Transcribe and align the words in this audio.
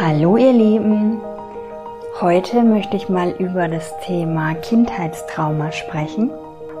Hallo 0.00 0.38
ihr 0.38 0.54
Lieben, 0.54 1.20
heute 2.22 2.62
möchte 2.62 2.96
ich 2.96 3.10
mal 3.10 3.32
über 3.32 3.68
das 3.68 3.92
Thema 4.00 4.54
Kindheitstrauma 4.54 5.72
sprechen, 5.72 6.30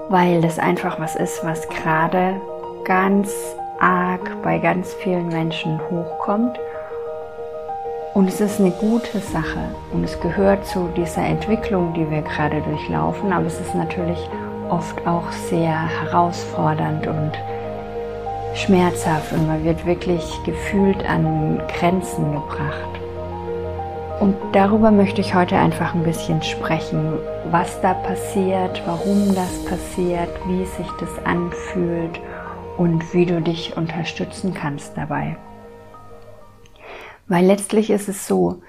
weil 0.08 0.40
das 0.40 0.58
einfach 0.58 0.98
was 0.98 1.16
ist, 1.16 1.44
was 1.44 1.68
gerade 1.68 2.40
ganz 2.84 3.30
arg 3.78 4.42
bei 4.42 4.56
ganz 4.56 4.94
vielen 4.94 5.28
Menschen 5.28 5.78
hochkommt. 5.90 6.58
Und 8.14 8.28
es 8.28 8.40
ist 8.40 8.58
eine 8.58 8.70
gute 8.70 9.18
Sache. 9.18 9.74
Und 9.92 10.04
es 10.04 10.18
gehört 10.20 10.64
zu 10.64 10.88
dieser 10.96 11.26
Entwicklung, 11.26 11.92
die 11.92 12.10
wir 12.10 12.22
gerade 12.22 12.62
durchlaufen, 12.62 13.34
aber 13.34 13.44
es 13.44 13.60
ist 13.60 13.74
natürlich 13.74 14.30
oft 14.70 15.06
auch 15.06 15.30
sehr 15.50 15.88
herausfordernd 16.00 17.06
und 17.06 17.32
schmerzhaft 18.54 19.32
und 19.32 19.46
man 19.46 19.64
wird 19.64 19.84
wirklich 19.84 20.24
gefühlt 20.44 21.04
an 21.08 21.60
Grenzen 21.68 22.32
gebracht. 22.32 23.00
Und 24.20 24.36
darüber 24.52 24.90
möchte 24.90 25.20
ich 25.20 25.34
heute 25.34 25.56
einfach 25.56 25.94
ein 25.94 26.04
bisschen 26.04 26.40
sprechen, 26.42 27.18
was 27.50 27.80
da 27.80 27.94
passiert, 27.94 28.82
warum 28.86 29.34
das 29.34 29.64
passiert, 29.64 30.30
wie 30.46 30.64
sich 30.64 30.86
das 31.00 31.24
anfühlt 31.24 32.20
und 32.78 33.12
wie 33.12 33.26
du 33.26 33.40
dich 33.42 33.76
unterstützen 33.76 34.54
kannst 34.54 34.96
dabei. 34.96 35.36
Weil 37.26 37.44
letztlich 37.44 37.90
ist 37.90 38.08
es 38.08 38.26
so, 38.26 38.62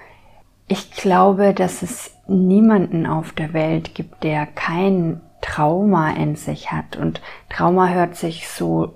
ich 0.68 0.90
glaube, 0.90 1.54
dass 1.54 1.82
es 1.82 2.10
niemanden 2.26 3.06
auf 3.06 3.32
der 3.32 3.52
Welt 3.52 3.94
gibt, 3.94 4.24
der 4.24 4.46
kein 4.46 5.20
Trauma 5.40 6.10
in 6.10 6.34
sich 6.34 6.72
hat. 6.72 6.96
Und 6.96 7.20
Trauma 7.48 7.88
hört 7.88 8.16
sich 8.16 8.48
so 8.48 8.94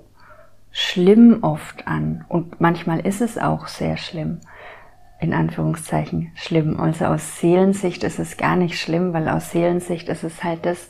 schlimm 0.71 1.39
oft 1.41 1.87
an. 1.87 2.25
Und 2.27 2.61
manchmal 2.61 3.01
ist 3.01 3.21
es 3.21 3.37
auch 3.37 3.67
sehr 3.67 3.97
schlimm. 3.97 4.39
In 5.19 5.33
Anführungszeichen 5.33 6.31
schlimm. 6.35 6.79
Also 6.79 7.05
aus 7.05 7.39
Seelensicht 7.39 8.03
ist 8.03 8.19
es 8.19 8.37
gar 8.37 8.55
nicht 8.55 8.79
schlimm, 8.79 9.13
weil 9.13 9.29
aus 9.29 9.51
Seelensicht 9.51 10.09
ist 10.09 10.23
es 10.23 10.43
halt 10.43 10.65
das, 10.65 10.89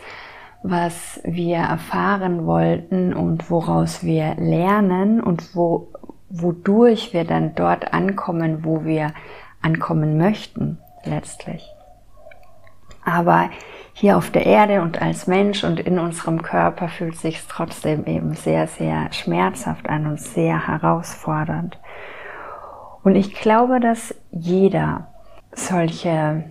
was 0.63 1.19
wir 1.25 1.57
erfahren 1.57 2.45
wollten 2.45 3.13
und 3.13 3.49
woraus 3.49 4.03
wir 4.03 4.35
lernen 4.35 5.19
und 5.21 5.55
wo, 5.55 5.91
wodurch 6.29 7.13
wir 7.13 7.25
dann 7.25 7.55
dort 7.55 7.93
ankommen, 7.93 8.63
wo 8.63 8.85
wir 8.85 9.13
ankommen 9.61 10.17
möchten, 10.17 10.77
letztlich. 11.03 11.67
Aber 13.03 13.49
hier 14.01 14.17
auf 14.17 14.31
der 14.31 14.47
Erde 14.47 14.81
und 14.81 14.99
als 14.99 15.27
Mensch 15.27 15.63
und 15.63 15.79
in 15.79 15.99
unserem 15.99 16.41
Körper 16.41 16.87
fühlt 16.87 17.15
sich 17.15 17.39
trotzdem 17.47 18.07
eben 18.07 18.33
sehr, 18.33 18.65
sehr 18.65 19.13
schmerzhaft 19.13 19.87
an 19.87 20.07
und 20.07 20.19
sehr 20.19 20.67
herausfordernd. 20.67 21.77
Und 23.03 23.15
ich 23.15 23.35
glaube, 23.35 23.79
dass 23.79 24.15
jeder 24.31 25.13
solche 25.53 26.45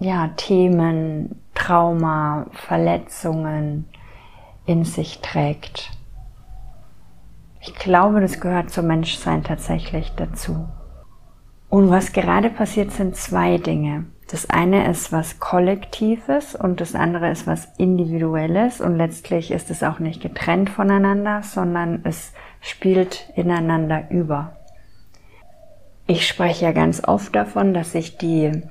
ja, 0.00 0.30
Themen, 0.36 1.40
Trauma, 1.54 2.46
Verletzungen 2.50 3.88
in 4.66 4.84
sich 4.84 5.20
trägt. 5.20 5.88
Ich 7.60 7.76
glaube, 7.76 8.20
das 8.20 8.40
gehört 8.40 8.70
zum 8.70 8.88
Menschsein 8.88 9.44
tatsächlich 9.44 10.10
dazu. 10.16 10.68
Und 11.68 11.90
was 11.90 12.12
gerade 12.12 12.50
passiert, 12.50 12.90
sind 12.90 13.14
zwei 13.14 13.58
Dinge. 13.58 14.06
Das 14.32 14.48
eine 14.48 14.88
ist 14.90 15.12
was 15.12 15.40
Kollektives 15.40 16.54
und 16.54 16.80
das 16.80 16.94
andere 16.94 17.30
ist 17.30 17.46
was 17.46 17.68
Individuelles 17.76 18.80
und 18.80 18.96
letztlich 18.96 19.50
ist 19.50 19.68
es 19.68 19.82
auch 19.82 19.98
nicht 19.98 20.22
getrennt 20.22 20.70
voneinander, 20.70 21.42
sondern 21.42 22.00
es 22.04 22.32
spielt 22.62 23.28
ineinander 23.36 24.10
über. 24.10 24.56
Ich 26.06 26.26
spreche 26.26 26.64
ja 26.64 26.72
ganz 26.72 27.06
oft 27.06 27.36
davon, 27.36 27.74
dass 27.74 27.92
sich 27.92 28.16
die, 28.16 28.62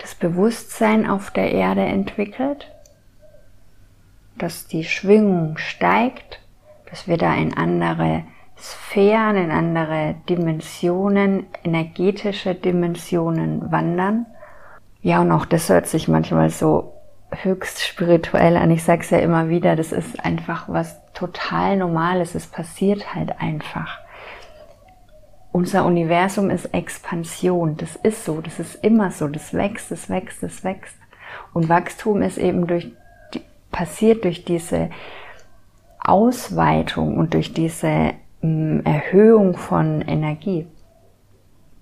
das 0.00 0.14
Bewusstsein 0.14 1.10
auf 1.10 1.32
der 1.32 1.50
Erde 1.50 1.82
entwickelt, 1.82 2.70
dass 4.36 4.68
die 4.68 4.84
Schwingung 4.84 5.58
steigt, 5.58 6.40
dass 6.88 7.08
wir 7.08 7.16
da 7.16 7.34
in 7.34 7.54
andere 7.54 8.22
Sphären, 8.58 9.36
in 9.36 9.50
andere 9.50 10.16
Dimensionen, 10.28 11.46
energetische 11.62 12.54
Dimensionen 12.54 13.70
wandern. 13.70 14.26
Ja, 15.00 15.20
und 15.20 15.30
auch 15.30 15.46
das 15.46 15.68
hört 15.68 15.86
sich 15.86 16.08
manchmal 16.08 16.50
so 16.50 16.94
höchst 17.30 17.82
spirituell 17.82 18.56
an. 18.56 18.70
Ich 18.70 18.82
sage 18.82 19.02
es 19.02 19.10
ja 19.10 19.18
immer 19.18 19.48
wieder, 19.48 19.76
das 19.76 19.92
ist 19.92 20.24
einfach 20.24 20.68
was 20.68 21.00
total 21.12 21.76
Normales. 21.76 22.34
Es 22.34 22.46
passiert 22.46 23.14
halt 23.14 23.40
einfach. 23.40 23.98
Unser 25.52 25.84
Universum 25.84 26.50
ist 26.50 26.66
Expansion. 26.66 27.76
Das 27.76 27.96
ist 27.96 28.24
so. 28.24 28.40
Das 28.40 28.58
ist 28.58 28.82
immer 28.84 29.10
so. 29.10 29.28
Das 29.28 29.54
wächst, 29.54 29.90
das 29.90 30.10
wächst, 30.10 30.42
das 30.42 30.64
wächst. 30.64 30.96
Und 31.52 31.68
Wachstum 31.68 32.22
ist 32.22 32.38
eben 32.38 32.66
durch, 32.66 32.90
passiert 33.70 34.24
durch 34.24 34.44
diese 34.44 34.90
Ausweitung 36.00 37.16
und 37.18 37.34
durch 37.34 37.52
diese 37.52 38.14
Erhöhung 38.40 39.56
von 39.56 40.02
Energie. 40.02 40.66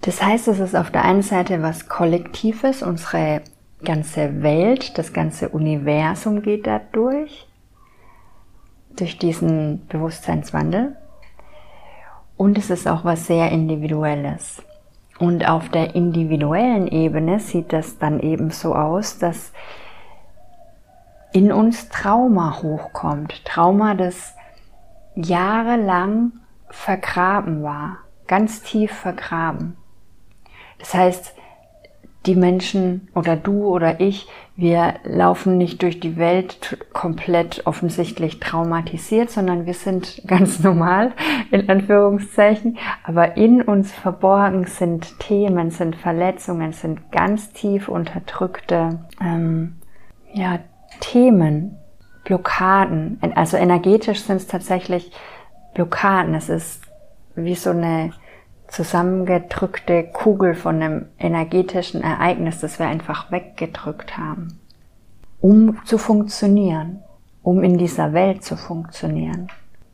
Das 0.00 0.22
heißt, 0.22 0.49
es 0.49 0.61
ist 0.61 0.75
auf 0.75 0.91
der 0.91 1.05
einen 1.05 1.22
Seite 1.22 1.62
was 1.62 1.89
Kollektives, 1.89 2.83
unsere 2.83 3.43
ganze 3.84 4.43
Welt, 4.43 4.97
das 4.99 5.12
ganze 5.12 5.49
Universum 5.50 6.43
geht 6.43 6.67
da 6.67 6.81
durch, 6.93 7.47
durch 8.97 9.19
diesen 9.19 9.87
Bewusstseinswandel. 9.89 10.97
Und 12.37 12.59
es 12.59 12.71
ist 12.71 12.87
auch 12.87 13.05
was 13.05 13.27
sehr 13.27 13.50
Individuelles. 13.50 14.62
Und 15.19 15.49
auf 15.49 15.71
der 15.71 15.94
individuellen 15.94 16.87
Ebene 16.88 17.41
sieht 17.41 17.73
das 17.73 17.99
dann 17.99 18.21
eben 18.21 18.50
so 18.50 18.75
aus, 18.75 19.19
dass 19.19 19.53
in 21.33 21.53
uns 21.53 21.88
Trauma 21.88 22.62
hochkommt. 22.62 23.44
Trauma, 23.44 23.94
das 23.94 24.34
jahrelang 25.15 26.33
vergraben 26.71 27.62
war, 27.62 27.99
ganz 28.27 28.62
tief 28.62 28.93
vergraben. 28.93 29.77
Das 30.78 30.94
heißt, 30.94 31.34
die 32.27 32.34
Menschen 32.34 33.09
oder 33.15 33.37
du 33.37 33.66
oder 33.66 34.00
ich, 34.00 34.27
wir 34.56 34.94
laufen 35.05 35.59
nicht 35.59 35.82
durch 35.82 36.00
die 36.00 36.16
Welt 36.16 36.87
komplett 36.93 37.66
offensichtlich 37.66 38.41
traumatisiert, 38.41 39.31
sondern 39.31 39.66
wir 39.66 39.75
sind 39.75 40.22
ganz 40.26 40.60
normal, 40.60 41.12
in 41.50 41.69
Anführungszeichen, 41.69 42.78
aber 43.05 43.37
in 43.37 43.62
uns 43.62 43.93
verborgen 43.93 44.66
sind 44.66 45.19
Themen, 45.21 45.71
sind 45.71 45.97
Verletzungen, 45.97 46.72
sind 46.72 47.12
ganz 47.12 47.53
tief 47.53 47.88
unterdrückte 47.88 49.06
ähm, 49.21 49.76
ja, 50.32 50.59
Themen, 51.00 51.78
Blockaden. 52.25 53.21
Also 53.37 53.56
energetisch 53.56 54.21
sind 54.21 54.37
es 54.37 54.47
tatsächlich 54.47 55.12
Blockaden. 55.76 56.34
Es 56.34 56.48
ist 56.48 56.82
wie 57.34 57.54
so 57.54 57.70
eine 57.70 58.12
zusammengedrückte 58.66 60.04
Kugel 60.04 60.54
von 60.54 60.82
einem 60.82 61.06
energetischen 61.19 62.03
Ereignis, 62.03 62.60
das 62.60 62.78
wir 62.78 62.87
einfach 62.87 63.31
weggedrückt 63.31 64.16
haben, 64.16 64.59
um 65.41 65.84
zu 65.84 65.98
funktionieren, 65.98 67.03
um 67.42 67.62
in 67.62 67.78
dieser 67.78 68.12
Welt 68.12 68.42
zu 68.42 68.56
funktionieren. 68.56 69.48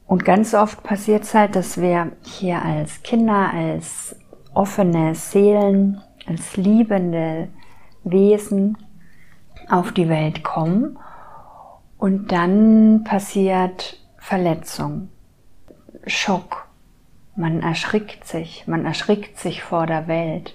Und 0.07 0.25
ganz 0.25 0.55
oft 0.55 0.83
passiert 0.83 1.25
es 1.25 1.35
halt, 1.35 1.57
dass 1.57 1.81
wir 1.81 2.13
hier 2.23 2.63
als 2.63 3.03
Kinder, 3.03 3.51
als 3.53 4.17
offene 4.55 5.15
Seelen, 5.15 6.01
als 6.27 6.57
liebende 6.57 7.49
Wesen 8.05 8.79
auf 9.69 9.93
die 9.93 10.09
Welt 10.09 10.45
kommen 10.45 10.99
und 11.99 12.31
dann 12.31 13.05
passiert 13.05 13.99
Verletzung. 14.19 15.09
Schock. 16.07 16.69
Man 17.37 17.63
erschrickt 17.63 18.27
sich, 18.27 18.65
man 18.67 18.85
erschrickt 18.85 19.39
sich 19.39 19.63
vor 19.63 19.87
der 19.87 20.07
Welt. 20.07 20.55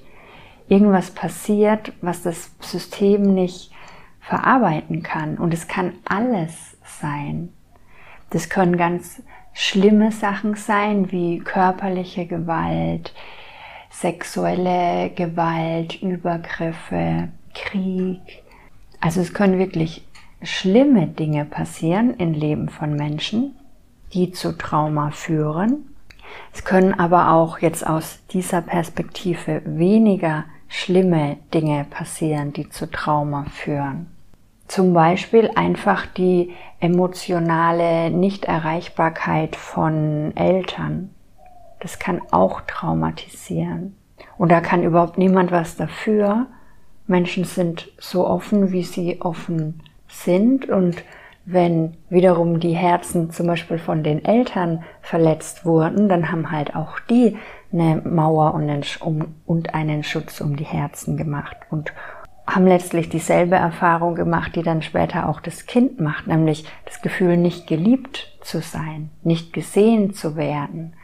Irgendwas 0.68 1.12
passiert, 1.12 1.94
was 2.02 2.22
das 2.24 2.52
System 2.60 3.34
nicht 3.34 3.72
verarbeiten 4.20 5.04
kann. 5.04 5.38
Und 5.38 5.54
es 5.54 5.68
kann 5.68 5.94
alles 6.06 6.78
sein. 6.84 7.50
Das 8.30 8.50
können 8.50 8.78
ganz 8.78 9.22
schlimme 9.54 10.12
Sachen 10.12 10.56
sein, 10.56 11.12
wie 11.12 11.40
körperliche 11.40 12.26
Gewalt, 12.26 13.14
sexuelle 13.90 15.10
Gewalt, 15.12 16.02
Übergriffe, 16.02 17.30
Krieg. 17.56 18.44
Also 19.00 19.22
es 19.22 19.34
können 19.34 19.58
wirklich 19.58 20.06
schlimme 20.44 21.08
Dinge 21.08 21.46
passieren 21.46 22.14
im 22.16 22.34
Leben 22.34 22.70
von 22.70 22.94
Menschen 22.96 23.56
die 24.14 24.32
zu 24.32 24.58
Trauma 24.58 25.12
führen. 25.12 25.96
Es 26.54 26.64
können 26.64 26.94
aber 26.94 27.32
auch 27.32 27.60
jetzt 27.60 27.86
aus 27.86 28.20
dieser 28.32 28.62
Perspektive 28.62 29.62
weniger 29.66 30.46
schlimme 30.68 31.38
Dinge 31.54 31.86
passieren, 31.90 32.54
die 32.54 32.70
zu 32.70 32.90
Trauma 32.90 33.46
führen. 33.52 34.08
Zum 34.68 34.94
Beispiel 34.94 35.50
einfach 35.56 36.06
die 36.06 36.54
emotionale 36.80 38.12
Nichterreichbarkeit 38.12 39.56
von 39.56 40.36
Eltern. 40.36 41.10
Das 41.80 42.00
kann 42.00 42.22
auch 42.32 42.62
traumatisieren. 42.62 43.96
Und 44.38 44.52
da 44.52 44.60
kann 44.60 44.84
überhaupt 44.84 45.18
niemand 45.18 45.52
was 45.52 45.78
dafür. 45.78 46.48
Menschen 47.08 47.46
sind 47.46 47.90
so 47.98 48.28
offen, 48.28 48.72
wie 48.72 48.84
sie 48.84 49.22
offen 49.22 49.82
sind. 50.10 50.68
Und 50.68 51.04
wenn 51.50 51.96
wiederum 52.10 52.60
die 52.60 52.74
Herzen 52.74 53.32
zum 53.32 53.48
Beispiel 53.48 53.78
von 53.78 54.04
den 54.04 54.26
Eltern 54.26 54.84
verletzt 55.02 55.66
wurden, 55.66 56.10
dann 56.10 56.30
haben 56.30 56.52
halt 56.52 56.76
auch 56.76 57.00
die 57.10 57.38
eine 57.72 58.02
Mauer 58.04 58.54
und 58.54 59.74
einen 59.74 60.04
Schutz 60.04 60.42
um 60.42 60.58
die 60.58 60.66
Herzen 60.66 61.16
gemacht 61.16 61.56
und 61.70 61.94
haben 62.46 62.68
letztlich 62.68 63.08
dieselbe 63.08 63.56
Erfahrung 63.56 64.16
gemacht, 64.16 64.58
die 64.58 64.62
dann 64.62 64.82
später 64.82 65.30
auch 65.30 65.40
das 65.40 65.66
Kind 65.66 66.02
macht, 66.02 66.28
nämlich 66.28 66.66
das 66.84 67.02
Gefühl, 67.02 67.38
nicht 67.38 67.66
geliebt 67.66 68.38
zu 68.42 68.60
sein, 68.60 69.10
nicht 69.24 69.54
gesehen 69.54 70.14
zu 70.14 70.36
werden, 70.36 70.96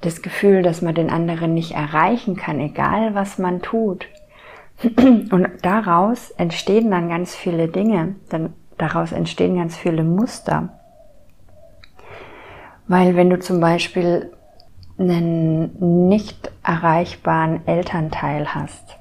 das 0.00 0.20
Gefühl, 0.20 0.62
dass 0.62 0.82
man 0.82 0.96
den 0.96 1.10
anderen 1.10 1.54
nicht 1.54 1.72
erreichen 1.72 2.34
kann, 2.34 2.58
egal 2.58 3.14
was 3.14 3.38
man 3.38 3.62
tut. 3.62 4.08
Und 4.82 5.48
daraus 5.62 6.32
entstehen 6.32 6.90
dann 6.90 7.08
ganz 7.08 7.36
viele 7.36 7.68
Dinge, 7.68 8.16
dann 8.30 8.52
daraus 8.78 9.12
entstehen 9.12 9.56
ganz 9.56 9.76
viele 9.76 10.04
Muster. 10.04 10.70
Weil 12.88 13.16
wenn 13.16 13.30
du 13.30 13.38
zum 13.38 13.60
Beispiel 13.60 14.32
einen 14.98 16.08
nicht 16.08 16.50
erreichbaren 16.62 17.66
Elternteil 17.66 18.54
hast, 18.54 18.96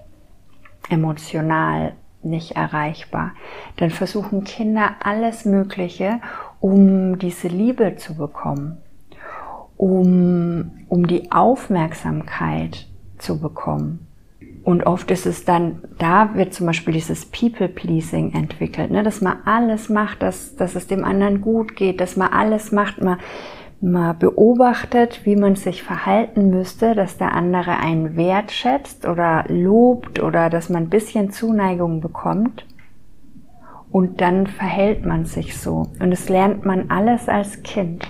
emotional 0.89 1.93
nicht 2.23 2.53
erreichbar, 2.53 3.31
dann 3.77 3.91
versuchen 3.91 4.43
Kinder 4.43 4.95
alles 5.03 5.45
Mögliche, 5.45 6.19
um 6.59 7.19
diese 7.19 7.47
Liebe 7.47 7.95
zu 7.95 8.15
bekommen, 8.15 8.77
um, 9.77 10.71
um 10.89 11.07
die 11.07 11.31
Aufmerksamkeit 11.31 12.87
zu 13.19 13.39
bekommen. 13.39 14.07
Und 14.65 14.87
oft 14.87 15.11
ist 15.11 15.27
es 15.27 15.45
dann, 15.45 15.83
da 15.99 16.33
wird 16.33 16.55
zum 16.55 16.65
Beispiel 16.65 16.95
dieses 16.95 17.27
People-Pleasing 17.27 18.33
entwickelt, 18.33 18.89
ne? 18.89 19.03
dass 19.03 19.21
man 19.21 19.37
alles 19.45 19.89
macht, 19.89 20.23
dass, 20.23 20.55
dass 20.55 20.73
es 20.73 20.87
dem 20.87 21.05
anderen 21.05 21.41
gut 21.41 21.75
geht, 21.75 22.01
dass 22.01 22.17
man 22.17 22.33
alles 22.33 22.71
macht, 22.71 22.99
man 22.99 23.19
mal 23.79 24.13
beobachtet, 24.13 25.21
wie 25.23 25.35
man 25.35 25.55
sich 25.55 25.83
verhalten 25.83 26.49
müsste, 26.49 26.95
dass 26.95 27.17
der 27.17 27.33
andere 27.33 27.77
einen 27.77 28.15
wertschätzt 28.15 29.05
oder 29.05 29.45
lobt 29.49 30.19
oder 30.19 30.49
dass 30.49 30.69
man 30.69 30.83
ein 30.83 30.89
bisschen 30.89 31.29
Zuneigung 31.29 32.01
bekommt. 32.01 32.65
Und 33.91 34.19
dann 34.19 34.47
verhält 34.47 35.05
man 35.05 35.25
sich 35.25 35.55
so. 35.55 35.91
Und 35.99 36.09
das 36.09 36.27
lernt 36.27 36.65
man 36.65 36.89
alles 36.89 37.29
als 37.29 37.61
Kind. 37.61 38.07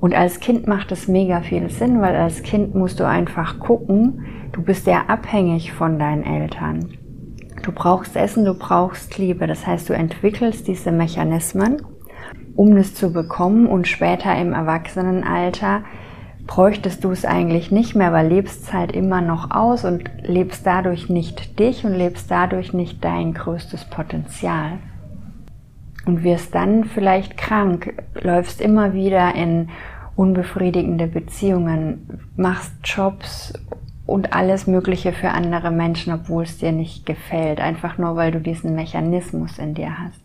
Und 0.00 0.14
als 0.14 0.40
Kind 0.40 0.66
macht 0.66 0.92
es 0.92 1.08
mega 1.08 1.40
viel 1.40 1.70
Sinn, 1.70 2.00
weil 2.00 2.14
als 2.14 2.42
Kind 2.42 2.74
musst 2.74 3.00
du 3.00 3.06
einfach 3.06 3.58
gucken, 3.58 4.24
du 4.52 4.62
bist 4.62 4.86
ja 4.86 5.04
abhängig 5.08 5.72
von 5.72 5.98
deinen 5.98 6.24
Eltern. 6.24 6.90
Du 7.62 7.72
brauchst 7.72 8.14
Essen, 8.16 8.44
du 8.44 8.54
brauchst 8.54 9.18
Liebe. 9.18 9.46
Das 9.46 9.66
heißt, 9.66 9.88
du 9.88 9.94
entwickelst 9.94 10.68
diese 10.68 10.92
Mechanismen 10.92 11.82
um 12.58 12.76
es 12.76 12.92
zu 12.92 13.12
bekommen 13.12 13.68
und 13.68 13.86
später 13.86 14.36
im 14.36 14.52
Erwachsenenalter 14.52 15.84
bräuchtest 16.48 17.04
du 17.04 17.12
es 17.12 17.24
eigentlich 17.24 17.70
nicht 17.70 17.94
mehr, 17.94 18.12
weil 18.12 18.26
lebst 18.26 18.72
halt 18.72 18.90
immer 18.90 19.20
noch 19.20 19.52
aus 19.52 19.84
und 19.84 20.10
lebst 20.24 20.66
dadurch 20.66 21.08
nicht 21.08 21.60
dich 21.60 21.84
und 21.84 21.94
lebst 21.94 22.28
dadurch 22.32 22.72
nicht 22.72 23.04
dein 23.04 23.32
größtes 23.32 23.84
Potenzial. 23.84 24.80
Und 26.08 26.24
wirst 26.24 26.54
dann 26.54 26.84
vielleicht 26.84 27.36
krank, 27.36 28.02
läufst 28.14 28.62
immer 28.62 28.94
wieder 28.94 29.34
in 29.34 29.68
unbefriedigende 30.16 31.06
Beziehungen, 31.06 32.30
machst 32.34 32.72
Jobs 32.82 33.52
und 34.06 34.32
alles 34.32 34.66
Mögliche 34.66 35.12
für 35.12 35.32
andere 35.32 35.70
Menschen, 35.70 36.14
obwohl 36.14 36.44
es 36.44 36.56
dir 36.56 36.72
nicht 36.72 37.04
gefällt, 37.04 37.60
einfach 37.60 37.98
nur 37.98 38.16
weil 38.16 38.32
du 38.32 38.40
diesen 38.40 38.74
Mechanismus 38.74 39.58
in 39.58 39.74
dir 39.74 39.98
hast. 39.98 40.22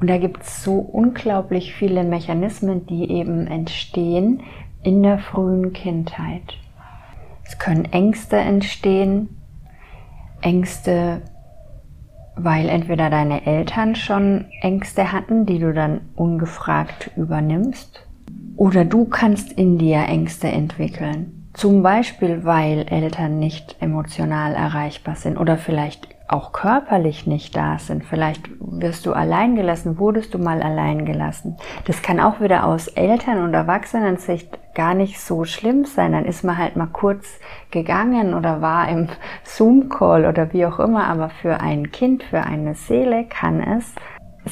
Und 0.00 0.08
da 0.08 0.18
gibt 0.18 0.44
es 0.44 0.62
so 0.62 0.76
unglaublich 0.78 1.74
viele 1.74 2.04
Mechanismen, 2.04 2.86
die 2.86 3.10
eben 3.10 3.48
entstehen 3.48 4.44
in 4.84 5.02
der 5.02 5.18
frühen 5.18 5.72
Kindheit. 5.72 6.60
Es 7.44 7.58
können 7.58 7.86
Ängste 7.86 8.36
entstehen, 8.36 9.40
Ängste, 10.42 11.22
weil 12.36 12.68
entweder 12.68 13.10
deine 13.10 13.46
Eltern 13.46 13.94
schon 13.94 14.46
Ängste 14.60 15.12
hatten, 15.12 15.46
die 15.46 15.58
du 15.58 15.72
dann 15.72 16.00
ungefragt 16.14 17.10
übernimmst, 17.16 18.06
oder 18.56 18.84
du 18.84 19.06
kannst 19.06 19.52
in 19.52 19.78
dir 19.78 19.98
Ängste 20.06 20.48
entwickeln. 20.48 21.48
Zum 21.54 21.82
Beispiel, 21.82 22.44
weil 22.44 22.86
Eltern 22.88 23.38
nicht 23.38 23.76
emotional 23.80 24.54
erreichbar 24.54 25.16
sind 25.16 25.36
oder 25.36 25.58
vielleicht 25.58 26.08
auch 26.32 26.52
körperlich 26.52 27.26
nicht 27.26 27.54
da 27.56 27.78
sind. 27.78 28.04
Vielleicht 28.04 28.48
wirst 28.58 29.06
du 29.06 29.12
allein 29.12 29.54
gelassen, 29.54 29.98
wurdest 29.98 30.34
du 30.34 30.38
mal 30.38 30.62
allein 30.62 31.04
gelassen. 31.04 31.56
Das 31.84 32.02
kann 32.02 32.20
auch 32.20 32.40
wieder 32.40 32.66
aus 32.66 32.88
Eltern- 32.88 33.44
und 33.44 33.54
Erwachsenensicht 33.54 34.58
gar 34.74 34.94
nicht 34.94 35.20
so 35.20 35.44
schlimm 35.44 35.84
sein. 35.84 36.12
Dann 36.12 36.24
ist 36.24 36.42
man 36.42 36.58
halt 36.58 36.76
mal 36.76 36.86
kurz 36.86 37.26
gegangen 37.70 38.34
oder 38.34 38.62
war 38.62 38.88
im 38.88 39.08
Zoom-Call 39.44 40.26
oder 40.26 40.52
wie 40.52 40.66
auch 40.66 40.78
immer. 40.78 41.04
Aber 41.04 41.28
für 41.28 41.60
ein 41.60 41.92
Kind, 41.92 42.22
für 42.22 42.40
eine 42.40 42.74
Seele 42.74 43.24
kann 43.24 43.60
es 43.60 43.94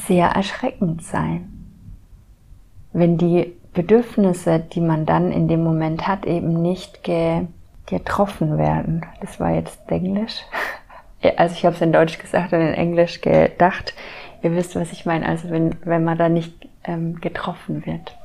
sehr 0.07 0.29
erschreckend 0.29 1.03
sein. 1.03 1.49
Wenn 2.93 3.17
die 3.17 3.55
Bedürfnisse, 3.73 4.59
die 4.59 4.81
man 4.81 5.07
dann 5.07 5.33
in 5.33 5.49
dem 5.49 5.63
Moment 5.63 6.07
hat, 6.07 6.27
eben 6.27 6.61
nicht 6.61 7.03
ge 7.03 7.47
getroffen 7.87 8.57
werden. 8.57 9.05
Das 9.21 9.41
war 9.41 9.51
jetzt 9.51 9.91
Englisch. 9.91 10.45
Also 11.37 11.55
ich 11.55 11.65
habe 11.65 11.75
es 11.75 11.83
in 11.83 11.93
Deutsch 11.93 12.19
gesagt 12.19 12.53
und 12.53 12.61
in 12.61 12.75
Englisch 12.75 13.21
gedacht. 13.21 13.95
Ihr 14.43 14.55
wisst, 14.55 14.77
was 14.77 14.93
ich 14.93 15.05
meine. 15.07 15.27
Also 15.27 15.51
wenn, 15.51 15.77
wenn 15.85 16.05
man 16.05 16.17
da 16.17 16.29
nicht 16.29 16.69
ähm, 16.85 17.21
getroffen 17.21 17.85
wird. 17.87 18.17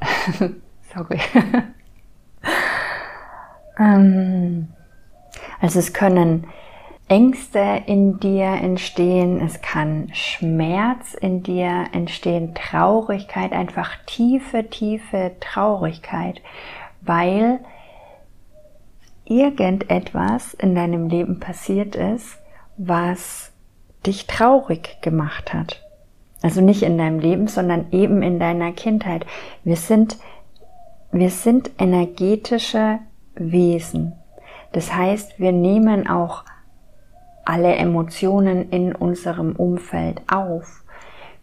Sorry. 0.94 1.20
ähm, 3.78 4.68
also 5.60 5.78
es 5.78 5.92
können 5.92 6.46
Ängste 7.08 7.82
in 7.86 8.20
dir 8.20 8.44
entstehen, 8.44 9.40
es 9.40 9.62
kann 9.62 10.10
Schmerz 10.12 11.14
in 11.14 11.42
dir 11.42 11.86
entstehen, 11.92 12.54
Traurigkeit, 12.54 13.52
einfach 13.52 13.96
tiefe, 14.04 14.68
tiefe 14.68 15.32
Traurigkeit, 15.40 16.42
weil 17.00 17.60
irgendetwas 19.28 20.54
in 20.54 20.74
deinem 20.74 21.08
Leben 21.08 21.40
passiert 21.40 21.96
ist, 21.96 22.38
was 22.76 23.52
dich 24.06 24.26
traurig 24.26 25.00
gemacht 25.02 25.52
hat. 25.52 25.82
Also 26.42 26.60
nicht 26.60 26.82
in 26.82 26.98
deinem 26.98 27.18
Leben, 27.18 27.48
sondern 27.48 27.86
eben 27.90 28.22
in 28.22 28.38
deiner 28.38 28.72
Kindheit. 28.72 29.26
Wir 29.64 29.76
sind, 29.76 30.16
wir 31.10 31.30
sind 31.30 31.70
energetische 31.78 33.00
Wesen. 33.34 34.12
Das 34.72 34.94
heißt, 34.94 35.38
wir 35.38 35.52
nehmen 35.52 36.08
auch 36.08 36.44
alle 37.44 37.74
Emotionen 37.76 38.70
in 38.70 38.94
unserem 38.94 39.56
Umfeld 39.56 40.20
auf. 40.30 40.84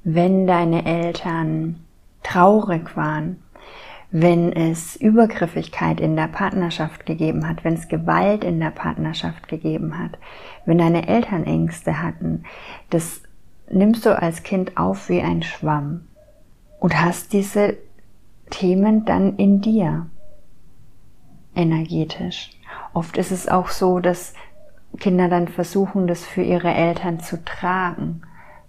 Wenn 0.04 0.46
deine 0.48 0.86
Eltern 0.86 1.84
traurig 2.24 2.96
waren, 2.96 3.44
wenn 4.18 4.54
es 4.54 4.96
Übergriffigkeit 4.96 6.00
in 6.00 6.16
der 6.16 6.30
Partnerschaft 6.30 7.06
gegeben 7.06 7.50
hat, 7.50 7.66
wenn 7.66 7.74
es 7.74 7.90
Gewalt 7.90 8.46
in 8.46 8.62
der 8.62 8.70
Partnerschaft 8.70 9.50
gegeben 9.50 10.00
hat, 10.00 10.18
wenn 10.66 10.78
deine 10.78 11.10
Eltern 11.10 11.44
Ängste 11.44 12.02
hatten, 12.02 12.46
das 12.90 13.24
nimmst 13.70 14.06
du 14.06 14.18
als 14.18 14.44
Kind 14.44 14.78
auf 14.78 15.10
wie 15.10 15.22
ein 15.22 15.44
Schwamm 15.44 16.08
und 16.80 16.98
hast 17.02 17.34
diese 17.34 17.76
Themen 18.52 19.04
dann 19.04 19.36
in 19.36 19.60
dir 19.60 20.06
energetisch. 21.54 22.52
Oft 22.94 23.18
ist 23.18 23.32
es 23.32 23.50
auch 23.50 23.68
so, 23.68 24.00
dass 24.00 24.34
Kinder 24.98 25.28
dann 25.28 25.50
versuchen, 25.50 26.08
das 26.08 26.24
für 26.24 26.42
ihre 26.42 26.74
Eltern 26.74 27.20
zu 27.20 27.44
tragen, 27.44 28.22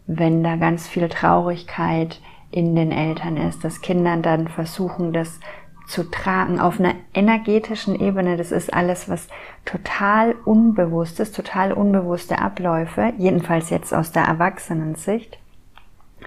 wenn 0.09 0.43
da 0.43 0.57
ganz 0.57 0.89
viel 0.89 1.09
Traurigkeit 1.09 2.21
in 2.57 2.75
den 2.75 2.91
Eltern 2.91 3.37
ist, 3.37 3.65
dass 3.65 3.83
Kinder 3.83 4.17
dann 4.17 4.49
versuchen, 4.49 5.13
das 5.13 5.41
zu 5.87 6.11
tragen 6.11 6.59
auf 6.59 6.81
einer 6.81 6.95
energetischen 7.13 8.01
Ebene. 8.01 8.39
Das 8.39 8.51
ist 8.51 8.73
alles, 8.73 9.11
was 9.11 9.29
total 9.67 10.35
unbewusst 10.47 11.21
ist, 11.21 11.37
total 11.37 11.73
unbewusste 11.73 12.39
Abläufe, 12.39 13.13
jedenfalls 13.19 13.69
jetzt 13.69 13.93
aus 13.93 14.11
der 14.11 14.25
Erwachsenensicht. 14.25 15.39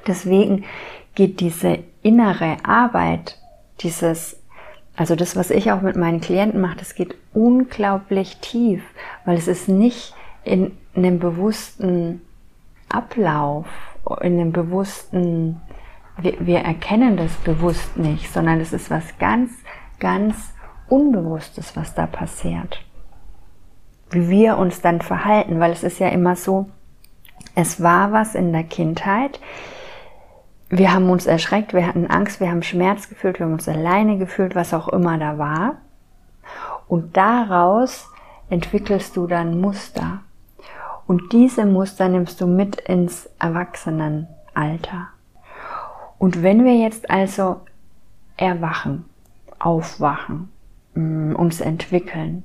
Deswegen 0.06 0.66
geht 1.16 1.40
diese 1.40 1.80
innere 2.04 2.58
Arbeit, 2.64 3.40
dieses, 3.82 4.40
also 4.96 5.16
das, 5.16 5.36
was 5.36 5.50
ich 5.50 5.72
auch 5.72 5.82
mit 5.82 5.96
meinen 5.96 6.22
Klienten 6.22 6.62
mache, 6.62 6.78
das 6.78 6.94
geht 6.94 7.16
unglaublich 7.34 8.38
tief, 8.38 8.84
weil 9.26 9.36
es 9.36 9.48
ist 9.48 9.68
nicht 9.68 10.14
in 10.44 10.78
einem 10.96 11.18
bewussten 11.18 12.22
Ablauf, 12.88 13.66
in 14.22 14.40
einem 14.40 14.52
bewussten, 14.52 15.60
wir, 16.22 16.36
wir 16.40 16.60
erkennen 16.60 17.18
das 17.18 17.34
bewusst 17.38 17.98
nicht, 17.98 18.32
sondern 18.32 18.60
es 18.60 18.74
ist 18.74 18.90
was 18.90 19.18
ganz, 19.18 19.52
ganz 20.00 20.54
Unbewusstes, 20.88 21.76
was 21.76 21.94
da 21.94 22.08
passiert. 22.08 22.84
Wie 24.10 24.30
wir 24.30 24.58
uns 24.58 24.82
dann 24.82 25.02
verhalten, 25.02 25.60
weil 25.60 25.72
es 25.72 25.84
ist 25.84 26.00
ja 26.00 26.08
immer 26.10 26.36
so, 26.36 26.70
es 27.56 27.82
war 27.82 28.12
was 28.12 28.36
in 28.36 28.52
der 28.52 28.64
Kindheit, 28.64 29.40
wir 30.70 30.94
haben 30.94 31.10
uns 31.10 31.26
erschreckt, 31.26 31.74
wir 31.74 31.88
hatten 31.88 32.08
Angst, 32.08 32.40
wir 32.40 32.50
haben 32.50 32.62
Schmerz 32.62 33.10
gefühlt, 33.10 33.40
wir 33.40 33.46
haben 33.46 33.54
uns 33.54 33.68
alleine 33.68 34.18
gefühlt, 34.18 34.56
was 34.56 34.74
auch 34.74 34.88
immer 34.88 35.18
da 35.18 35.38
war. 35.40 35.78
Und 36.88 37.18
daraus 37.18 38.08
entwickelst 38.50 39.18
du 39.18 39.26
dann 39.26 39.60
Muster. 39.60 40.20
Und 41.08 41.34
diese 41.34 41.66
Muster 41.66 42.08
nimmst 42.08 42.40
du 42.40 42.46
mit 42.46 42.76
ins 42.82 43.28
Erwachsenenalter. 43.40 45.10
Und 46.20 46.44
wenn 46.44 46.64
wir 46.64 46.76
jetzt 46.76 47.10
also 47.10 47.62
erwachen, 48.38 49.06
aufwachen, 49.58 50.50
mm, 50.94 51.34
uns 51.36 51.62
entwickeln 51.62 52.44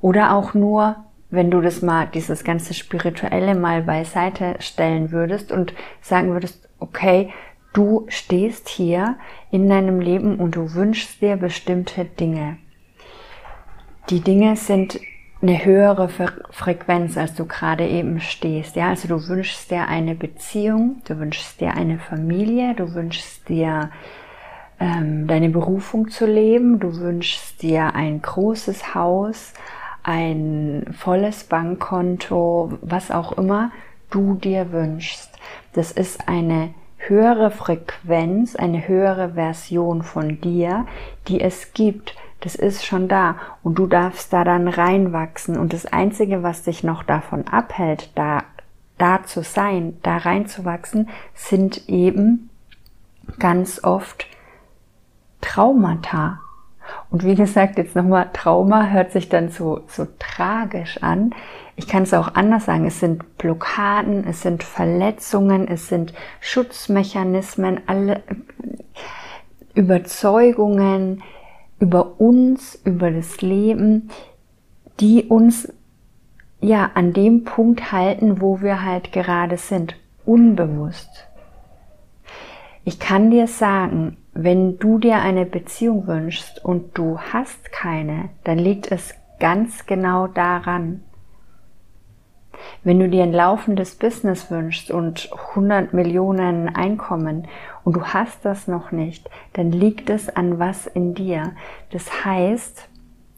oder 0.00 0.34
auch 0.34 0.54
nur, 0.54 0.96
wenn 1.28 1.50
du 1.50 1.60
das 1.60 1.82
mal, 1.82 2.06
dieses 2.06 2.42
ganze 2.42 2.72
Spirituelle 2.72 3.54
mal 3.54 3.82
beiseite 3.82 4.56
stellen 4.60 5.10
würdest 5.10 5.52
und 5.52 5.74
sagen 6.00 6.30
würdest, 6.30 6.70
okay, 6.78 7.30
Du 7.72 8.06
stehst 8.08 8.68
hier 8.68 9.18
in 9.50 9.68
deinem 9.68 10.00
Leben 10.00 10.40
und 10.40 10.56
du 10.56 10.74
wünschst 10.74 11.20
dir 11.20 11.36
bestimmte 11.36 12.04
Dinge. 12.04 12.56
Die 14.10 14.20
Dinge 14.20 14.56
sind 14.56 14.98
eine 15.40 15.64
höhere 15.64 16.08
Frequenz, 16.50 17.16
als 17.16 17.34
du 17.34 17.46
gerade 17.46 17.86
eben 17.86 18.20
stehst. 18.20 18.74
Ja, 18.74 18.88
also 18.88 19.06
du 19.06 19.28
wünschst 19.28 19.70
dir 19.70 19.86
eine 19.86 20.14
Beziehung, 20.14 21.00
du 21.06 21.18
wünschst 21.18 21.60
dir 21.60 21.74
eine 21.74 21.98
Familie, 21.98 22.74
du 22.74 22.94
wünschst 22.94 23.48
dir 23.48 23.90
ähm, 24.80 25.26
deine 25.28 25.48
Berufung 25.48 26.08
zu 26.08 26.26
leben, 26.26 26.80
du 26.80 26.96
wünschst 26.96 27.62
dir 27.62 27.94
ein 27.94 28.20
großes 28.20 28.94
Haus, 28.94 29.54
ein 30.02 30.86
volles 30.96 31.44
Bankkonto, 31.44 32.72
was 32.80 33.10
auch 33.10 33.32
immer 33.32 33.70
du 34.10 34.34
dir 34.34 34.72
wünschst. 34.72 35.30
Das 35.72 35.92
ist 35.92 36.28
eine 36.28 36.74
höhere 36.96 37.50
Frequenz, 37.50 38.56
eine 38.56 38.88
höhere 38.88 39.34
Version 39.34 40.02
von 40.02 40.40
dir, 40.40 40.86
die 41.28 41.40
es 41.40 41.72
gibt. 41.72 42.16
Das 42.40 42.54
ist 42.54 42.86
schon 42.86 43.08
da 43.08 43.36
und 43.62 43.78
du 43.78 43.86
darfst 43.86 44.32
da 44.32 44.44
dann 44.44 44.68
reinwachsen 44.68 45.56
und 45.56 45.72
das 45.72 45.86
Einzige, 45.86 46.42
was 46.42 46.62
dich 46.62 46.84
noch 46.84 47.02
davon 47.02 47.48
abhält, 47.48 48.12
da, 48.14 48.44
da 48.96 49.24
zu 49.24 49.42
sein, 49.42 49.98
da 50.02 50.18
reinzuwachsen, 50.18 51.08
sind 51.34 51.88
eben 51.88 52.50
ganz 53.38 53.82
oft 53.82 54.26
Traumata. 55.40 56.40
Und 57.10 57.24
wie 57.24 57.34
gesagt, 57.34 57.76
jetzt 57.76 57.96
nochmal, 57.96 58.30
Trauma 58.32 58.88
hört 58.88 59.12
sich 59.12 59.28
dann 59.28 59.50
so, 59.50 59.82
so 59.88 60.06
tragisch 60.18 61.02
an. 61.02 61.34
Ich 61.76 61.86
kann 61.86 62.04
es 62.04 62.14
auch 62.14 62.34
anders 62.34 62.64
sagen. 62.64 62.86
Es 62.86 63.00
sind 63.00 63.36
Blockaden, 63.36 64.26
es 64.26 64.42
sind 64.42 64.62
Verletzungen, 64.62 65.68
es 65.68 65.88
sind 65.88 66.14
Schutzmechanismen, 66.40 67.82
alle 67.86 68.22
Überzeugungen 69.74 71.22
über 71.78 72.20
uns, 72.20 72.74
über 72.84 73.10
das 73.10 73.40
Leben, 73.40 74.10
die 75.00 75.24
uns 75.24 75.72
ja 76.60 76.90
an 76.94 77.12
dem 77.12 77.44
Punkt 77.44 77.92
halten, 77.92 78.40
wo 78.40 78.60
wir 78.60 78.84
halt 78.84 79.12
gerade 79.12 79.56
sind, 79.56 79.96
unbewusst. 80.24 81.28
Ich 82.84 82.98
kann 82.98 83.30
dir 83.30 83.46
sagen, 83.46 84.16
wenn 84.32 84.78
du 84.78 84.98
dir 84.98 85.16
eine 85.16 85.44
Beziehung 85.44 86.06
wünschst 86.06 86.64
und 86.64 86.96
du 86.96 87.18
hast 87.18 87.70
keine, 87.70 88.30
dann 88.44 88.58
liegt 88.58 88.90
es 88.90 89.14
ganz 89.38 89.86
genau 89.86 90.26
daran, 90.26 91.02
wenn 92.82 92.98
du 92.98 93.08
dir 93.08 93.22
ein 93.22 93.32
laufendes 93.32 93.94
Business 93.94 94.50
wünschst 94.50 94.90
und 94.90 95.30
100 95.50 95.92
Millionen 95.92 96.74
Einkommen 96.74 97.46
und 97.88 97.96
du 97.96 98.04
hast 98.04 98.44
das 98.44 98.68
noch 98.68 98.92
nicht, 98.92 99.30
dann 99.54 99.72
liegt 99.72 100.10
es 100.10 100.28
an 100.28 100.58
was 100.58 100.86
in 100.86 101.14
dir. 101.14 101.54
Das 101.90 102.22
heißt, 102.22 102.86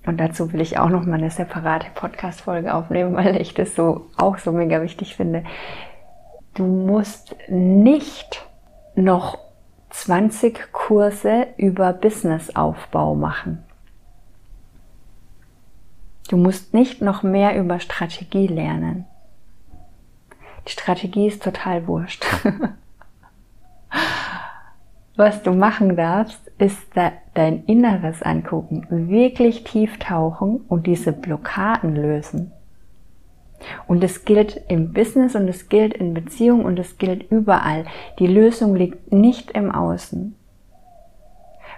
und 0.07 0.19
dazu 0.19 0.53
will 0.53 0.61
ich 0.61 0.77
auch 0.77 0.89
noch 0.89 1.07
mal 1.07 1.21
eine 1.21 1.31
separate 1.31 1.87
Podcast-Folge 1.95 2.75
aufnehmen, 2.75 3.15
weil 3.15 3.41
ich 3.41 3.55
das 3.55 3.77
so 3.77 4.09
auch 4.17 4.39
so 4.39 4.51
mega 4.51 4.83
wichtig 4.83 5.15
finde. 5.15 5.45
Du 6.55 6.67
musst 6.67 7.37
nicht 7.49 8.45
noch 8.97 9.39
20 9.91 10.73
Kurse 10.73 11.47
über 11.57 11.93
Businessaufbau 11.93 13.15
machen. 13.15 13.63
Du 16.29 16.39
musst 16.39 16.75
nicht 16.75 17.01
noch 17.01 17.23
mehr 17.23 17.57
über 17.57 17.79
Strategie 17.79 18.49
lernen. 18.49 19.05
Die 20.67 20.73
Strategie 20.73 21.29
ist 21.29 21.45
total 21.45 21.87
wurscht. 21.87 22.27
Was 25.21 25.43
du 25.43 25.53
machen 25.53 25.97
darfst, 25.97 26.51
ist 26.57 26.97
dein 27.35 27.65
Inneres 27.67 28.23
angucken, 28.23 28.87
wirklich 28.89 29.65
tief 29.65 29.99
tauchen 29.99 30.63
und 30.67 30.87
diese 30.87 31.13
Blockaden 31.13 31.95
lösen. 31.95 32.53
Und 33.87 34.03
es 34.03 34.25
gilt 34.25 34.63
im 34.69 34.95
Business 34.95 35.35
und 35.35 35.47
es 35.47 35.69
gilt 35.69 35.93
in 35.93 36.15
Beziehungen 36.15 36.65
und 36.65 36.79
es 36.79 36.97
gilt 36.97 37.31
überall. 37.31 37.85
Die 38.19 38.29
Lösung 38.29 38.75
liegt 38.75 39.13
nicht 39.13 39.51
im 39.51 39.71
Außen. 39.71 40.35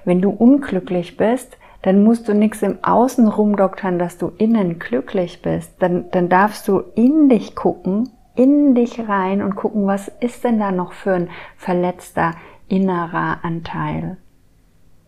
Wenn 0.05 0.23
du 0.23 0.31
unglücklich 0.31 1.17
bist, 1.17 1.59
dann 1.83 2.05
musst 2.05 2.29
du 2.29 2.35
nichts 2.35 2.63
im 2.63 2.79
Außen 2.85 3.27
rumdoktern, 3.27 3.99
dass 3.99 4.19
du 4.19 4.31
innen 4.39 4.79
glücklich 4.79 5.43
bist. 5.43 5.73
Dann, 5.81 6.05
dann 6.13 6.29
darfst 6.29 6.69
du 6.69 6.85
in 6.95 7.29
dich 7.29 7.57
gucken 7.57 8.09
in 8.35 8.75
dich 8.75 9.09
rein 9.09 9.43
und 9.43 9.57
gucken, 9.57 9.87
was 9.87 10.09
ist 10.21 10.45
denn 10.45 10.59
da 10.59 10.73
noch 10.73 10.93
für 10.93 11.13
ein 11.13 11.31
verletzter 11.57 12.33
innerer 12.73 13.41
Anteil, 13.43 14.17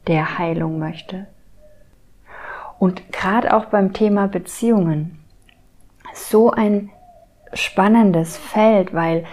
der 0.06 0.38
Heilung 0.38 0.78
möchte. 0.78 1.26
Und 2.78 3.10
gerade 3.12 3.56
auch 3.56 3.66
beim 3.66 3.92
Thema 3.92 4.28
Beziehungen, 4.28 5.24
so 6.12 6.50
ein 6.50 6.90
spannendes 7.54 8.36
Feld, 8.36 8.92
weil 8.92 9.24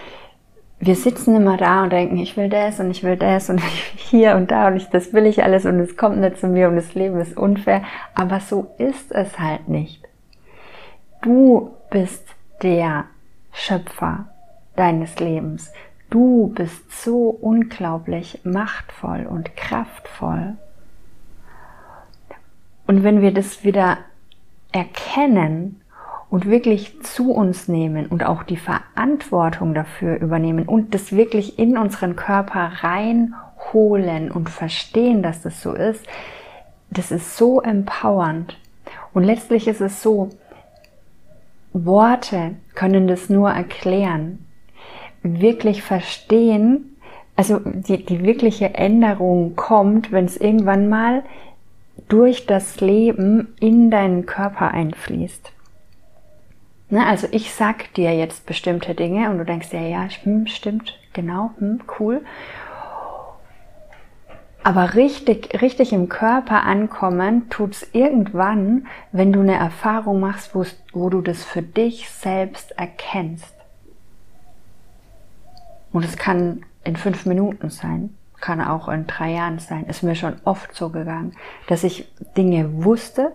wir 0.80 0.96
sitzen 0.96 1.36
immer 1.36 1.58
da 1.58 1.84
und 1.84 1.92
denken, 1.92 2.18
ich 2.18 2.38
will 2.38 2.50
das 2.50 2.80
und 2.80 2.90
ich 2.90 3.04
will 3.04 3.18
das 3.18 3.50
und 3.50 3.62
hier 3.96 4.36
und 4.36 4.50
da 4.50 4.68
und 4.68 4.78
ich, 4.78 4.90
das 4.90 5.14
will 5.14 5.26
ich 5.26 5.44
alles 5.44 5.66
und 5.66 5.80
es 5.80 5.98
kommt 5.98 6.18
nicht 6.18 6.38
zu 6.38 6.48
mir 6.48 6.70
und 6.70 6.76
das 6.78 6.96
Leben 6.96 7.20
ist 7.20 7.38
unfair. 7.38 7.84
Aber 8.16 8.40
so 8.40 8.74
ist 8.78 9.12
es 9.12 9.38
halt 9.38 9.68
nicht. 9.68 10.08
Du 11.22 11.76
bist 11.90 12.26
der, 12.64 13.06
Schöpfer 13.52 14.30
deines 14.76 15.20
Lebens. 15.20 15.72
Du 16.12 16.51
bist 16.53 16.91
so 17.03 17.30
unglaublich 17.30 18.41
machtvoll 18.44 19.25
und 19.25 19.56
kraftvoll. 19.56 20.58
Und 22.86 23.03
wenn 23.03 23.22
wir 23.22 23.34
das 23.34 23.63
wieder 23.63 23.98
erkennen 24.74 25.82
und 26.30 26.48
wirklich 26.48 27.01
zu 27.01 27.32
uns 27.32 27.70
nehmen 27.70 28.08
und 28.08 28.25
auch 28.25 28.44
die 28.44 28.58
Verantwortung 28.58 29.74
dafür 29.74 30.20
übernehmen 30.20 30.68
und 30.68 30.94
das 30.94 31.13
wirklich 31.13 31.58
in 31.58 31.77
unseren 31.77 32.18
Körper 32.18 32.72
reinholen 32.82 34.32
und 34.32 34.50
verstehen, 34.50 35.24
dass 35.24 35.41
das 35.41 35.62
so 35.62 35.74
ist, 35.74 36.06
das 36.89 37.12
ist 37.12 37.38
so 37.38 37.62
empowernd. 37.62 38.58
Und 39.13 39.24
letztlich 39.24 39.70
ist 39.70 39.80
es 39.80 40.01
so, 40.01 40.27
Worte 41.72 42.56
können 42.75 43.08
das 43.08 43.30
nur 43.30 43.50
erklären. 43.50 44.46
Wirklich 45.24 45.84
verstehen, 45.84 46.98
also 47.36 47.60
die, 47.63 48.06
die 48.06 48.24
wirkliche 48.24 48.74
Änderung 48.74 49.56
kommt, 49.56 50.12
wenn 50.12 50.25
es 50.25 50.38
irgendwann 50.38 50.90
mal 50.90 51.24
durch 52.08 52.46
das 52.46 52.82
Leben 52.82 53.56
in 53.60 53.92
deinen 53.92 54.25
Körper 54.25 54.72
einfließt. 54.72 55.51
Ne, 56.90 57.06
also 57.06 57.28
ich 57.32 57.54
sag 57.54 57.94
dir 57.94 58.13
jetzt 58.13 58.46
bestimmte 58.46 58.96
Dinge 58.96 59.30
und 59.30 59.38
du 59.38 59.46
denkst 59.46 59.70
dir, 59.70 59.88
ja, 59.88 60.08
hm, 60.24 60.48
stimmt, 60.48 61.00
genau, 61.13 61.51
hm, 61.58 61.82
cool. 62.00 62.22
Aber 64.63 64.94
richtig, 64.94 65.62
richtig 65.62 65.94
im 65.94 66.10
Körper 66.10 66.63
ankommen 66.63 67.50
tut's 67.50 67.88
irgendwann, 67.94 68.88
wenn 69.12 69.34
du 69.34 69.40
eine 69.40 69.56
Erfahrung 69.56 70.20
machst, 70.20 70.54
wo 70.54 71.10
du 71.10 71.22
das 71.22 71.44
für 71.44 71.63
dich 71.63 72.10
selbst 72.10 72.78
erkennst. 72.78 73.56
Und 75.91 76.05
es 76.05 76.17
kann 76.17 76.63
in 76.83 76.95
fünf 76.95 77.25
Minuten 77.25 77.69
sein, 77.69 78.15
kann 78.39 78.62
auch 78.62 78.88
in 78.88 79.07
drei 79.07 79.31
Jahren 79.31 79.60
sein. 79.60 79.86
Ist 79.86 80.03
mir 80.03 80.15
schon 80.15 80.36
oft 80.45 80.74
so 80.74 80.89
gegangen, 80.89 81.36
dass 81.67 81.83
ich 81.83 82.12
Dinge 82.36 82.83
wusste 82.83 83.33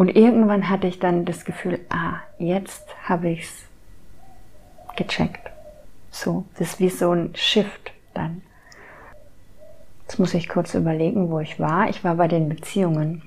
und 0.00 0.08
irgendwann 0.08 0.70
hatte 0.70 0.86
ich 0.86 0.98
dann 0.98 1.26
das 1.26 1.44
Gefühl, 1.44 1.78
ah, 1.90 2.20
jetzt 2.38 2.86
habe 3.06 3.28
ich's 3.28 3.66
gecheckt. 4.96 5.50
So, 6.10 6.46
das 6.58 6.70
ist 6.70 6.80
wie 6.80 6.88
so 6.88 7.12
ein 7.12 7.34
Shift 7.34 7.92
dann. 8.14 8.40
Jetzt 10.02 10.18
muss 10.18 10.32
ich 10.32 10.48
kurz 10.48 10.74
überlegen, 10.74 11.30
wo 11.30 11.38
ich 11.38 11.60
war. 11.60 11.90
Ich 11.90 12.02
war 12.02 12.14
bei 12.14 12.28
den 12.28 12.48
Beziehungen. 12.48 13.22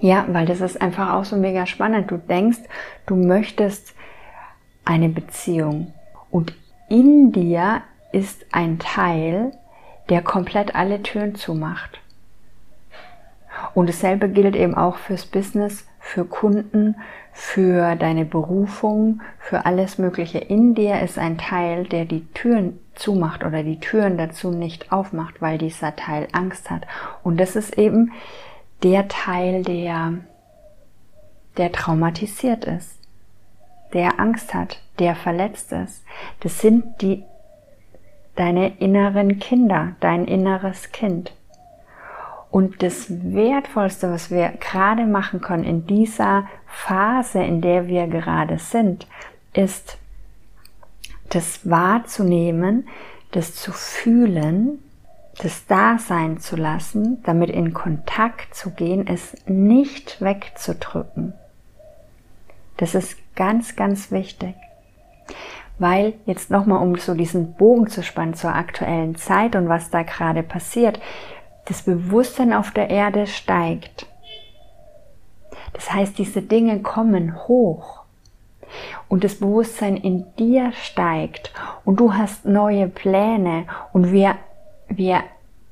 Ja, 0.00 0.26
weil 0.28 0.46
das 0.46 0.60
ist 0.60 0.82
einfach 0.82 1.12
auch 1.12 1.24
so 1.24 1.36
mega 1.36 1.64
spannend. 1.64 2.10
Du 2.10 2.18
denkst, 2.18 2.58
du 3.06 3.14
möchtest 3.14 3.94
eine 4.84 5.08
Beziehung 5.08 5.94
und 6.32 6.54
in 6.92 7.32
dir 7.32 7.80
ist 8.12 8.44
ein 8.52 8.78
Teil, 8.78 9.52
der 10.10 10.20
komplett 10.20 10.74
alle 10.74 11.02
Türen 11.02 11.34
zumacht. 11.34 12.00
Und 13.72 13.88
dasselbe 13.88 14.28
gilt 14.28 14.54
eben 14.54 14.74
auch 14.74 14.96
fürs 14.96 15.24
Business, 15.24 15.86
für 15.98 16.26
Kunden, 16.26 16.96
für 17.32 17.96
deine 17.96 18.26
Berufung, 18.26 19.22
für 19.38 19.64
alles 19.64 19.96
Mögliche. 19.96 20.36
In 20.36 20.74
dir 20.74 21.00
ist 21.00 21.18
ein 21.18 21.38
Teil, 21.38 21.84
der 21.84 22.04
die 22.04 22.26
Türen 22.34 22.78
zumacht 22.94 23.42
oder 23.42 23.62
die 23.62 23.80
Türen 23.80 24.18
dazu 24.18 24.50
nicht 24.50 24.92
aufmacht, 24.92 25.40
weil 25.40 25.56
dieser 25.56 25.96
Teil 25.96 26.28
Angst 26.32 26.70
hat. 26.70 26.86
Und 27.22 27.40
das 27.40 27.56
ist 27.56 27.78
eben 27.78 28.12
der 28.82 29.08
Teil, 29.08 29.62
der, 29.62 30.12
der 31.56 31.72
traumatisiert 31.72 32.66
ist, 32.66 33.01
der 33.92 34.18
Angst 34.20 34.54
hat, 34.54 34.82
der 34.98 35.14
verletzt 35.14 35.72
ist. 35.72 36.04
Das 36.40 36.60
sind 36.60 37.00
die, 37.00 37.24
deine 38.36 38.78
inneren 38.78 39.38
Kinder, 39.38 39.96
dein 40.00 40.24
inneres 40.24 40.92
Kind. 40.92 41.32
Und 42.50 42.82
das 42.82 43.06
Wertvollste, 43.08 44.10
was 44.10 44.30
wir 44.30 44.50
gerade 44.60 45.06
machen 45.06 45.40
können 45.40 45.64
in 45.64 45.86
dieser 45.86 46.46
Phase, 46.66 47.42
in 47.42 47.62
der 47.62 47.88
wir 47.88 48.06
gerade 48.06 48.58
sind, 48.58 49.06
ist, 49.54 49.98
das 51.30 51.68
wahrzunehmen, 51.68 52.88
das 53.30 53.54
zu 53.54 53.72
fühlen, 53.72 54.80
das 55.38 55.66
da 55.66 55.96
sein 55.98 56.40
zu 56.40 56.56
lassen, 56.56 57.22
damit 57.24 57.48
in 57.48 57.72
Kontakt 57.72 58.54
zu 58.54 58.70
gehen, 58.70 59.06
es 59.06 59.34
nicht 59.46 60.20
wegzudrücken. 60.20 61.32
Das 62.82 62.96
ist 62.96 63.16
ganz, 63.36 63.76
ganz 63.76 64.10
wichtig. 64.10 64.56
Weil 65.78 66.14
jetzt 66.26 66.50
nochmal, 66.50 66.82
um 66.82 66.96
so 66.96 67.14
diesen 67.14 67.54
Bogen 67.54 67.86
zu 67.86 68.02
spannen 68.02 68.34
zur 68.34 68.56
aktuellen 68.56 69.14
Zeit 69.14 69.54
und 69.54 69.68
was 69.68 69.90
da 69.90 70.02
gerade 70.02 70.42
passiert, 70.42 70.98
das 71.66 71.82
Bewusstsein 71.82 72.52
auf 72.52 72.72
der 72.72 72.90
Erde 72.90 73.28
steigt. 73.28 74.08
Das 75.74 75.92
heißt, 75.92 76.18
diese 76.18 76.42
Dinge 76.42 76.82
kommen 76.82 77.46
hoch 77.46 78.02
und 79.08 79.22
das 79.22 79.36
Bewusstsein 79.36 79.96
in 79.96 80.26
dir 80.36 80.72
steigt 80.72 81.52
und 81.84 82.00
du 82.00 82.14
hast 82.14 82.46
neue 82.46 82.88
Pläne 82.88 83.66
und 83.92 84.10
wir, 84.10 84.34
wir 84.88 85.22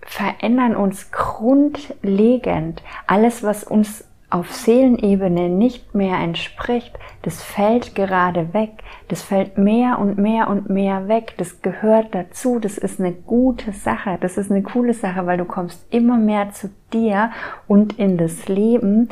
verändern 0.03 0.77
uns 0.77 1.11
grundlegend. 1.11 2.85
Alles, 3.09 3.43
was 3.43 3.65
uns 3.65 4.05
auf 4.31 4.53
Seelenebene 4.55 5.49
nicht 5.49 5.95
mehr 5.95 6.19
entspricht, 6.19 6.97
das 7.23 7.43
fällt 7.43 7.95
gerade 7.95 8.55
weg. 8.55 8.71
Das 9.09 9.23
fällt 9.23 9.59
mehr 9.59 9.99
und 9.99 10.19
mehr 10.19 10.49
und 10.49 10.71
mehr 10.71 11.09
weg. 11.09 11.35
Das 11.37 11.63
gehört 11.63 12.15
dazu. 12.15 12.61
Das 12.61 12.79
ist 12.79 13.01
eine 13.01 13.13
gute 13.13 13.73
Sache. 13.73 14.19
Das 14.21 14.39
ist 14.39 14.51
eine 14.51 14.63
coole 14.63 14.95
Sache, 14.95 15.27
weil 15.27 15.37
du 15.37 15.45
kommst 15.45 15.85
immer 15.93 16.17
mehr 16.17 16.51
zu 16.53 16.71
dir 16.93 17.31
und 17.67 17.99
in 17.99 18.17
das 18.17 18.49
Leben, 18.49 19.09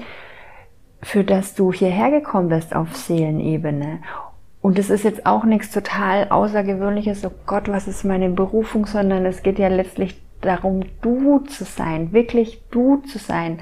für 1.03 1.25
das 1.25 1.55
du 1.55 1.73
hierher 1.73 2.11
gekommen 2.11 2.49
bist 2.49 2.75
auf 2.75 2.97
Seelenebene. 2.97 3.99
Und 4.63 4.79
es 4.79 4.91
ist 4.91 5.05
jetzt 5.05 5.27
auch 5.27 5.45
nichts 5.45 5.71
total 5.71 6.29
Außergewöhnliches, 6.31 7.25
oh 7.25 7.33
Gott, 7.47 7.69
was 7.69 7.89
ist 7.89 8.05
meine 8.05 8.29
Berufung, 8.31 8.87
sondern 8.87 9.27
es 9.27 9.43
geht 9.43 9.59
ja 9.59 9.69
letztlich 9.69 10.21
darum, 10.41 10.83
du 11.01 11.41
zu 11.41 11.65
sein, 11.65 12.13
wirklich 12.13 12.63
du 12.71 12.99
zu 12.99 13.19
sein 13.19 13.61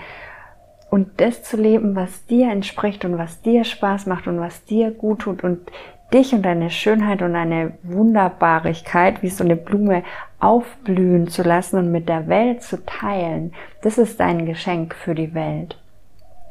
und 0.91 1.21
das 1.21 1.43
zu 1.43 1.57
leben, 1.57 1.97
was 1.97 2.27
dir 2.27 2.51
entspricht 2.51 3.05
und 3.05 3.19
was 3.19 3.43
dir 3.43 3.65
Spaß 3.65 4.07
macht 4.07 4.27
und 4.27 4.41
was 4.41 4.65
dir 4.65 4.91
gut 4.91 5.21
tut 5.21 5.45
und 5.45 5.71
dich 6.13 6.33
und 6.33 6.43
deine 6.43 6.71
Schönheit 6.71 7.23
und 7.23 7.35
deine 7.35 7.73
Wunderbarigkeit 7.83 9.23
wie 9.23 9.29
so 9.29 9.43
eine 9.43 9.57
Blume 9.57 10.05
aufblühen 10.39 11.29
zu 11.29 11.43
lassen 11.43 11.79
und 11.79 11.91
mit 11.91 12.09
der 12.09 12.29
Welt 12.29 12.63
zu 12.63 12.85
teilen, 12.85 13.53
das 13.83 13.99
ist 13.99 14.21
dein 14.21 14.47
Geschenk 14.47 14.95
für 14.95 15.15
die 15.15 15.35
Welt. 15.35 15.79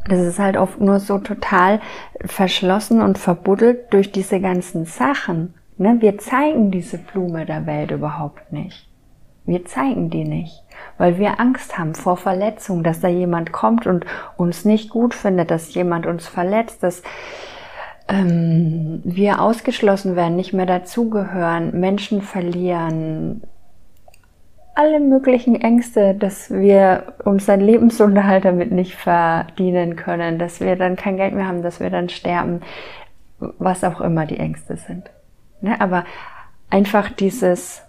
Das 0.08 0.20
ist 0.20 0.40
halt 0.40 0.58
oft 0.58 0.80
nur 0.80 1.00
so 1.00 1.18
total 1.18 1.80
verschlossen 2.24 3.02
und 3.02 3.18
verbuddelt 3.18 3.92
durch 3.92 4.12
diese 4.12 4.40
ganzen 4.40 4.86
Sachen. 4.86 5.56
Ne? 5.78 5.98
Wir 6.00 6.18
zeigen 6.18 6.70
diese 6.70 6.98
Blume 6.98 7.46
der 7.46 7.66
Welt 7.66 7.92
überhaupt 7.92 8.52
nicht. 8.52 8.88
Wir 9.46 9.66
zeigen 9.66 10.10
die 10.10 10.24
nicht 10.24 10.66
weil 10.98 11.18
wir 11.18 11.40
Angst 11.40 11.78
haben 11.78 11.96
vor 11.96 12.18
Verletzung, 12.18 12.84
dass 12.84 13.02
da 13.02 13.08
jemand 13.08 13.52
kommt 13.52 13.86
und 13.88 14.06
uns 14.38 14.66
nicht 14.66 14.90
gut 14.90 15.14
findet, 15.14 15.52
dass 15.52 15.74
jemand 15.74 16.06
uns 16.06 16.28
verletzt, 16.28 16.84
dass 16.84 17.04
ähm, 18.08 19.02
wir 19.04 19.42
ausgeschlossen 19.42 20.16
werden, 20.16 20.36
nicht 20.36 20.54
mehr 20.54 20.66
dazugehören, 20.66 21.80
Menschen 21.80 22.22
verlieren, 22.22 23.44
alle 24.78 25.00
möglichen 25.00 25.56
Ängste, 25.56 26.14
dass 26.16 26.52
wir 26.52 27.14
unseren 27.24 27.62
Lebensunterhalt 27.62 28.44
damit 28.44 28.72
nicht 28.72 28.96
verdienen 28.96 29.96
können, 29.96 30.38
dass 30.38 30.60
wir 30.60 30.76
dann 30.76 30.98
kein 30.98 31.16
Geld 31.16 31.34
mehr 31.34 31.48
haben, 31.48 31.62
dass 31.62 31.80
wir 31.80 31.90
dann 31.90 32.10
sterben, 32.10 32.62
was 33.40 33.86
auch 33.86 34.02
immer 34.02 34.26
die 34.26 34.38
Ängste 34.38 34.76
sind. 34.76 35.10
Ne? 35.62 35.80
Aber 35.80 36.04
einfach 36.70 37.10
dieses 37.10 37.85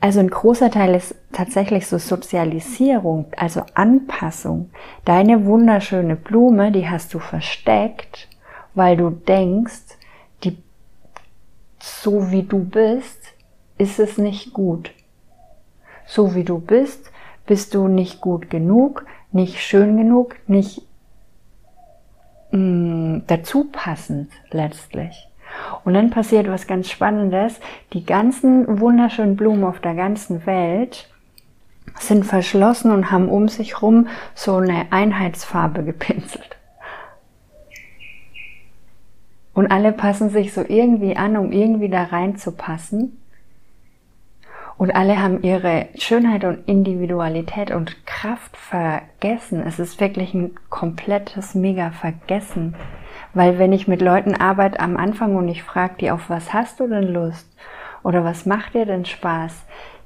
also 0.00 0.20
ein 0.20 0.30
großer 0.30 0.70
Teil 0.70 0.94
ist 0.94 1.14
tatsächlich 1.32 1.86
so 1.86 1.98
Sozialisierung, 1.98 3.26
also 3.36 3.62
Anpassung. 3.74 4.70
Deine 5.04 5.44
wunderschöne 5.44 6.16
Blume, 6.16 6.72
die 6.72 6.88
hast 6.88 7.12
du 7.12 7.18
versteckt, 7.18 8.28
weil 8.74 8.96
du 8.96 9.10
denkst, 9.10 9.98
die, 10.42 10.56
so 11.78 12.30
wie 12.30 12.44
du 12.44 12.64
bist, 12.64 13.20
ist 13.76 13.98
es 13.98 14.16
nicht 14.16 14.54
gut. 14.54 14.90
So 16.06 16.34
wie 16.34 16.44
du 16.44 16.58
bist, 16.58 17.10
bist 17.46 17.74
du 17.74 17.86
nicht 17.88 18.20
gut 18.20 18.48
genug, 18.48 19.04
nicht 19.32 19.60
schön 19.60 19.96
genug, 19.96 20.36
nicht 20.46 20.82
mh, 22.52 22.58
mm, 22.58 23.22
dazu 23.26 23.64
passend 23.70 24.30
letztlich. 24.50 25.29
Und 25.84 25.94
dann 25.94 26.10
passiert 26.10 26.48
was 26.48 26.66
ganz 26.66 26.90
Spannendes. 26.90 27.60
Die 27.92 28.04
ganzen 28.04 28.80
wunderschönen 28.80 29.36
Blumen 29.36 29.64
auf 29.64 29.80
der 29.80 29.94
ganzen 29.94 30.46
Welt 30.46 31.08
sind 31.98 32.24
verschlossen 32.24 32.90
und 32.92 33.10
haben 33.10 33.28
um 33.28 33.48
sich 33.48 33.82
rum 33.82 34.08
so 34.34 34.56
eine 34.56 34.86
Einheitsfarbe 34.90 35.82
gepinselt. 35.82 36.56
Und 39.54 39.70
alle 39.70 39.92
passen 39.92 40.30
sich 40.30 40.52
so 40.52 40.64
irgendwie 40.66 41.16
an, 41.16 41.36
um 41.36 41.52
irgendwie 41.52 41.88
da 41.88 42.04
reinzupassen. 42.04 43.20
Und 44.78 44.92
alle 44.92 45.20
haben 45.20 45.42
ihre 45.42 45.88
Schönheit 45.98 46.44
und 46.44 46.66
Individualität 46.66 47.70
und 47.70 48.06
Kraft 48.06 48.56
vergessen. 48.56 49.62
Es 49.66 49.78
ist 49.78 50.00
wirklich 50.00 50.32
ein 50.32 50.54
komplettes 50.70 51.54
Mega-Vergessen. 51.54 52.74
Weil 53.34 53.58
wenn 53.58 53.72
ich 53.72 53.88
mit 53.88 54.00
Leuten 54.00 54.34
arbeite 54.34 54.80
am 54.80 54.96
Anfang 54.96 55.36
und 55.36 55.48
ich 55.48 55.62
frage 55.62 55.94
die, 56.00 56.10
auf 56.10 56.28
was 56.28 56.52
hast 56.52 56.80
du 56.80 56.88
denn 56.88 57.12
Lust? 57.12 57.46
Oder 58.02 58.24
was 58.24 58.46
macht 58.46 58.74
dir 58.74 58.86
denn 58.86 59.04
Spaß? 59.04 59.64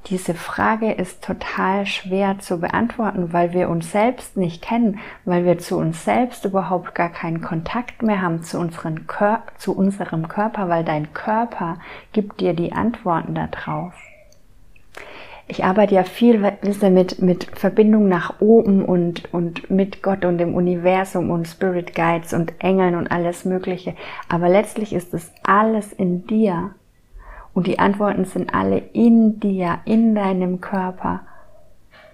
Diese 0.08 0.34
Frage 0.34 0.92
ist 0.92 1.24
total 1.24 1.86
schwer 1.86 2.38
zu 2.38 2.60
beantworten, 2.60 3.32
weil 3.32 3.54
wir 3.54 3.70
uns 3.70 3.90
selbst 3.90 4.36
nicht 4.36 4.60
kennen, 4.60 4.98
weil 5.24 5.46
wir 5.46 5.56
zu 5.58 5.78
uns 5.78 6.04
selbst 6.04 6.44
überhaupt 6.44 6.94
gar 6.94 7.08
keinen 7.08 7.40
Kontakt 7.40 8.02
mehr 8.02 8.20
haben 8.20 8.42
zu, 8.42 8.58
unseren 8.58 9.06
Kör 9.06 9.42
zu 9.56 9.74
unserem 9.74 10.28
Körper, 10.28 10.68
weil 10.68 10.84
dein 10.84 11.14
Körper 11.14 11.78
gibt 12.12 12.40
dir 12.40 12.52
die 12.52 12.72
Antworten 12.72 13.34
darauf 13.34 13.94
ich 15.46 15.64
arbeite 15.64 15.94
ja 15.94 16.04
viel 16.04 16.38
mit, 16.38 17.20
mit 17.20 17.44
Verbindung 17.58 18.08
nach 18.08 18.40
oben 18.40 18.84
und, 18.84 19.32
und 19.32 19.70
mit 19.70 20.02
Gott 20.02 20.24
und 20.24 20.38
dem 20.38 20.54
Universum 20.54 21.30
und 21.30 21.46
Spirit 21.46 21.94
Guides 21.94 22.32
und 22.32 22.54
Engeln 22.60 22.94
und 22.94 23.10
alles 23.10 23.44
Mögliche. 23.44 23.94
Aber 24.28 24.48
letztlich 24.48 24.94
ist 24.94 25.12
es 25.12 25.32
alles 25.42 25.92
in 25.92 26.26
dir. 26.26 26.70
Und 27.52 27.66
die 27.66 27.78
Antworten 27.78 28.24
sind 28.24 28.54
alle 28.54 28.78
in 28.78 29.38
dir, 29.38 29.80
in 29.84 30.14
deinem 30.14 30.60
Körper. 30.60 31.20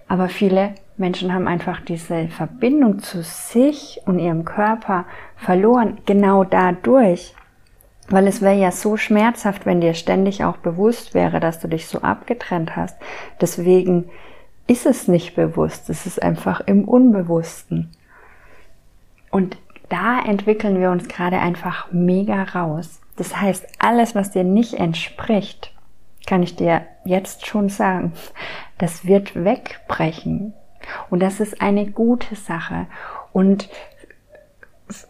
Aber 0.07 0.27
viele 0.27 0.75
Menschen 0.97 1.33
haben 1.33 1.47
einfach 1.47 1.79
diese 1.79 2.27
Verbindung 2.27 2.99
zu 2.99 3.23
sich 3.23 4.01
und 4.05 4.19
ihrem 4.19 4.43
Körper 4.43 5.05
verloren, 5.37 5.99
genau 6.05 6.43
dadurch. 6.43 7.33
Weil 8.07 8.27
es 8.27 8.41
wäre 8.41 8.55
ja 8.55 8.71
so 8.71 8.97
schmerzhaft, 8.97 9.65
wenn 9.65 9.81
dir 9.81 9.93
ständig 9.93 10.43
auch 10.43 10.57
bewusst 10.57 11.13
wäre, 11.13 11.39
dass 11.39 11.59
du 11.59 11.67
dich 11.67 11.87
so 11.87 12.01
abgetrennt 12.01 12.75
hast. 12.75 12.97
Deswegen 13.39 14.09
ist 14.67 14.85
es 14.85 15.07
nicht 15.07 15.35
bewusst, 15.35 15.89
es 15.89 16.05
ist 16.05 16.21
einfach 16.21 16.61
im 16.61 16.85
Unbewussten. 16.85 17.91
Und 19.29 19.57
da 19.89 20.21
entwickeln 20.21 20.79
wir 20.79 20.91
uns 20.91 21.07
gerade 21.07 21.39
einfach 21.39 21.91
mega 21.91 22.43
raus. 22.43 23.01
Das 23.17 23.35
heißt, 23.39 23.67
alles, 23.79 24.15
was 24.15 24.31
dir 24.31 24.43
nicht 24.43 24.73
entspricht, 24.73 25.73
kann 26.25 26.43
ich 26.43 26.55
dir 26.55 26.85
jetzt 27.03 27.45
schon 27.45 27.69
sagen, 27.69 28.13
das 28.77 29.05
wird 29.05 29.43
wegbrechen. 29.43 30.53
Und 31.09 31.21
das 31.21 31.39
ist 31.39 31.61
eine 31.61 31.85
gute 31.91 32.35
Sache. 32.35 32.87
Und 33.33 33.69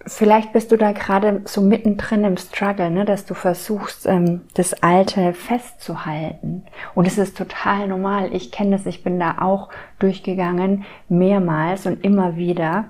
vielleicht 0.06 0.54
bist 0.54 0.72
du 0.72 0.78
da 0.78 0.92
gerade 0.92 1.42
so 1.46 1.62
mittendrin 1.62 2.24
im 2.24 2.38
Struggle, 2.38 2.90
ne, 2.90 3.06
dass 3.06 3.26
du 3.26 3.34
versuchst, 3.34 4.06
ähm, 4.06 4.42
das 4.54 4.84
Alte 4.84 5.34
festzuhalten. 5.34 6.64
Und 6.96 7.08
es 7.08 7.18
ist 7.18 7.38
total 7.38 7.88
normal. 7.88 8.34
Ich 8.34 8.52
kenne 8.52 8.72
das, 8.72 8.86
ich 8.86 9.04
bin 9.04 9.20
da 9.20 9.38
auch 9.40 9.70
durchgegangen, 10.00 10.86
mehrmals 11.10 11.86
und 11.86 12.04
immer 12.04 12.36
wieder. 12.36 12.86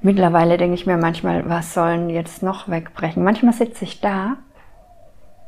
Mittlerweile 0.00 0.58
denke 0.58 0.74
ich 0.74 0.86
mir 0.86 0.96
manchmal, 0.96 1.48
was 1.48 1.74
sollen 1.74 2.10
jetzt 2.10 2.42
noch 2.42 2.68
wegbrechen? 2.68 3.22
Manchmal 3.22 3.54
sitze 3.54 3.84
ich 3.84 4.00
da 4.00 4.36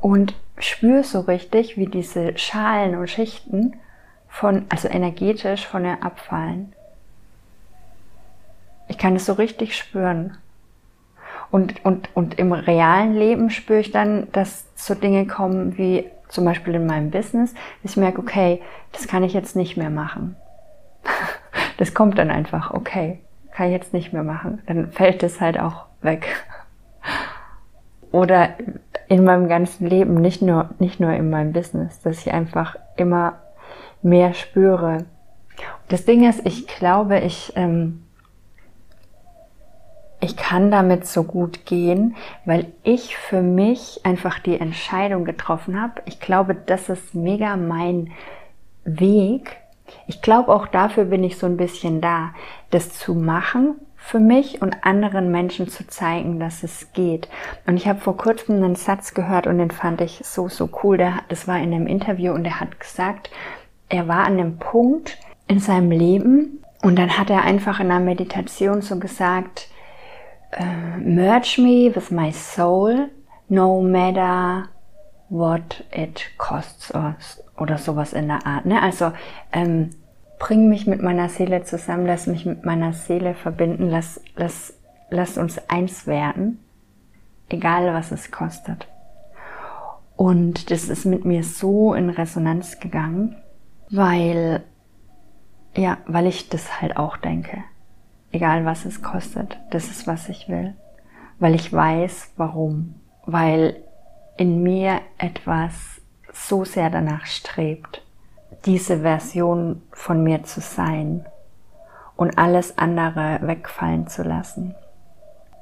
und 0.00 0.34
spüre 0.58 1.04
so 1.04 1.20
richtig, 1.20 1.76
wie 1.76 1.86
diese 1.86 2.36
Schalen 2.38 2.96
und 2.96 3.10
Schichten 3.10 3.76
von, 4.28 4.66
also 4.68 4.88
energetisch 4.88 5.66
von 5.66 5.82
mir 5.82 6.02
abfallen. 6.02 6.75
Ich 8.88 8.98
kann 8.98 9.16
es 9.16 9.26
so 9.26 9.34
richtig 9.34 9.76
spüren. 9.76 10.36
Und, 11.50 11.84
und, 11.84 12.08
und 12.14 12.38
im 12.38 12.52
realen 12.52 13.14
Leben 13.14 13.50
spüre 13.50 13.80
ich 13.80 13.92
dann, 13.92 14.28
dass 14.32 14.66
so 14.74 14.94
Dinge 14.94 15.26
kommen 15.26 15.78
wie 15.78 16.10
zum 16.28 16.44
Beispiel 16.44 16.74
in 16.74 16.86
meinem 16.86 17.10
Business, 17.10 17.54
ich 17.82 17.96
merke, 17.96 18.20
okay, 18.20 18.60
das 18.92 19.06
kann 19.06 19.22
ich 19.22 19.32
jetzt 19.32 19.56
nicht 19.56 19.76
mehr 19.76 19.90
machen. 19.90 20.36
Das 21.78 21.92
kommt 21.92 22.16
dann 22.16 22.30
einfach, 22.30 22.70
okay, 22.70 23.20
kann 23.52 23.66
ich 23.66 23.72
jetzt 23.72 23.92
nicht 23.92 24.10
mehr 24.10 24.22
machen. 24.22 24.62
Dann 24.66 24.92
fällt 24.92 25.22
es 25.22 25.42
halt 25.42 25.60
auch 25.60 25.84
weg. 26.00 26.26
Oder 28.12 28.54
in 29.08 29.24
meinem 29.24 29.46
ganzen 29.46 29.86
Leben, 29.86 30.14
nicht 30.14 30.40
nur, 30.40 30.70
nicht 30.78 31.00
nur 31.00 31.12
in 31.12 31.28
meinem 31.28 31.52
Business, 31.52 32.00
dass 32.00 32.20
ich 32.20 32.32
einfach 32.32 32.76
immer 32.96 33.40
mehr 34.00 34.32
spüre. 34.32 35.04
Das 35.88 36.06
Ding 36.06 36.26
ist, 36.26 36.46
ich 36.46 36.66
glaube, 36.66 37.18
ich, 37.20 37.52
ähm, 37.56 38.05
ich 40.26 40.36
kann 40.36 40.72
damit 40.72 41.06
so 41.06 41.22
gut 41.22 41.66
gehen, 41.66 42.16
weil 42.44 42.66
ich 42.82 43.16
für 43.16 43.42
mich 43.42 44.00
einfach 44.02 44.40
die 44.40 44.58
Entscheidung 44.58 45.24
getroffen 45.24 45.80
habe. 45.80 46.02
Ich 46.04 46.18
glaube, 46.18 46.56
das 46.56 46.88
ist 46.88 47.14
mega 47.14 47.56
mein 47.56 48.10
Weg. 48.84 49.56
Ich 50.08 50.22
glaube, 50.22 50.52
auch 50.52 50.66
dafür 50.66 51.04
bin 51.04 51.22
ich 51.22 51.38
so 51.38 51.46
ein 51.46 51.56
bisschen 51.56 52.00
da, 52.00 52.34
das 52.70 52.92
zu 52.98 53.14
machen 53.14 53.76
für 53.96 54.18
mich 54.18 54.62
und 54.62 54.84
anderen 54.84 55.30
Menschen 55.30 55.68
zu 55.68 55.86
zeigen, 55.86 56.40
dass 56.40 56.64
es 56.64 56.92
geht. 56.92 57.28
Und 57.68 57.76
ich 57.76 57.86
habe 57.86 58.00
vor 58.00 58.16
kurzem 58.16 58.56
einen 58.56 58.74
Satz 58.74 59.14
gehört 59.14 59.46
und 59.46 59.58
den 59.58 59.70
fand 59.70 60.00
ich 60.00 60.22
so, 60.24 60.48
so 60.48 60.68
cool. 60.82 60.96
Der, 60.96 61.20
das 61.28 61.46
war 61.46 61.58
in 61.58 61.72
einem 61.72 61.86
Interview 61.86 62.32
und 62.32 62.44
er 62.44 62.58
hat 62.58 62.80
gesagt, 62.80 63.30
er 63.88 64.08
war 64.08 64.24
an 64.24 64.34
einem 64.34 64.58
Punkt 64.58 65.18
in 65.46 65.60
seinem 65.60 65.92
Leben 65.92 66.64
und 66.82 66.98
dann 66.98 67.16
hat 67.16 67.30
er 67.30 67.42
einfach 67.42 67.78
in 67.78 67.92
einer 67.92 68.04
Meditation 68.04 68.82
so 68.82 68.98
gesagt, 68.98 69.68
uh, 70.58 70.98
merge 70.98 71.58
me 71.58 71.90
with 71.90 72.10
my 72.10 72.30
soul, 72.30 73.10
no 73.48 73.80
matter 73.80 74.68
what 75.28 75.82
it 75.92 76.28
costs 76.38 76.90
or, 76.90 77.16
oder 77.58 77.78
sowas 77.78 78.12
in 78.12 78.28
der 78.28 78.46
Art. 78.46 78.66
Ne? 78.66 78.80
Also 78.80 79.12
ähm, 79.52 79.90
bring 80.38 80.68
mich 80.68 80.86
mit 80.86 81.02
meiner 81.02 81.28
Seele 81.28 81.62
zusammen, 81.64 82.06
lass 82.06 82.26
mich 82.26 82.46
mit 82.46 82.64
meiner 82.64 82.92
Seele 82.92 83.34
verbinden, 83.34 83.88
lass, 83.90 84.20
lass, 84.36 84.74
lass 85.10 85.38
uns 85.38 85.58
eins 85.68 86.06
werden, 86.06 86.58
egal 87.48 87.92
was 87.92 88.12
es 88.12 88.30
kostet. 88.30 88.88
Und 90.16 90.70
das 90.70 90.88
ist 90.88 91.04
mit 91.04 91.24
mir 91.24 91.44
so 91.44 91.92
in 91.92 92.08
Resonanz 92.08 92.80
gegangen, 92.80 93.36
weil, 93.90 94.64
ja, 95.76 95.98
weil 96.06 96.26
ich 96.26 96.48
das 96.48 96.80
halt 96.80 96.96
auch 96.96 97.18
denke 97.18 97.62
egal 98.36 98.64
was 98.64 98.84
es 98.84 99.02
kostet. 99.02 99.58
Das 99.70 99.88
ist, 99.88 100.06
was 100.06 100.28
ich 100.28 100.48
will. 100.48 100.74
Weil 101.38 101.54
ich 101.54 101.72
weiß, 101.72 102.32
warum. 102.36 102.94
Weil 103.24 103.82
in 104.36 104.62
mir 104.62 105.00
etwas 105.18 106.00
so 106.32 106.64
sehr 106.64 106.90
danach 106.90 107.26
strebt, 107.26 108.02
diese 108.64 109.00
Version 109.00 109.82
von 109.92 110.22
mir 110.22 110.44
zu 110.44 110.60
sein 110.60 111.26
und 112.16 112.38
alles 112.38 112.78
andere 112.78 113.40
wegfallen 113.42 114.06
zu 114.06 114.22
lassen. 114.22 114.74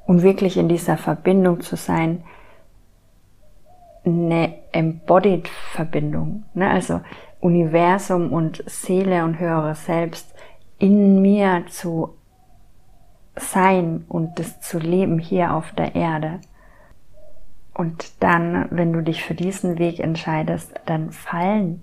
Und 0.05 0.21
wirklich 0.21 0.57
in 0.57 0.69
dieser 0.69 0.97
Verbindung 0.97 1.61
zu 1.61 1.75
sein, 1.75 2.23
eine 4.05 4.53
embodied 4.71 5.47
Verbindung, 5.47 6.43
ne? 6.53 6.69
also 6.69 7.01
Universum 7.39 8.31
und 8.31 8.63
Seele 8.67 9.23
und 9.23 9.39
höheres 9.39 9.85
Selbst 9.85 10.35
in 10.77 11.21
mir 11.21 11.65
zu 11.69 12.15
sein 13.35 14.05
und 14.07 14.39
das 14.39 14.61
zu 14.61 14.79
leben 14.79 15.19
hier 15.19 15.53
auf 15.53 15.71
der 15.73 15.95
Erde. 15.95 16.39
Und 17.73 18.23
dann, 18.23 18.67
wenn 18.71 18.93
du 18.93 19.01
dich 19.01 19.23
für 19.23 19.33
diesen 19.33 19.77
Weg 19.77 19.99
entscheidest, 19.99 20.73
dann 20.85 21.11
fallen 21.11 21.81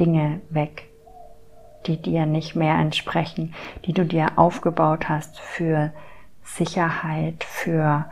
Dinge 0.00 0.40
weg, 0.48 0.88
die 1.86 2.00
dir 2.00 2.24
nicht 2.24 2.56
mehr 2.56 2.76
entsprechen, 2.76 3.54
die 3.84 3.92
du 3.92 4.04
dir 4.04 4.32
aufgebaut 4.36 5.08
hast 5.08 5.38
für 5.38 5.92
Sicherheit, 6.42 7.44
für 7.44 8.06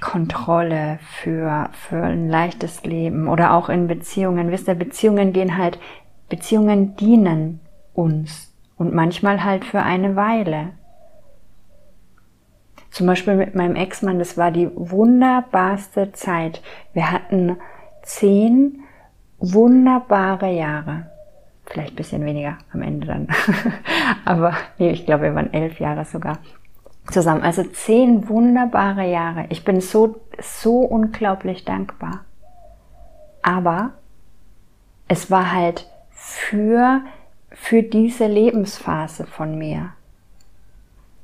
Kontrolle, 0.00 0.98
für, 1.02 1.68
für 1.72 2.02
ein 2.02 2.28
leichtes 2.28 2.84
Leben 2.84 3.28
oder 3.28 3.52
auch 3.52 3.68
in 3.68 3.86
Beziehungen. 3.86 4.50
Wisst 4.50 4.68
ihr, 4.68 4.74
Beziehungen 4.74 5.32
gehen 5.32 5.58
halt, 5.58 5.78
Beziehungen 6.28 6.96
dienen 6.96 7.60
uns 7.92 8.54
und 8.76 8.94
manchmal 8.94 9.44
halt 9.44 9.64
für 9.64 9.82
eine 9.82 10.16
Weile. 10.16 10.72
Zum 12.96 13.06
Beispiel 13.06 13.34
mit 13.34 13.54
meinem 13.54 13.76
Ex-Mann, 13.76 14.18
das 14.18 14.38
war 14.38 14.50
die 14.50 14.70
wunderbarste 14.74 16.12
Zeit. 16.12 16.62
Wir 16.94 17.12
hatten 17.12 17.58
zehn 18.00 18.84
wunderbare 19.38 20.50
Jahre. 20.50 21.10
Vielleicht 21.66 21.92
ein 21.92 21.96
bisschen 21.96 22.24
weniger 22.24 22.56
am 22.72 22.80
Ende 22.80 23.06
dann. 23.06 23.28
Aber 24.24 24.54
nee, 24.78 24.92
ich 24.92 25.04
glaube, 25.04 25.24
wir 25.24 25.34
waren 25.34 25.52
elf 25.52 25.78
Jahre 25.78 26.06
sogar 26.06 26.38
zusammen. 27.10 27.42
Also 27.42 27.64
zehn 27.64 28.30
wunderbare 28.30 29.06
Jahre. 29.06 29.44
Ich 29.50 29.62
bin 29.62 29.82
so, 29.82 30.18
so 30.40 30.78
unglaublich 30.78 31.66
dankbar. 31.66 32.24
Aber 33.42 33.90
es 35.06 35.30
war 35.30 35.52
halt 35.52 35.86
für, 36.12 37.02
für 37.50 37.82
diese 37.82 38.26
Lebensphase 38.26 39.26
von 39.26 39.58
mir 39.58 39.92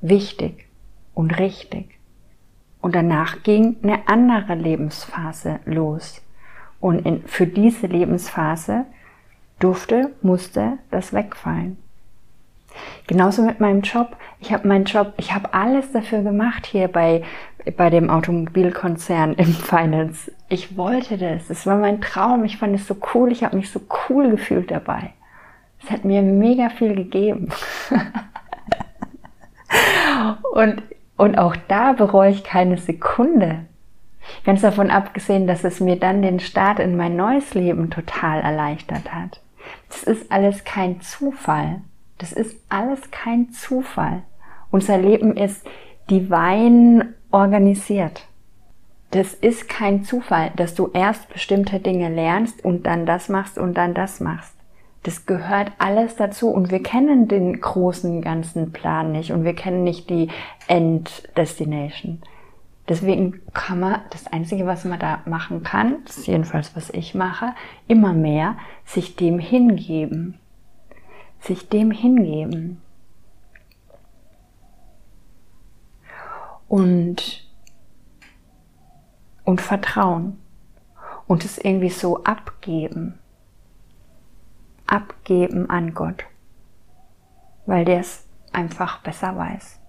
wichtig 0.02 0.66
und 1.14 1.38
richtig. 1.38 1.98
Und 2.80 2.94
danach 2.94 3.42
ging 3.42 3.76
eine 3.82 4.08
andere 4.08 4.54
Lebensphase 4.54 5.60
los. 5.64 6.20
Und 6.80 7.06
in, 7.06 7.22
für 7.26 7.46
diese 7.46 7.86
Lebensphase 7.86 8.86
durfte, 9.60 10.10
musste 10.20 10.78
das 10.90 11.12
wegfallen. 11.12 11.78
Genauso 13.06 13.42
mit 13.42 13.60
meinem 13.60 13.82
Job. 13.82 14.16
Ich 14.40 14.52
habe 14.52 14.66
meinen 14.66 14.84
Job, 14.84 15.12
ich 15.16 15.32
habe 15.32 15.54
alles 15.54 15.92
dafür 15.92 16.22
gemacht 16.22 16.66
hier 16.66 16.88
bei, 16.88 17.22
bei 17.76 17.90
dem 17.90 18.10
Automobilkonzern 18.10 19.34
im 19.38 19.52
Finance. 19.52 20.32
Ich 20.48 20.76
wollte 20.76 21.18
das. 21.18 21.50
Es 21.50 21.66
war 21.66 21.76
mein 21.76 22.00
Traum. 22.00 22.44
Ich 22.44 22.56
fand 22.58 22.74
es 22.74 22.86
so 22.86 22.96
cool. 23.14 23.30
Ich 23.30 23.44
habe 23.44 23.56
mich 23.56 23.70
so 23.70 23.80
cool 24.08 24.30
gefühlt 24.30 24.70
dabei. 24.70 25.12
Es 25.84 25.90
hat 25.90 26.04
mir 26.04 26.22
mega 26.22 26.68
viel 26.70 26.94
gegeben. 26.94 27.48
Und 30.52 30.82
und 31.22 31.38
auch 31.38 31.54
da 31.68 31.92
bereue 31.92 32.32
ich 32.32 32.42
keine 32.42 32.78
Sekunde. 32.78 33.60
Ganz 34.44 34.62
davon 34.62 34.90
abgesehen, 34.90 35.46
dass 35.46 35.62
es 35.62 35.78
mir 35.78 35.94
dann 35.94 36.20
den 36.20 36.40
Start 36.40 36.80
in 36.80 36.96
mein 36.96 37.14
neues 37.14 37.54
Leben 37.54 37.90
total 37.90 38.40
erleichtert 38.40 39.14
hat. 39.14 39.40
Das 39.88 40.02
ist 40.02 40.32
alles 40.32 40.64
kein 40.64 41.00
Zufall. 41.00 41.80
Das 42.18 42.32
ist 42.32 42.56
alles 42.68 43.12
kein 43.12 43.52
Zufall. 43.52 44.22
Unser 44.72 44.98
Leben 44.98 45.36
ist 45.36 45.64
divine 46.10 47.14
organisiert. 47.30 48.26
Das 49.12 49.32
ist 49.32 49.68
kein 49.68 50.02
Zufall, 50.02 50.50
dass 50.56 50.74
du 50.74 50.90
erst 50.92 51.32
bestimmte 51.32 51.78
Dinge 51.78 52.08
lernst 52.08 52.64
und 52.64 52.84
dann 52.84 53.06
das 53.06 53.28
machst 53.28 53.58
und 53.58 53.74
dann 53.74 53.94
das 53.94 54.18
machst. 54.18 54.51
Das 55.02 55.26
gehört 55.26 55.72
alles 55.78 56.16
dazu 56.16 56.48
und 56.48 56.70
wir 56.70 56.82
kennen 56.82 57.26
den 57.26 57.60
großen 57.60 58.22
ganzen 58.22 58.72
Plan 58.72 59.12
nicht 59.12 59.32
und 59.32 59.44
wir 59.44 59.54
kennen 59.54 59.82
nicht 59.82 60.08
die 60.10 60.28
End-Destination. 60.68 62.22
Deswegen 62.88 63.40
kann 63.52 63.80
man, 63.80 64.00
das 64.10 64.26
Einzige, 64.26 64.66
was 64.66 64.84
man 64.84 64.98
da 64.98 65.20
machen 65.24 65.62
kann, 65.62 66.04
ist 66.04 66.26
jedenfalls, 66.26 66.76
was 66.76 66.90
ich 66.90 67.14
mache, 67.14 67.54
immer 67.88 68.12
mehr 68.12 68.56
sich 68.84 69.16
dem 69.16 69.38
hingeben. 69.38 70.38
Sich 71.40 71.68
dem 71.68 71.90
hingeben. 71.90 72.80
Und 76.68 77.42
und 79.44 79.60
vertrauen 79.60 80.38
und 81.26 81.44
es 81.44 81.58
irgendwie 81.58 81.90
so 81.90 82.24
abgeben. 82.24 83.18
Abgeben 84.92 85.70
an 85.70 85.94
Gott, 85.94 86.24
weil 87.64 87.86
der 87.86 88.00
es 88.00 88.28
einfach 88.52 89.00
besser 89.00 89.34
weiß. 89.38 89.80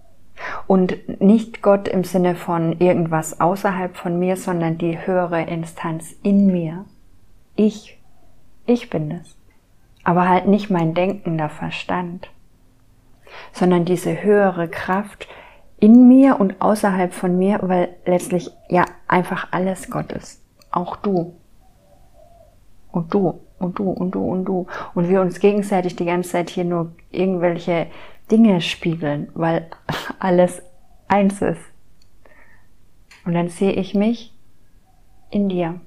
Und 0.66 1.20
nicht 1.20 1.60
Gott 1.60 1.88
im 1.88 2.04
Sinne 2.04 2.34
von 2.34 2.80
irgendwas 2.80 3.38
außerhalb 3.38 3.94
von 3.98 4.18
mir, 4.18 4.38
sondern 4.38 4.78
die 4.78 5.06
höhere 5.06 5.42
Instanz 5.42 6.12
in 6.22 6.46
mir. 6.46 6.86
Ich, 7.54 8.00
ich 8.64 8.88
bin 8.88 9.10
es. 9.10 9.36
Aber 10.04 10.26
halt 10.26 10.46
nicht 10.46 10.70
mein 10.70 10.94
denkender 10.94 11.50
Verstand, 11.50 12.30
sondern 13.52 13.84
diese 13.84 14.22
höhere 14.22 14.68
Kraft 14.68 15.28
in 15.78 16.08
mir 16.08 16.40
und 16.40 16.62
außerhalb 16.62 17.12
von 17.12 17.36
mir, 17.36 17.58
weil 17.60 17.94
letztlich 18.06 18.50
ja 18.70 18.86
einfach 19.06 19.48
alles 19.50 19.90
Gott 19.90 20.12
ist. 20.12 20.42
Auch 20.70 20.96
du. 20.96 21.36
Und 22.94 23.12
du 23.12 23.40
und 23.58 23.78
du 23.80 23.90
und 23.90 24.12
du 24.12 24.24
und 24.24 24.44
du. 24.44 24.66
Und 24.94 25.08
wir 25.08 25.20
uns 25.20 25.40
gegenseitig 25.40 25.96
die 25.96 26.04
ganze 26.04 26.30
Zeit 26.30 26.48
hier 26.48 26.64
nur 26.64 26.92
irgendwelche 27.10 27.88
Dinge 28.30 28.60
spiegeln, 28.60 29.30
weil 29.34 29.68
alles 30.20 30.62
eins 31.08 31.42
ist. 31.42 31.60
Und 33.24 33.34
dann 33.34 33.48
sehe 33.48 33.72
ich 33.72 33.94
mich 33.94 34.32
in 35.30 35.48
dir. 35.48 35.80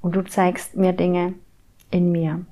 Und 0.00 0.16
du 0.16 0.22
zeigst 0.22 0.76
mir 0.76 0.94
Dinge 0.94 1.34
in 1.90 2.10
mir. 2.10 2.46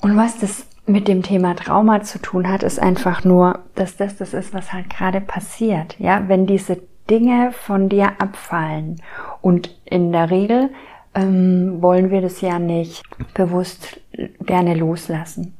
Und 0.00 0.16
was 0.16 0.38
das 0.40 0.66
mit 0.86 1.06
dem 1.06 1.22
Thema 1.22 1.54
Trauma 1.54 2.02
zu 2.02 2.20
tun 2.20 2.48
hat, 2.48 2.64
ist 2.64 2.80
einfach 2.80 3.24
nur, 3.24 3.60
dass 3.76 3.96
das 3.96 4.16
das 4.16 4.34
ist, 4.34 4.52
was 4.52 4.72
halt 4.72 4.90
gerade 4.90 5.20
passiert. 5.20 5.98
Ja, 6.00 6.28
wenn 6.28 6.46
diese 6.46 6.80
Dinge 7.08 7.52
von 7.52 7.88
dir 7.88 8.20
abfallen. 8.20 9.00
Und 9.40 9.76
in 9.84 10.12
der 10.12 10.30
Regel 10.30 10.70
ähm, 11.14 11.80
wollen 11.80 12.10
wir 12.10 12.20
das 12.20 12.40
ja 12.40 12.58
nicht 12.58 13.02
bewusst 13.34 14.00
gerne 14.40 14.74
loslassen. 14.74 15.54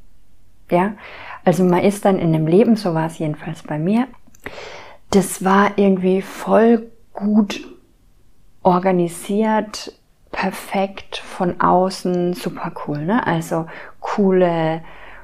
Ja, 0.69 0.93
also 1.43 1.63
man 1.63 1.83
ist 1.83 2.05
dann 2.05 2.17
in 2.17 2.33
dem 2.33 2.47
Leben, 2.47 2.75
so 2.75 2.93
war 2.93 3.05
es 3.05 3.19
jedenfalls 3.19 3.61
bei 3.63 3.77
mir, 3.77 4.07
das 5.11 5.43
war 5.43 5.77
irgendwie 5.77 6.21
voll 6.21 6.91
gut 7.13 7.63
organisiert, 8.63 9.93
perfekt 10.31 11.17
von 11.17 11.61
außen, 11.61 12.33
super 12.33 12.71
cool, 12.87 13.05
ne? 13.05 13.25
Also 13.25 13.67
coole, 13.99 14.81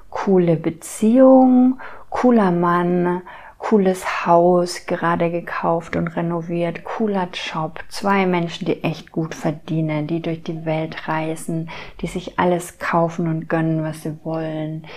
coole 0.09 0.55
Beziehung, 0.55 1.79
cooler 2.09 2.51
Mann, 2.51 3.23
cooles 3.61 4.25
Haus, 4.25 4.87
gerade 4.87 5.29
gekauft 5.29 5.95
und 5.95 6.07
renoviert, 6.09 6.83
cooler 6.83 7.29
Job, 7.31 7.79
zwei 7.89 8.25
Menschen, 8.25 8.65
die 8.65 8.83
echt 8.83 9.11
gut 9.11 9.35
verdienen, 9.35 10.07
die 10.07 10.19
durch 10.19 10.41
die 10.43 10.65
Welt 10.65 11.07
reisen, 11.07 11.69
die 12.01 12.07
sich 12.07 12.39
alles 12.39 12.79
kaufen 12.79 13.27
und 13.27 13.47
gönnen, 13.47 13.83
was 13.83 14.01
sie 14.01 14.17
wollen. 14.23 14.87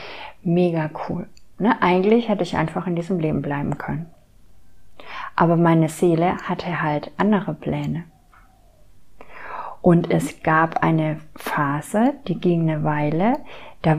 Mega 0.43 0.91
cool. 1.09 1.27
Ne? 1.59 1.81
Eigentlich 1.83 2.29
hätte 2.29 2.43
ich 2.43 2.57
einfach 2.57 2.87
in 2.87 2.97
diesem 2.97 3.21
Leben 3.21 3.43
bleiben 3.43 3.77
können. 3.77 4.07
Aber 5.37 5.57
meine 5.57 5.91
Seele 5.91 6.39
hatte 6.39 6.83
halt 6.83 7.13
andere 7.19 7.53
Pläne. 7.53 8.05
Und 9.83 10.11
es 10.11 10.43
gab 10.43 10.83
eine 10.83 11.21
Phase, 11.37 12.15
die 12.27 12.41
ging 12.41 12.63
eine 12.63 12.83
Weile, 12.83 13.41
da 13.83 13.99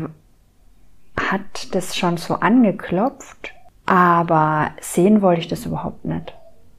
hat 1.18 1.74
das 1.76 1.96
schon 1.96 2.18
so 2.18 2.34
angeklopft 2.34 3.55
aber 3.86 4.72
sehen 4.82 5.22
wollte 5.22 5.42
ich 5.42 5.48
das 5.48 5.66
überhaupt 5.66 6.06
nicht. 6.06 6.34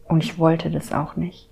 Und 0.08 0.22
ich 0.22 0.38
wollte 0.38 0.70
das 0.70 0.92
auch 0.92 1.16
nicht. 1.16 1.48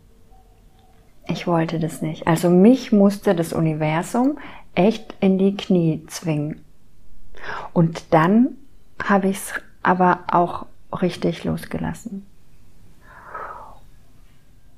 Ich 1.26 1.46
wollte 1.46 1.78
das 1.78 2.02
nicht. 2.02 2.26
Also 2.26 2.50
mich 2.50 2.92
musste 2.92 3.34
das 3.34 3.52
Universum 3.52 4.38
echt 4.74 5.14
in 5.20 5.38
die 5.38 5.56
Knie 5.56 6.04
zwingen. 6.06 6.64
Und 7.72 8.12
dann 8.12 8.56
habe 9.02 9.28
ich 9.28 9.38
es 9.38 9.54
aber 9.82 10.20
auch 10.30 10.66
richtig 11.00 11.44
losgelassen. 11.44 12.26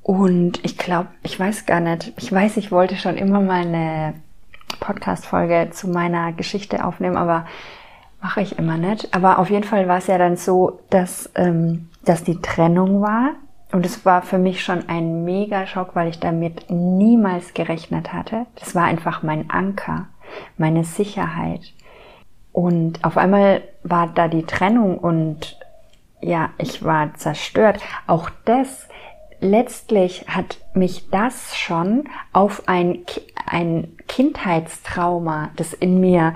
Und 0.02 0.64
ich 0.64 0.78
glaube, 0.78 1.08
ich 1.22 1.38
weiß 1.38 1.66
gar 1.66 1.80
nicht, 1.80 2.12
ich 2.16 2.30
weiß, 2.30 2.58
ich 2.58 2.70
wollte 2.70 2.96
schon 2.96 3.16
immer 3.16 3.40
mal 3.40 3.62
eine 3.66 4.14
Podcast-Folge 4.78 5.70
zu 5.72 5.88
meiner 5.88 6.32
Geschichte 6.32 6.84
aufnehmen, 6.84 7.16
aber 7.16 7.46
Mache 8.26 8.40
ich 8.40 8.58
immer 8.58 8.76
nicht. 8.76 9.14
Aber 9.14 9.38
auf 9.38 9.50
jeden 9.50 9.62
Fall 9.62 9.86
war 9.86 9.98
es 9.98 10.08
ja 10.08 10.18
dann 10.18 10.36
so, 10.36 10.80
dass, 10.90 11.30
ähm, 11.36 11.90
dass 12.04 12.24
die 12.24 12.40
Trennung 12.40 13.00
war. 13.00 13.34
Und 13.70 13.86
es 13.86 14.04
war 14.04 14.20
für 14.20 14.38
mich 14.38 14.64
schon 14.64 14.88
ein 14.88 15.24
mega 15.24 15.64
Schock, 15.64 15.90
weil 15.94 16.08
ich 16.08 16.18
damit 16.18 16.68
niemals 16.68 17.54
gerechnet 17.54 18.12
hatte. 18.12 18.46
Das 18.56 18.74
war 18.74 18.82
einfach 18.82 19.22
mein 19.22 19.48
Anker, 19.48 20.08
meine 20.58 20.82
Sicherheit. 20.82 21.60
Und 22.50 23.04
auf 23.04 23.16
einmal 23.16 23.62
war 23.84 24.08
da 24.08 24.26
die 24.26 24.44
Trennung 24.44 24.98
und 24.98 25.56
ja, 26.20 26.50
ich 26.58 26.82
war 26.82 27.14
zerstört. 27.14 27.78
Auch 28.08 28.28
das, 28.44 28.88
letztlich 29.38 30.26
hat 30.26 30.58
mich 30.74 31.10
das 31.10 31.56
schon 31.56 32.08
auf 32.32 32.64
ein, 32.66 33.04
ein 33.46 33.96
Kindheitstrauma, 34.08 35.50
das 35.54 35.72
in 35.74 36.00
mir 36.00 36.34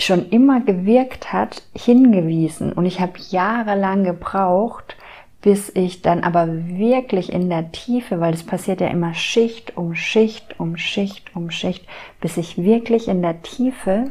schon 0.00 0.28
immer 0.30 0.60
gewirkt 0.60 1.32
hat, 1.32 1.62
hingewiesen. 1.74 2.72
Und 2.72 2.86
ich 2.86 3.00
habe 3.00 3.18
jahrelang 3.30 4.04
gebraucht, 4.04 4.96
bis 5.42 5.70
ich 5.74 6.02
dann 6.02 6.22
aber 6.22 6.48
wirklich 6.48 7.32
in 7.32 7.48
der 7.48 7.72
Tiefe, 7.72 8.20
weil 8.20 8.34
es 8.34 8.44
passiert 8.44 8.80
ja 8.80 8.88
immer 8.88 9.14
Schicht 9.14 9.76
um 9.76 9.94
Schicht 9.94 10.60
um 10.60 10.76
Schicht 10.76 11.34
um 11.34 11.50
Schicht, 11.50 11.86
bis 12.20 12.36
ich 12.36 12.58
wirklich 12.58 13.08
in 13.08 13.22
der 13.22 13.42
Tiefe 13.42 14.10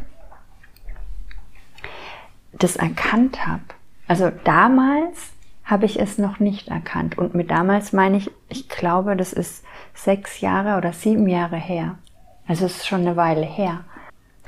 das 2.52 2.76
erkannt 2.76 3.46
habe. 3.46 3.64
Also 4.08 4.32
damals 4.44 5.32
habe 5.64 5.86
ich 5.86 6.00
es 6.00 6.18
noch 6.18 6.40
nicht 6.40 6.70
erkannt. 6.70 7.18
Und 7.18 7.36
mit 7.36 7.52
damals 7.52 7.94
meine 7.94 8.18
ich, 8.18 8.32
ich 8.50 8.68
glaube, 8.68 9.16
das 9.16 9.34
ist 9.34 9.64
sechs 9.94 10.42
Jahre 10.42 10.78
oder 10.78 10.94
sieben 10.94 11.28
Jahre 11.28 11.58
her. 11.58 12.00
Also 12.48 12.66
es 12.66 12.78
ist 12.78 12.88
schon 12.88 13.02
eine 13.02 13.16
Weile 13.16 13.46
her. 13.46 13.82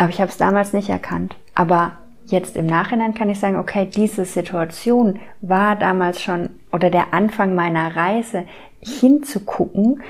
Aber 0.01 0.09
ich 0.09 0.19
habe 0.19 0.31
es 0.31 0.37
damals 0.37 0.73
nicht 0.73 0.89
erkannt. 0.89 1.35
Aber 1.53 1.91
jetzt 2.25 2.55
im 2.55 2.65
Nachhinein 2.65 3.13
kann 3.13 3.29
ich 3.29 3.39
sagen, 3.39 3.57
okay, 3.57 3.85
diese 3.85 4.25
Situation 4.25 5.19
war 5.41 5.75
damals 5.75 6.19
schon 6.19 6.49
oder 6.71 6.89
der 6.89 7.13
Anfang 7.13 7.53
meiner 7.53 7.95
Reise 7.95 8.45
hinzugucken, 8.79 10.01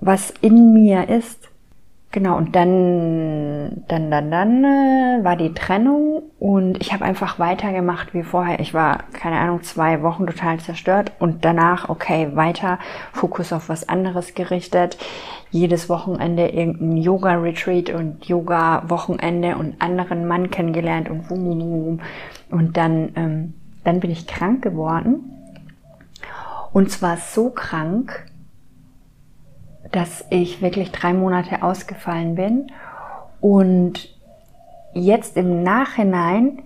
was 0.00 0.34
in 0.40 0.72
mir 0.72 1.08
ist. 1.08 1.48
Genau, 2.14 2.36
und 2.36 2.54
dann, 2.54 3.82
dann, 3.88 4.08
dann, 4.08 4.30
dann 4.30 4.62
äh, 4.62 5.24
war 5.24 5.34
die 5.34 5.52
Trennung 5.52 6.22
und 6.38 6.80
ich 6.80 6.92
habe 6.92 7.04
einfach 7.04 7.40
weitergemacht 7.40 8.14
wie 8.14 8.22
vorher. 8.22 8.60
Ich 8.60 8.72
war, 8.72 8.98
keine 9.14 9.40
Ahnung, 9.40 9.64
zwei 9.64 10.00
Wochen 10.04 10.24
total 10.24 10.60
zerstört 10.60 11.10
und 11.18 11.44
danach, 11.44 11.88
okay, 11.88 12.30
weiter, 12.36 12.78
Fokus 13.12 13.52
auf 13.52 13.68
was 13.68 13.88
anderes 13.88 14.36
gerichtet. 14.36 14.96
Jedes 15.50 15.88
Wochenende 15.88 16.50
irgendein 16.50 16.98
Yoga-Retreat 16.98 17.90
und 17.90 18.24
Yoga-Wochenende 18.26 19.56
und 19.56 19.82
anderen 19.82 20.28
Mann 20.28 20.52
kennengelernt 20.52 21.10
und 21.10 21.28
wum, 21.28 21.44
wum, 21.46 21.60
wum. 21.60 22.00
Und 22.48 22.76
dann, 22.76 23.10
ähm, 23.16 23.54
dann 23.82 23.98
bin 23.98 24.12
ich 24.12 24.28
krank 24.28 24.62
geworden. 24.62 25.32
Und 26.72 26.92
zwar 26.92 27.16
so 27.16 27.50
krank, 27.50 28.24
dass 29.94 30.24
ich 30.30 30.60
wirklich 30.60 30.90
drei 30.90 31.12
Monate 31.12 31.62
ausgefallen 31.62 32.34
bin. 32.34 32.72
Und 33.40 34.12
jetzt 34.92 35.36
im 35.36 35.62
Nachhinein, 35.62 36.62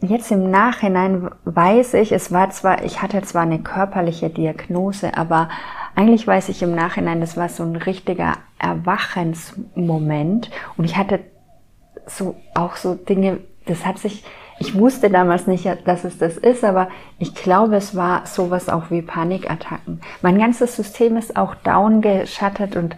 jetzt 0.00 0.30
im 0.30 0.50
Nachhinein 0.50 1.28
weiß 1.44 1.92
ich, 1.94 2.12
es 2.12 2.32
war 2.32 2.48
zwar, 2.50 2.84
ich 2.84 3.02
hatte 3.02 3.20
zwar 3.20 3.42
eine 3.42 3.58
körperliche 3.58 4.30
Diagnose, 4.30 5.14
aber 5.14 5.50
eigentlich 5.94 6.26
weiß 6.26 6.48
ich 6.48 6.62
im 6.62 6.74
Nachhinein, 6.74 7.20
das 7.20 7.36
war 7.36 7.50
so 7.50 7.64
ein 7.64 7.76
richtiger 7.76 8.38
Erwachensmoment. 8.58 10.50
Und 10.78 10.86
ich 10.86 10.96
hatte 10.96 11.20
so 12.06 12.36
auch 12.54 12.76
so 12.76 12.94
Dinge, 12.94 13.40
das 13.66 13.84
hat 13.84 13.98
sich 13.98 14.24
ich 14.60 14.78
wusste 14.78 15.08
damals 15.08 15.46
nicht, 15.46 15.66
dass 15.86 16.04
es 16.04 16.18
das 16.18 16.36
ist, 16.36 16.64
aber 16.64 16.88
ich 17.18 17.34
glaube, 17.34 17.76
es 17.76 17.96
war 17.96 18.26
sowas 18.26 18.68
auch 18.68 18.90
wie 18.90 19.00
Panikattacken. 19.00 20.02
Mein 20.20 20.38
ganzes 20.38 20.76
System 20.76 21.16
ist 21.16 21.34
auch 21.36 21.54
down 21.54 22.02
geschattert 22.02 22.76
und, 22.76 22.94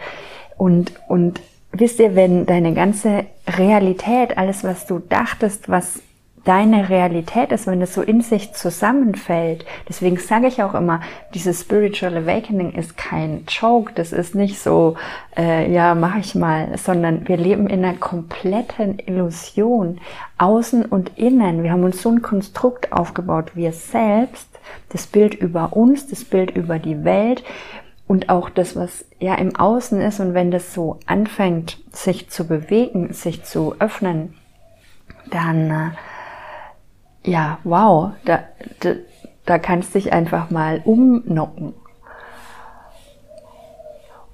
und, 0.58 0.92
und 1.08 1.40
wisst 1.70 2.00
ihr, 2.00 2.16
wenn 2.16 2.46
deine 2.46 2.74
ganze 2.74 3.26
Realität, 3.46 4.36
alles, 4.36 4.64
was 4.64 4.86
du 4.86 4.98
dachtest, 4.98 5.68
was 5.68 6.02
deine 6.44 6.88
Realität 6.88 7.52
ist, 7.52 7.66
wenn 7.66 7.82
es 7.82 7.94
so 7.94 8.02
in 8.02 8.20
sich 8.20 8.52
zusammenfällt. 8.52 9.64
Deswegen 9.88 10.16
sage 10.16 10.48
ich 10.48 10.62
auch 10.62 10.74
immer, 10.74 11.00
dieses 11.34 11.60
Spiritual 11.60 12.16
Awakening 12.16 12.72
ist 12.72 12.96
kein 12.96 13.44
Joke, 13.48 13.92
das 13.94 14.12
ist 14.12 14.34
nicht 14.34 14.58
so, 14.58 14.96
äh, 15.36 15.72
ja, 15.72 15.94
mache 15.94 16.18
ich 16.18 16.34
mal, 16.34 16.76
sondern 16.76 17.28
wir 17.28 17.36
leben 17.36 17.68
in 17.68 17.84
einer 17.84 17.96
kompletten 17.96 18.98
Illusion, 18.98 20.00
außen 20.38 20.84
und 20.84 21.16
innen. 21.16 21.62
Wir 21.62 21.72
haben 21.72 21.84
uns 21.84 22.02
so 22.02 22.10
ein 22.10 22.22
Konstrukt 22.22 22.92
aufgebaut, 22.92 23.52
wir 23.54 23.72
selbst, 23.72 24.48
Das 24.88 25.06
Bild 25.06 25.34
über 25.34 25.74
uns, 25.74 26.06
das 26.06 26.24
Bild 26.24 26.50
über 26.52 26.78
die 26.78 27.04
Welt 27.04 27.42
und 28.06 28.28
auch 28.28 28.50
das, 28.50 28.76
was 28.76 29.04
ja 29.20 29.34
im 29.34 29.56
Außen 29.56 30.00
ist. 30.00 30.20
Und 30.20 30.34
wenn 30.34 30.50
das 30.50 30.74
so 30.74 30.98
anfängt, 31.06 31.78
sich 31.90 32.28
zu 32.30 32.46
bewegen, 32.46 33.12
sich 33.12 33.44
zu 33.44 33.74
öffnen, 33.78 34.34
dann, 35.30 35.70
äh, 35.70 35.90
ja, 37.24 37.58
wow, 37.64 38.12
da, 38.24 38.40
da, 38.80 38.94
da 39.46 39.58
kannst 39.58 39.94
dich 39.94 40.12
einfach 40.12 40.50
mal 40.50 40.80
umnocken. 40.84 41.74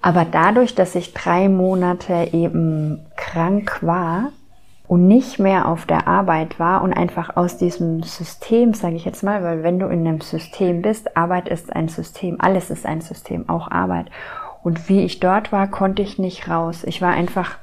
Aber 0.01 0.25
dadurch, 0.25 0.75
dass 0.75 0.95
ich 0.95 1.13
drei 1.13 1.49
Monate 1.49 2.31
eben 2.33 3.07
krank 3.17 3.79
war 3.83 4.31
und 4.87 5.07
nicht 5.07 5.39
mehr 5.39 5.69
auf 5.69 5.87
der 5.87 6.07
Arbeit 6.07 6.59
war 6.59 6.83
und 6.83 6.93
einfach 6.93 7.37
aus 7.37 7.59
diesem 7.59 8.03
System, 8.03 8.75
sage 8.75 8.97
ich 8.97 9.05
jetzt 9.05 9.23
mal, 9.23 9.43
weil 9.43 9.63
wenn 9.63 9.79
du 9.79 9.87
in 9.87 10.07
einem 10.07 10.21
System 10.21 10.83
bist, 10.83 11.17
Arbeit 11.17 11.49
ist 11.49 11.75
ein 11.75 11.89
System, 11.89 12.41
alles 12.41 12.71
ist 12.71 12.87
ein 12.87 13.01
System, 13.01 13.49
auch 13.49 13.71
Arbeit. 13.71 14.07
Und 14.63 14.89
wie 14.89 15.03
ich 15.03 15.21
dort 15.21 15.53
war, 15.53 15.67
konnte 15.69 16.03
ich 16.03 16.19
nicht 16.19 16.49
raus. 16.49 16.85
Ich 16.85 17.03
war 17.03 17.11
einfach 17.11 17.59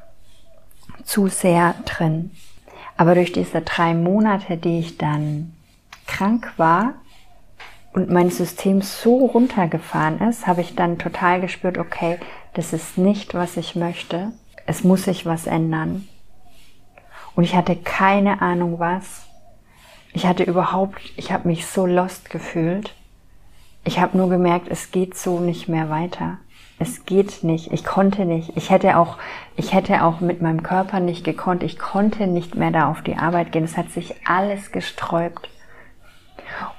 zu 1.03 1.27
sehr 1.27 1.73
drin. 1.85 2.31
Aber 2.97 3.15
durch 3.15 3.31
diese 3.31 3.61
drei 3.61 3.93
Monate, 3.93 4.57
die 4.57 4.79
ich 4.79 4.97
dann 4.97 5.53
krank 6.07 6.53
war, 6.57 6.93
und 7.95 8.09
mein 8.09 8.29
System 8.29 8.81
so 8.81 9.25
runtergefahren 9.25 10.19
ist, 10.19 10.47
habe 10.47 10.59
ich 10.59 10.75
dann 10.75 10.97
total 10.97 11.39
gespürt, 11.39 11.77
okay, 11.77 12.19
das 12.53 12.73
ist 12.73 12.97
nicht, 12.97 13.33
was 13.33 13.55
ich 13.55 13.77
möchte. 13.77 14.33
Es 14.65 14.83
muss 14.83 15.05
sich 15.05 15.25
was 15.25 15.47
ändern. 15.47 16.05
Und 17.35 17.45
ich 17.45 17.55
hatte 17.55 17.77
keine 17.77 18.41
Ahnung 18.41 18.79
was. 18.79 19.27
Ich 20.11 20.25
hatte 20.25 20.43
überhaupt, 20.43 20.99
ich 21.15 21.31
habe 21.31 21.47
mich 21.47 21.67
so 21.67 21.85
lost 21.85 22.29
gefühlt. 22.29 22.93
Ich 23.85 23.99
habe 23.99 24.17
nur 24.17 24.29
gemerkt, 24.29 24.67
es 24.69 24.91
geht 24.91 25.15
so 25.15 25.39
nicht 25.39 25.69
mehr 25.69 25.89
weiter. 25.89 26.39
Es 26.77 27.05
geht 27.05 27.43
nicht. 27.43 27.71
Ich 27.71 27.85
konnte 27.85 28.25
nicht. 28.25 28.51
Ich 28.55 28.69
hätte 28.69 28.97
auch, 28.97 29.17
ich 29.55 29.73
hätte 29.73 30.03
auch 30.03 30.19
mit 30.19 30.41
meinem 30.41 30.61
Körper 30.61 30.99
nicht 30.99 31.23
gekonnt. 31.23 31.63
Ich 31.63 31.79
konnte 31.79 32.27
nicht 32.27 32.55
mehr 32.55 32.71
da 32.71 32.91
auf 32.91 33.01
die 33.01 33.15
Arbeit 33.15 33.51
gehen. 33.51 33.63
Es 33.63 33.77
hat 33.77 33.89
sich 33.91 34.15
alles 34.27 34.71
gesträubt. 34.71 35.49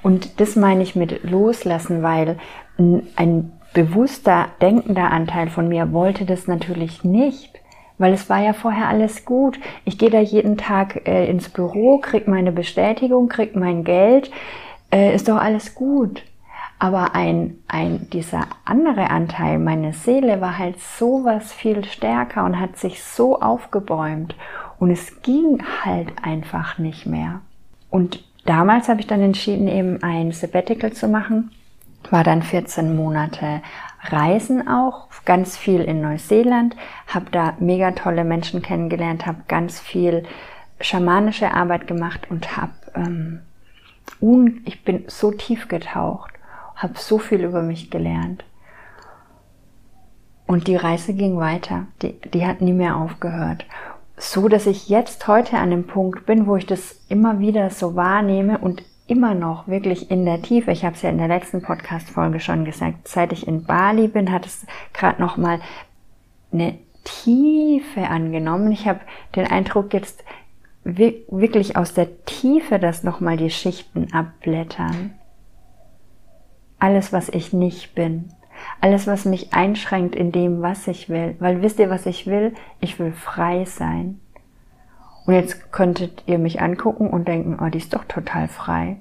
Und 0.03 0.39
das 0.39 0.55
meine 0.55 0.83
ich 0.83 0.95
mit 0.95 1.23
loslassen, 1.23 2.03
weil 2.03 2.37
ein 2.77 3.51
bewusster, 3.73 4.47
denkender 4.61 5.11
Anteil 5.11 5.49
von 5.49 5.67
mir 5.67 5.91
wollte 5.91 6.25
das 6.25 6.47
natürlich 6.47 7.03
nicht, 7.03 7.53
weil 7.97 8.13
es 8.13 8.29
war 8.29 8.39
ja 8.39 8.53
vorher 8.53 8.87
alles 8.87 9.25
gut. 9.25 9.59
Ich 9.85 9.97
gehe 9.97 10.09
da 10.09 10.19
jeden 10.19 10.57
Tag 10.57 11.07
äh, 11.07 11.29
ins 11.29 11.49
Büro, 11.49 11.97
krieg 11.99 12.27
meine 12.27 12.51
Bestätigung, 12.51 13.27
krieg 13.27 13.55
mein 13.55 13.83
Geld, 13.83 14.31
äh, 14.91 15.13
ist 15.13 15.27
doch 15.27 15.37
alles 15.37 15.75
gut. 15.75 16.23
Aber 16.79 17.15
ein, 17.15 17.57
ein, 17.67 18.09
dieser 18.11 18.47
andere 18.63 19.09
Anteil, 19.09 19.57
meine 19.57 19.93
Seele, 19.93 20.41
war 20.41 20.57
halt 20.57 20.79
so 20.79 21.23
was 21.23 21.51
viel 21.51 21.83
stärker 21.85 22.45
und 22.45 22.59
hat 22.59 22.77
sich 22.77 23.03
so 23.03 23.41
aufgebäumt. 23.41 24.35
Und 24.79 24.91
es 24.91 25.21
ging 25.23 25.63
halt 25.83 26.11
einfach 26.21 26.77
nicht 26.77 27.07
mehr. 27.07 27.41
Und 27.89 28.23
damals 28.45 28.89
habe 28.89 28.99
ich 28.99 29.07
dann 29.07 29.21
entschieden, 29.21 29.67
eben 29.67 30.03
ein 30.03 30.31
Sabbatical 30.31 30.93
zu 30.93 31.07
machen. 31.07 31.51
War 32.11 32.23
dann 32.23 32.43
14 32.43 32.95
Monate 32.95 33.61
Reisen 34.03 34.67
auch, 34.67 35.07
ganz 35.25 35.57
viel 35.57 35.81
in 35.81 36.01
Neuseeland, 36.01 36.75
habe 37.07 37.25
da 37.31 37.55
mega 37.59 37.91
tolle 37.91 38.23
Menschen 38.23 38.61
kennengelernt, 38.61 39.25
habe 39.25 39.41
ganz 39.47 39.79
viel 39.79 40.23
schamanische 40.79 41.51
Arbeit 41.53 41.87
gemacht 41.87 42.27
und 42.29 42.55
habe, 42.55 42.71
ähm, 42.95 43.41
ich 44.65 44.83
bin 44.83 45.03
so 45.07 45.31
tief 45.31 45.67
getaucht, 45.67 46.31
habe 46.77 46.97
so 46.97 47.19
viel 47.19 47.43
über 47.43 47.61
mich 47.61 47.91
gelernt. 47.91 48.43
Und 50.47 50.67
die 50.67 50.77
Reise 50.77 51.13
ging 51.13 51.37
weiter, 51.37 51.87
die, 52.01 52.13
die 52.33 52.47
hat 52.47 52.61
nie 52.61 52.73
mehr 52.73 52.95
aufgehört 52.95 53.65
so, 54.17 54.47
dass 54.47 54.65
ich 54.65 54.89
jetzt 54.89 55.27
heute 55.27 55.57
an 55.57 55.69
dem 55.69 55.85
Punkt 55.85 56.25
bin, 56.25 56.47
wo 56.47 56.55
ich 56.55 56.65
das 56.65 56.99
immer 57.07 57.39
wieder 57.39 57.69
so 57.69 57.95
wahrnehme 57.95 58.57
und 58.57 58.83
immer 59.05 59.35
noch 59.35 59.67
wirklich 59.67 60.11
in 60.11 60.25
der 60.25 60.41
Tiefe. 60.41 60.71
Ich 60.71 60.83
habe 60.83 60.95
es 60.95 61.03
ja 61.03 61.09
in 61.09 61.19
der 61.19 61.27
letzten 61.27 61.61
Podcast-Folge 61.61 62.39
schon 62.39 62.65
gesagt. 62.65 63.07
Seit 63.07 63.31
ich 63.31 63.47
in 63.47 63.63
Bali 63.63 64.07
bin, 64.07 64.31
hat 64.31 64.45
es 64.45 64.65
gerade 64.91 65.21
noch 65.21 65.37
mal 65.37 65.59
eine 66.51 66.77
Tiefe 67.03 68.07
angenommen. 68.07 68.71
Ich 68.71 68.87
habe 68.87 68.99
den 69.35 69.45
Eindruck, 69.45 69.93
jetzt 69.93 70.25
wirklich 70.83 71.77
aus 71.77 71.93
der 71.93 72.25
Tiefe, 72.25 72.79
dass 72.79 73.03
noch 73.03 73.19
mal 73.19 73.37
die 73.37 73.49
Schichten 73.49 74.11
abblättern. 74.13 75.13
Alles, 76.79 77.11
was 77.13 77.29
ich 77.29 77.53
nicht 77.53 77.95
bin. 77.95 78.29
Alles, 78.81 79.07
was 79.07 79.25
mich 79.25 79.53
einschränkt 79.53 80.15
in 80.15 80.31
dem, 80.31 80.61
was 80.61 80.87
ich 80.87 81.09
will. 81.09 81.35
Weil 81.39 81.61
wisst 81.61 81.79
ihr, 81.79 81.89
was 81.89 82.05
ich 82.05 82.27
will? 82.27 82.53
Ich 82.79 82.99
will 82.99 83.11
frei 83.11 83.65
sein. 83.65 84.19
Und 85.25 85.33
jetzt 85.33 85.71
könntet 85.71 86.23
ihr 86.25 86.37
mich 86.37 86.61
angucken 86.61 87.09
und 87.09 87.27
denken, 87.27 87.57
oh, 87.61 87.69
die 87.69 87.79
ist 87.79 87.93
doch 87.93 88.05
total 88.05 88.47
frei. 88.47 88.97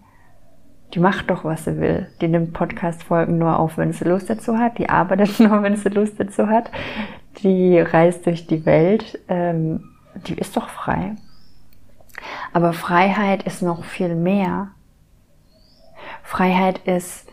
Die 0.95 1.01
macht 1.01 1.31
doch, 1.31 1.45
was 1.45 1.65
sie 1.65 1.79
will. 1.79 2.09
Die 2.21 2.29
nimmt 2.29 2.53
Podcast-Folgen 2.53 3.39
nur 3.39 3.59
auf, 3.59 3.77
wenn 3.77 3.93
sie 3.93 4.05
Lust 4.05 4.31
dazu 4.31 4.59
hat. 4.59 4.79
Die 4.79 4.89
arbeitet 4.89 5.39
nur, 5.41 5.62
wenn 5.62 5.77
sie 5.77 5.89
Lust 5.89 6.19
dazu 6.19 6.49
hat. 6.49 6.71
Die 7.43 7.79
reist 7.79 8.27
durch 8.27 8.47
die 8.47 8.65
Welt. 8.67 9.19
Ähm, 9.29 9.85
die 10.27 10.35
ist 10.35 10.57
doch 10.57 10.69
frei. 10.69 11.17
Aber 12.53 12.73
Freiheit 12.73 13.43
ist 13.43 13.62
noch 13.62 13.85
viel 13.85 14.15
mehr. 14.15 14.69
Freiheit 16.23 16.79
ist, 16.87 17.26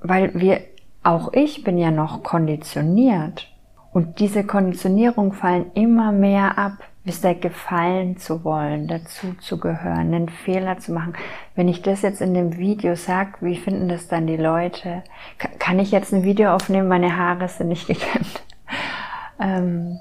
weil 0.00 0.32
wir 0.34 0.60
auch 1.02 1.32
ich 1.32 1.64
bin 1.64 1.78
ja 1.78 1.90
noch 1.90 2.22
konditioniert. 2.22 3.48
Und 3.92 4.20
diese 4.20 4.44
Konditionierung 4.44 5.32
fallen 5.32 5.72
immer 5.74 6.12
mehr 6.12 6.58
ab, 6.58 6.74
bis 7.04 7.22
der 7.22 7.34
gefallen 7.34 8.18
zu 8.18 8.44
wollen, 8.44 8.86
dazu 8.86 9.34
zu 9.40 9.58
gehören, 9.58 10.14
einen 10.14 10.28
Fehler 10.28 10.78
zu 10.78 10.92
machen. 10.92 11.14
Wenn 11.56 11.68
ich 11.68 11.82
das 11.82 12.02
jetzt 12.02 12.20
in 12.20 12.34
dem 12.34 12.56
Video 12.58 12.94
sage, 12.94 13.32
wie 13.40 13.56
finden 13.56 13.88
das 13.88 14.06
dann 14.06 14.26
die 14.26 14.36
Leute? 14.36 15.02
Kann 15.58 15.78
ich 15.78 15.90
jetzt 15.90 16.12
ein 16.12 16.22
Video 16.22 16.52
aufnehmen, 16.52 16.88
meine 16.88 17.16
Haare 17.16 17.48
sind 17.48 17.68
nicht 17.68 17.86
gekämmt? 17.86 18.42
Ähm, 19.42 19.98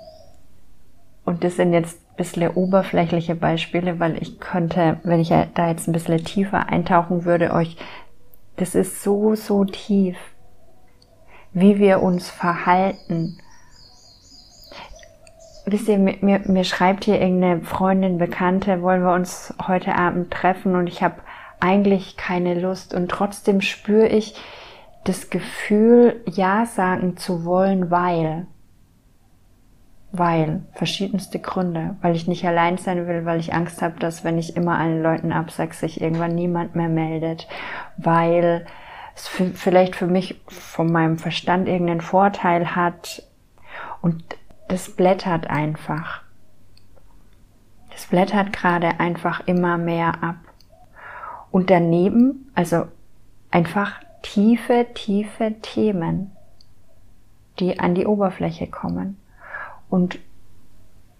und 1.23 1.45
das 1.45 1.55
sind 1.55 1.71
jetzt 1.71 1.97
ein 1.97 2.15
bisschen 2.17 2.49
oberflächliche 2.49 3.35
Beispiele, 3.35 4.01
weil 4.01 4.21
ich 4.21 4.41
könnte, 4.41 4.97
wenn 5.03 5.21
ich 5.21 5.29
da 5.29 5.69
jetzt 5.69 5.87
ein 5.87 5.93
bisschen 5.93 6.25
tiefer 6.25 6.67
eintauchen 6.67 7.23
würde, 7.23 7.53
euch, 7.53 7.77
das 8.59 8.75
ist 8.75 9.01
so, 9.01 9.35
so 9.35 9.65
tief 9.65 10.17
wie 11.51 11.79
wir 11.79 12.01
uns 12.01 12.29
verhalten. 12.29 13.39
Wisst 15.65 15.87
ihr, 15.87 15.97
mir, 15.97 16.17
mir, 16.21 16.63
schreibt 16.63 17.05
hier 17.05 17.19
irgendeine 17.19 17.61
Freundin, 17.61 18.17
Bekannte, 18.17 18.81
wollen 18.81 19.03
wir 19.03 19.13
uns 19.13 19.53
heute 19.67 19.95
Abend 19.95 20.31
treffen 20.31 20.75
und 20.75 20.87
ich 20.87 21.03
habe 21.03 21.15
eigentlich 21.59 22.17
keine 22.17 22.59
Lust 22.59 22.93
und 22.93 23.09
trotzdem 23.09 23.61
spüre 23.61 24.07
ich 24.07 24.35
das 25.03 25.29
Gefühl, 25.29 26.21
Ja 26.25 26.65
sagen 26.65 27.17
zu 27.17 27.45
wollen, 27.45 27.91
weil. 27.91 28.47
Weil, 30.11 30.63
verschiedenste 30.73 31.39
Gründe, 31.39 31.95
weil 32.01 32.15
ich 32.15 32.27
nicht 32.27 32.45
allein 32.45 32.77
sein 32.77 33.05
will, 33.07 33.25
weil 33.25 33.39
ich 33.39 33.53
Angst 33.53 33.81
habe, 33.81 33.99
dass 33.99 34.23
wenn 34.23 34.39
ich 34.39 34.55
immer 34.55 34.77
allen 34.77 35.03
Leuten 35.03 35.31
absage, 35.31 35.75
sich 35.75 36.01
irgendwann 36.01 36.33
niemand 36.33 36.75
mehr 36.75 36.89
meldet, 36.89 37.47
weil 37.97 38.65
es 39.15 39.27
vielleicht 39.27 39.95
für 39.95 40.07
mich 40.07 40.41
von 40.47 40.91
meinem 40.91 41.19
Verstand 41.19 41.67
irgendeinen 41.67 42.01
Vorteil 42.01 42.75
hat 42.75 43.23
und 44.01 44.23
das 44.67 44.95
blättert 44.95 45.47
einfach. 45.47 46.21
Das 47.91 48.05
blättert 48.05 48.53
gerade 48.53 48.99
einfach 48.99 49.45
immer 49.47 49.77
mehr 49.77 50.23
ab. 50.23 50.37
Und 51.51 51.69
daneben, 51.69 52.49
also 52.55 52.85
einfach 53.51 53.99
tiefe, 54.21 54.87
tiefe 54.93 55.55
Themen, 55.61 56.31
die 57.59 57.79
an 57.79 57.95
die 57.95 58.05
Oberfläche 58.05 58.67
kommen. 58.67 59.17
Und 59.89 60.19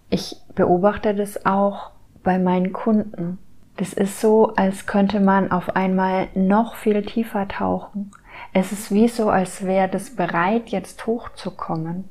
ich 0.08 0.36
beobachte 0.54 1.14
das 1.14 1.44
auch 1.46 1.90
bei 2.22 2.38
meinen 2.38 2.72
Kunden. 2.72 3.38
Das 3.76 3.92
ist 3.92 4.20
so, 4.20 4.54
als 4.56 4.86
könnte 4.86 5.20
man 5.20 5.52
auf 5.52 5.74
einmal 5.76 6.28
noch 6.34 6.74
viel 6.74 7.02
tiefer 7.02 7.48
tauchen. 7.48 8.10
Es 8.52 8.72
ist 8.72 8.90
wie 8.90 9.08
so, 9.08 9.30
als 9.30 9.64
wäre 9.64 9.88
das 9.88 10.16
bereit, 10.16 10.68
jetzt 10.68 11.06
hochzukommen. 11.06 12.08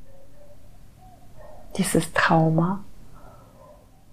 Dieses 1.76 2.12
Trauma. 2.12 2.84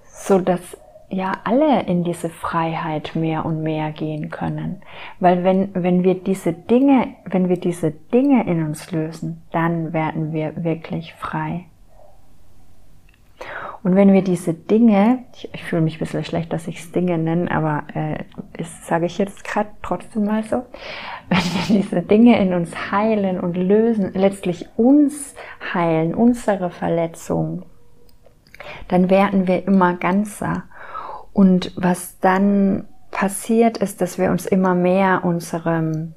So 0.04 0.40
dass 0.40 0.78
ja 1.10 1.32
alle 1.46 1.84
in 1.84 2.04
diese 2.04 2.30
Freiheit 2.30 3.16
mehr 3.16 3.46
und 3.46 3.64
mehr 3.64 3.92
gehen 3.92 4.30
können. 4.30 4.82
Weil 5.20 5.44
wenn, 5.44 5.70
wenn 5.74 6.04
wir 6.04 6.16
diese 6.16 6.54
Dinge, 6.54 7.16
wenn 7.26 7.50
wir 7.50 7.60
diese 7.60 7.92
Dinge 7.92 8.46
in 8.46 8.64
uns 8.66 8.92
lösen, 8.92 9.42
dann 9.52 9.94
werden 9.94 10.34
wir 10.34 10.64
wirklich 10.64 11.14
frei. 11.14 11.66
Und 13.88 13.96
wenn 13.96 14.12
wir 14.12 14.22
diese 14.22 14.54
Dinge, 14.54 15.20
ich, 15.34 15.50
ich 15.54 15.64
fühle 15.64 15.82
mich 15.82 15.96
ein 15.96 16.00
bisschen 16.00 16.26
schlecht, 16.26 16.52
dass 16.52 16.68
ich 16.68 16.78
es 16.78 16.92
Dinge 16.92 17.18
nenne, 17.18 17.50
aber 17.50 17.84
äh, 17.94 18.22
sage 18.84 19.06
ich 19.06 19.18
jetzt 19.18 19.46
gerade 19.46 19.70
trotzdem 19.82 20.26
mal 20.26 20.44
so, 20.44 20.66
wenn 21.30 21.38
wir 21.38 21.80
diese 21.80 22.02
Dinge 22.02 22.38
in 22.38 22.54
uns 22.54 22.92
heilen 22.92 23.40
und 23.40 23.56
lösen, 23.56 24.12
letztlich 24.14 24.68
uns 24.76 25.36
heilen, 25.74 26.14
unsere 26.14 26.70
Verletzungen, 26.70 27.64
dann 28.90 29.10
werden 29.10 29.48
wir 29.48 29.66
immer 29.66 29.94
ganzer. 29.94 30.64
Und 31.32 31.72
was 31.78 32.20
dann 32.20 32.90
passiert, 33.12 33.78
ist, 33.78 34.02
dass 34.02 34.18
wir 34.18 34.32
uns 34.32 34.46
immer 34.46 34.76
mehr 34.76 35.24
unserem, 35.24 36.14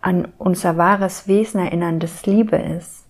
an 0.00 0.26
unser 0.38 0.76
wahres 0.76 1.28
Wesen 1.28 1.60
erinnern, 1.60 2.00
das 2.00 2.26
Liebe 2.26 2.56
ist. 2.56 3.06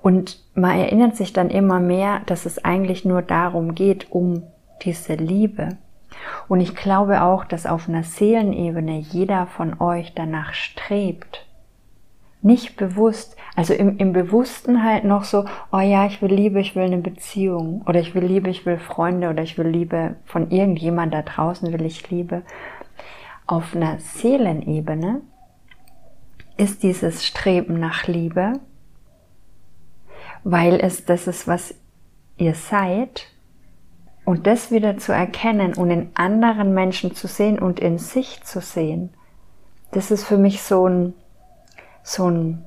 Und 0.00 0.45
man 0.56 0.78
erinnert 0.78 1.16
sich 1.16 1.32
dann 1.32 1.50
immer 1.50 1.80
mehr, 1.80 2.20
dass 2.26 2.46
es 2.46 2.64
eigentlich 2.64 3.04
nur 3.04 3.22
darum 3.22 3.74
geht, 3.74 4.10
um 4.10 4.42
diese 4.82 5.14
Liebe. 5.14 5.76
Und 6.48 6.60
ich 6.60 6.74
glaube 6.74 7.22
auch, 7.22 7.44
dass 7.44 7.66
auf 7.66 7.88
einer 7.88 8.02
Seelenebene 8.02 8.98
jeder 8.98 9.46
von 9.46 9.80
euch 9.80 10.14
danach 10.14 10.54
strebt. 10.54 11.46
Nicht 12.40 12.76
bewusst, 12.76 13.36
also 13.54 13.74
im, 13.74 13.98
im 13.98 14.12
Bewussten 14.12 14.82
halt 14.82 15.04
noch 15.04 15.24
so, 15.24 15.44
oh 15.72 15.80
ja, 15.80 16.06
ich 16.06 16.22
will 16.22 16.32
Liebe, 16.32 16.60
ich 16.60 16.74
will 16.74 16.84
eine 16.84 16.98
Beziehung 16.98 17.82
oder 17.86 18.00
ich 18.00 18.14
will 18.14 18.24
Liebe, 18.24 18.48
ich 18.48 18.64
will 18.64 18.78
Freunde 18.78 19.28
oder 19.28 19.42
ich 19.42 19.58
will 19.58 19.66
Liebe 19.66 20.16
von 20.24 20.50
irgendjemand 20.50 21.12
da 21.12 21.22
draußen 21.22 21.72
will 21.72 21.84
ich 21.84 22.08
Liebe. 22.10 22.42
Auf 23.46 23.74
einer 23.76 23.98
Seelenebene 23.98 25.20
ist 26.56 26.82
dieses 26.82 27.26
Streben 27.26 27.78
nach 27.78 28.06
Liebe 28.06 28.54
weil 30.44 30.80
es 30.80 31.04
das 31.04 31.26
ist, 31.26 31.46
was 31.46 31.74
ihr 32.36 32.54
seid. 32.54 33.26
Und 34.24 34.46
das 34.46 34.72
wieder 34.72 34.98
zu 34.98 35.12
erkennen 35.12 35.74
und 35.74 35.90
in 35.90 36.10
anderen 36.14 36.74
Menschen 36.74 37.14
zu 37.14 37.28
sehen 37.28 37.60
und 37.60 37.78
in 37.78 37.98
sich 37.98 38.42
zu 38.42 38.60
sehen, 38.60 39.10
das 39.92 40.10
ist 40.10 40.24
für 40.24 40.36
mich 40.36 40.62
so 40.62 40.88
ein, 40.88 41.14
so 42.02 42.28
ein, 42.28 42.64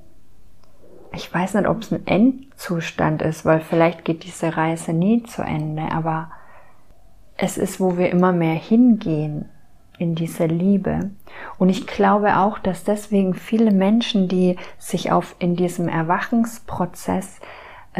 ich 1.13 1.33
weiß 1.33 1.55
nicht, 1.55 1.67
ob 1.67 1.81
es 1.81 1.91
ein 1.91 2.07
Endzustand 2.07 3.21
ist, 3.21 3.43
weil 3.43 3.59
vielleicht 3.59 4.05
geht 4.05 4.23
diese 4.23 4.55
Reise 4.55 4.93
nie 4.93 5.23
zu 5.23 5.41
Ende, 5.41 5.91
aber 5.91 6.31
es 7.35 7.57
ist, 7.57 7.79
wo 7.79 7.97
wir 7.97 8.09
immer 8.09 8.31
mehr 8.31 8.55
hingehen 8.55 9.49
in 9.97 10.15
diese 10.15 10.45
Liebe. 10.45 11.11
Und 11.57 11.69
ich 11.69 11.85
glaube 11.85 12.37
auch, 12.37 12.57
dass 12.57 12.83
deswegen 12.83 13.33
viele 13.33 13.71
Menschen, 13.71 14.27
die 14.27 14.55
sich 14.77 15.11
auf 15.11 15.35
in 15.39 15.55
diesem 15.55 15.87
Erwachungsprozess 15.87 17.39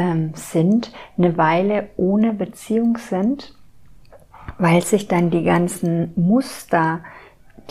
ähm, 0.00 0.32
sind, 0.34 0.92
eine 1.18 1.36
Weile 1.36 1.90
ohne 1.98 2.32
Beziehung 2.32 2.96
sind, 2.96 3.54
weil 4.58 4.80
sich 4.82 5.08
dann 5.08 5.30
die 5.30 5.44
ganzen 5.44 6.12
Muster, 6.16 7.00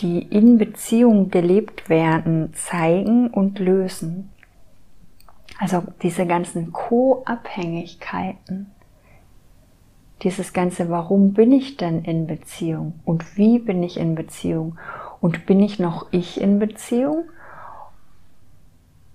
die 0.00 0.22
in 0.22 0.56
Beziehung 0.56 1.30
gelebt 1.30 1.90
werden, 1.90 2.54
zeigen 2.54 3.28
und 3.28 3.58
lösen. 3.58 4.30
Also 5.58 5.82
diese 6.02 6.24
ganzen 6.24 6.72
Co-Abhängigkeiten, 6.72 8.70
dieses 10.22 10.52
ganze, 10.52 10.88
warum 10.88 11.32
bin 11.32 11.50
ich 11.50 11.76
denn 11.76 12.04
in 12.04 12.28
Beziehung 12.28 13.00
und 13.04 13.36
wie 13.36 13.58
bin 13.58 13.82
ich 13.82 13.98
in 13.98 14.14
Beziehung 14.14 14.78
und 15.20 15.46
bin 15.46 15.60
ich 15.60 15.80
noch 15.80 16.06
ich 16.12 16.40
in 16.40 16.60
Beziehung 16.60 17.24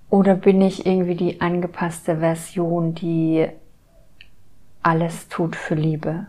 oder 0.09 0.35
bin 0.35 0.61
ich 0.61 0.85
irgendwie 0.85 1.15
die 1.15 1.41
angepasste 1.41 2.19
Version, 2.19 2.93
die 2.95 3.47
alles 4.83 5.27
tut 5.29 5.55
für 5.55 5.75
Liebe? 5.75 6.27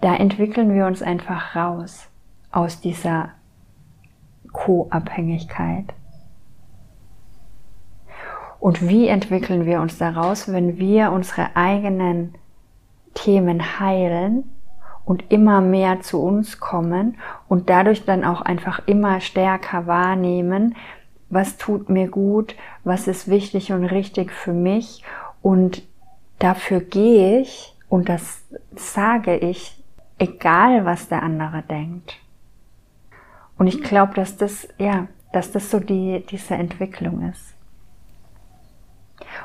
Da 0.00 0.16
entwickeln 0.16 0.74
wir 0.74 0.86
uns 0.86 1.00
einfach 1.00 1.54
raus 1.54 2.08
aus 2.50 2.80
dieser 2.80 3.30
Co-Abhängigkeit. 4.52 5.94
Und 8.58 8.86
wie 8.86 9.08
entwickeln 9.08 9.64
wir 9.64 9.80
uns 9.80 9.98
daraus, 9.98 10.52
wenn 10.52 10.78
wir 10.78 11.12
unsere 11.12 11.56
eigenen 11.56 12.34
Themen 13.14 13.80
heilen 13.80 14.51
und 15.04 15.30
immer 15.30 15.60
mehr 15.60 16.00
zu 16.00 16.22
uns 16.22 16.60
kommen 16.60 17.18
und 17.48 17.70
dadurch 17.70 18.04
dann 18.04 18.24
auch 18.24 18.40
einfach 18.40 18.80
immer 18.86 19.20
stärker 19.20 19.86
wahrnehmen, 19.86 20.76
was 21.28 21.56
tut 21.56 21.88
mir 21.88 22.08
gut, 22.08 22.54
was 22.84 23.08
ist 23.08 23.28
wichtig 23.28 23.72
und 23.72 23.84
richtig 23.84 24.30
für 24.30 24.52
mich 24.52 25.02
und 25.40 25.82
dafür 26.38 26.80
gehe 26.80 27.40
ich 27.40 27.74
und 27.88 28.08
das 28.08 28.44
sage 28.74 29.36
ich, 29.36 29.82
egal 30.18 30.84
was 30.84 31.08
der 31.08 31.22
andere 31.22 31.62
denkt. 31.62 32.18
Und 33.58 33.66
ich 33.66 33.82
glaube, 33.82 34.14
dass 34.14 34.36
das, 34.36 34.68
ja, 34.78 35.08
dass 35.32 35.52
das 35.52 35.70
so 35.70 35.78
die, 35.78 36.24
diese 36.30 36.54
Entwicklung 36.54 37.28
ist. 37.30 37.51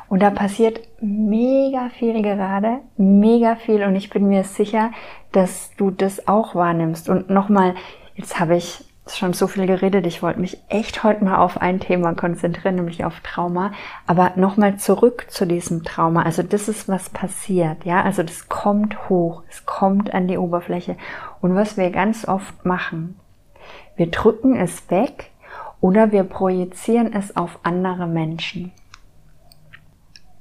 Und 0.10 0.22
da 0.22 0.30
passiert 0.30 0.80
mega 1.02 1.90
viel 1.90 2.22
gerade, 2.22 2.80
mega 2.98 3.56
viel 3.56 3.84
und 3.84 3.96
ich 3.96 4.10
bin 4.10 4.28
mir 4.28 4.44
sicher, 4.44 4.92
dass 5.32 5.72
du 5.78 5.92
das 5.92 6.28
auch 6.28 6.56
wahrnimmst. 6.56 7.10
Und 7.10 7.30
nochmal, 7.30 7.76
jetzt 8.16 8.40
habe 8.40 8.56
ich 8.56 8.84
schon 9.10 9.34
so 9.34 9.48
viel 9.48 9.68
geredet, 9.68 10.06
ich 10.06 10.22
wollte 10.22 10.40
mich 10.40 10.58
echt 10.70 11.04
heute 11.04 11.24
mal 11.24 11.38
auf 11.38 11.62
ein 11.62 11.80
Thema 11.80 12.14
konzentrieren, 12.14 12.76
nämlich 12.76 13.06
auf 13.06 13.20
Trauma. 13.22 13.72
Aber 14.06 14.34
nochmal 14.36 14.78
zurück 14.78 15.28
zu 15.30 15.46
diesem 15.46 15.84
Trauma. 15.84 16.24
Also 16.24 16.44
das 16.44 16.68
ist, 16.68 16.88
was 16.88 17.10
passiert, 17.10 17.86
ja. 17.86 18.04
Also 18.04 18.24
das 18.24 18.50
kommt 18.50 19.10
hoch, 19.10 19.44
es 19.50 19.66
kommt 19.66 20.14
an 20.14 20.28
die 20.28 20.38
Oberfläche. 20.38 20.98
Und 21.42 21.56
was 21.56 21.78
wir 21.78 21.90
ganz 21.92 22.28
oft 22.28 22.66
machen, 22.66 23.20
wir 23.96 24.08
drücken 24.08 24.56
es 24.56 24.90
weg 24.90 25.32
oder 25.82 26.12
wir 26.12 26.24
projizieren 26.24 27.14
es 27.14 27.36
auf 27.36 27.60
andere 27.64 28.08
Menschen. 28.08 28.72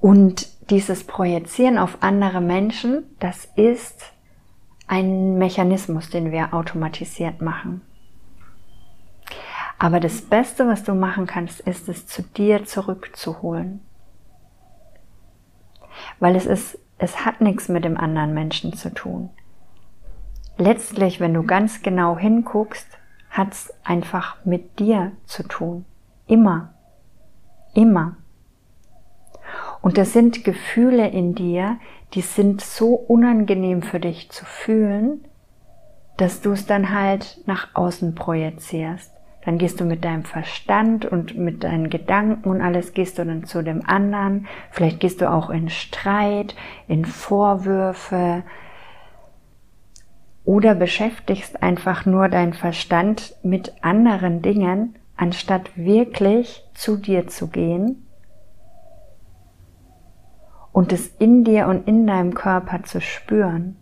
Und 0.00 0.70
dieses 0.70 1.04
Projizieren 1.04 1.78
auf 1.78 1.98
andere 2.00 2.40
Menschen, 2.40 3.04
das 3.18 3.46
ist 3.56 4.12
ein 4.86 5.38
Mechanismus, 5.38 6.10
den 6.10 6.32
wir 6.32 6.54
automatisiert 6.54 7.40
machen. 7.40 7.82
Aber 9.78 10.00
das 10.00 10.22
Beste, 10.22 10.66
was 10.66 10.84
du 10.84 10.94
machen 10.94 11.26
kannst, 11.26 11.60
ist 11.60 11.88
es 11.88 12.06
zu 12.06 12.22
dir 12.22 12.64
zurückzuholen. 12.64 13.80
Weil 16.18 16.36
es 16.36 16.46
ist, 16.46 16.78
es 16.98 17.24
hat 17.24 17.40
nichts 17.40 17.68
mit 17.68 17.84
dem 17.84 17.96
anderen 17.96 18.32
Menschen 18.32 18.72
zu 18.72 18.92
tun. 18.92 19.30
Letztlich, 20.56 21.20
wenn 21.20 21.34
du 21.34 21.42
ganz 21.42 21.82
genau 21.82 22.16
hinguckst, 22.16 22.86
hat 23.30 23.52
es 23.52 23.74
einfach 23.84 24.36
mit 24.44 24.78
dir 24.78 25.12
zu 25.26 25.42
tun. 25.42 25.84
Immer. 26.26 26.72
Immer. 27.74 28.16
Und 29.86 29.98
das 29.98 30.12
sind 30.12 30.42
Gefühle 30.42 31.06
in 31.10 31.36
dir, 31.36 31.78
die 32.14 32.20
sind 32.20 32.60
so 32.60 32.96
unangenehm 32.96 33.82
für 33.82 34.00
dich 34.00 34.30
zu 34.30 34.44
fühlen, 34.44 35.24
dass 36.16 36.40
du 36.40 36.50
es 36.50 36.66
dann 36.66 36.92
halt 36.92 37.38
nach 37.46 37.68
außen 37.74 38.16
projizierst. 38.16 39.12
Dann 39.44 39.58
gehst 39.58 39.78
du 39.78 39.84
mit 39.84 40.04
deinem 40.04 40.24
Verstand 40.24 41.06
und 41.06 41.38
mit 41.38 41.62
deinen 41.62 41.88
Gedanken 41.88 42.50
und 42.50 42.62
alles 42.62 42.94
gehst 42.94 43.16
du 43.20 43.24
dann 43.24 43.44
zu 43.44 43.62
dem 43.62 43.88
anderen. 43.88 44.48
Vielleicht 44.72 44.98
gehst 44.98 45.20
du 45.20 45.30
auch 45.30 45.50
in 45.50 45.68
Streit, 45.68 46.56
in 46.88 47.04
Vorwürfe 47.04 48.42
oder 50.44 50.74
beschäftigst 50.74 51.62
einfach 51.62 52.06
nur 52.06 52.28
deinen 52.28 52.54
Verstand 52.54 53.36
mit 53.44 53.72
anderen 53.82 54.42
Dingen, 54.42 54.96
anstatt 55.16 55.70
wirklich 55.76 56.64
zu 56.74 56.96
dir 56.96 57.28
zu 57.28 57.46
gehen 57.46 58.02
und 60.76 60.92
es 60.92 61.06
in 61.18 61.42
dir 61.42 61.68
und 61.68 61.88
in 61.88 62.06
deinem 62.06 62.34
Körper 62.34 62.82
zu 62.82 63.00
spüren. 63.00 63.76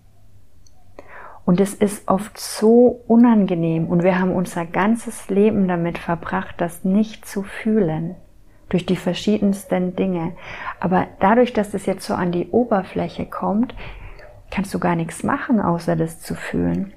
Und 1.44 1.58
es 1.58 1.74
ist 1.74 2.06
oft 2.06 2.38
so 2.38 3.02
unangenehm 3.08 3.88
und 3.88 4.04
wir 4.04 4.20
haben 4.20 4.30
unser 4.30 4.64
ganzes 4.64 5.28
Leben 5.28 5.66
damit 5.66 5.98
verbracht, 5.98 6.54
das 6.58 6.84
nicht 6.84 7.26
zu 7.26 7.42
fühlen 7.42 8.14
durch 8.68 8.86
die 8.86 8.94
verschiedensten 8.94 9.96
Dinge. 9.96 10.34
Aber 10.78 11.08
dadurch, 11.18 11.52
dass 11.52 11.74
es 11.74 11.84
jetzt 11.84 12.06
so 12.06 12.14
an 12.14 12.30
die 12.30 12.50
Oberfläche 12.50 13.26
kommt, 13.26 13.74
kannst 14.52 14.72
du 14.72 14.78
gar 14.78 14.94
nichts 14.94 15.24
machen, 15.24 15.58
außer 15.58 15.96
das 15.96 16.20
zu 16.20 16.36
fühlen. 16.36 16.92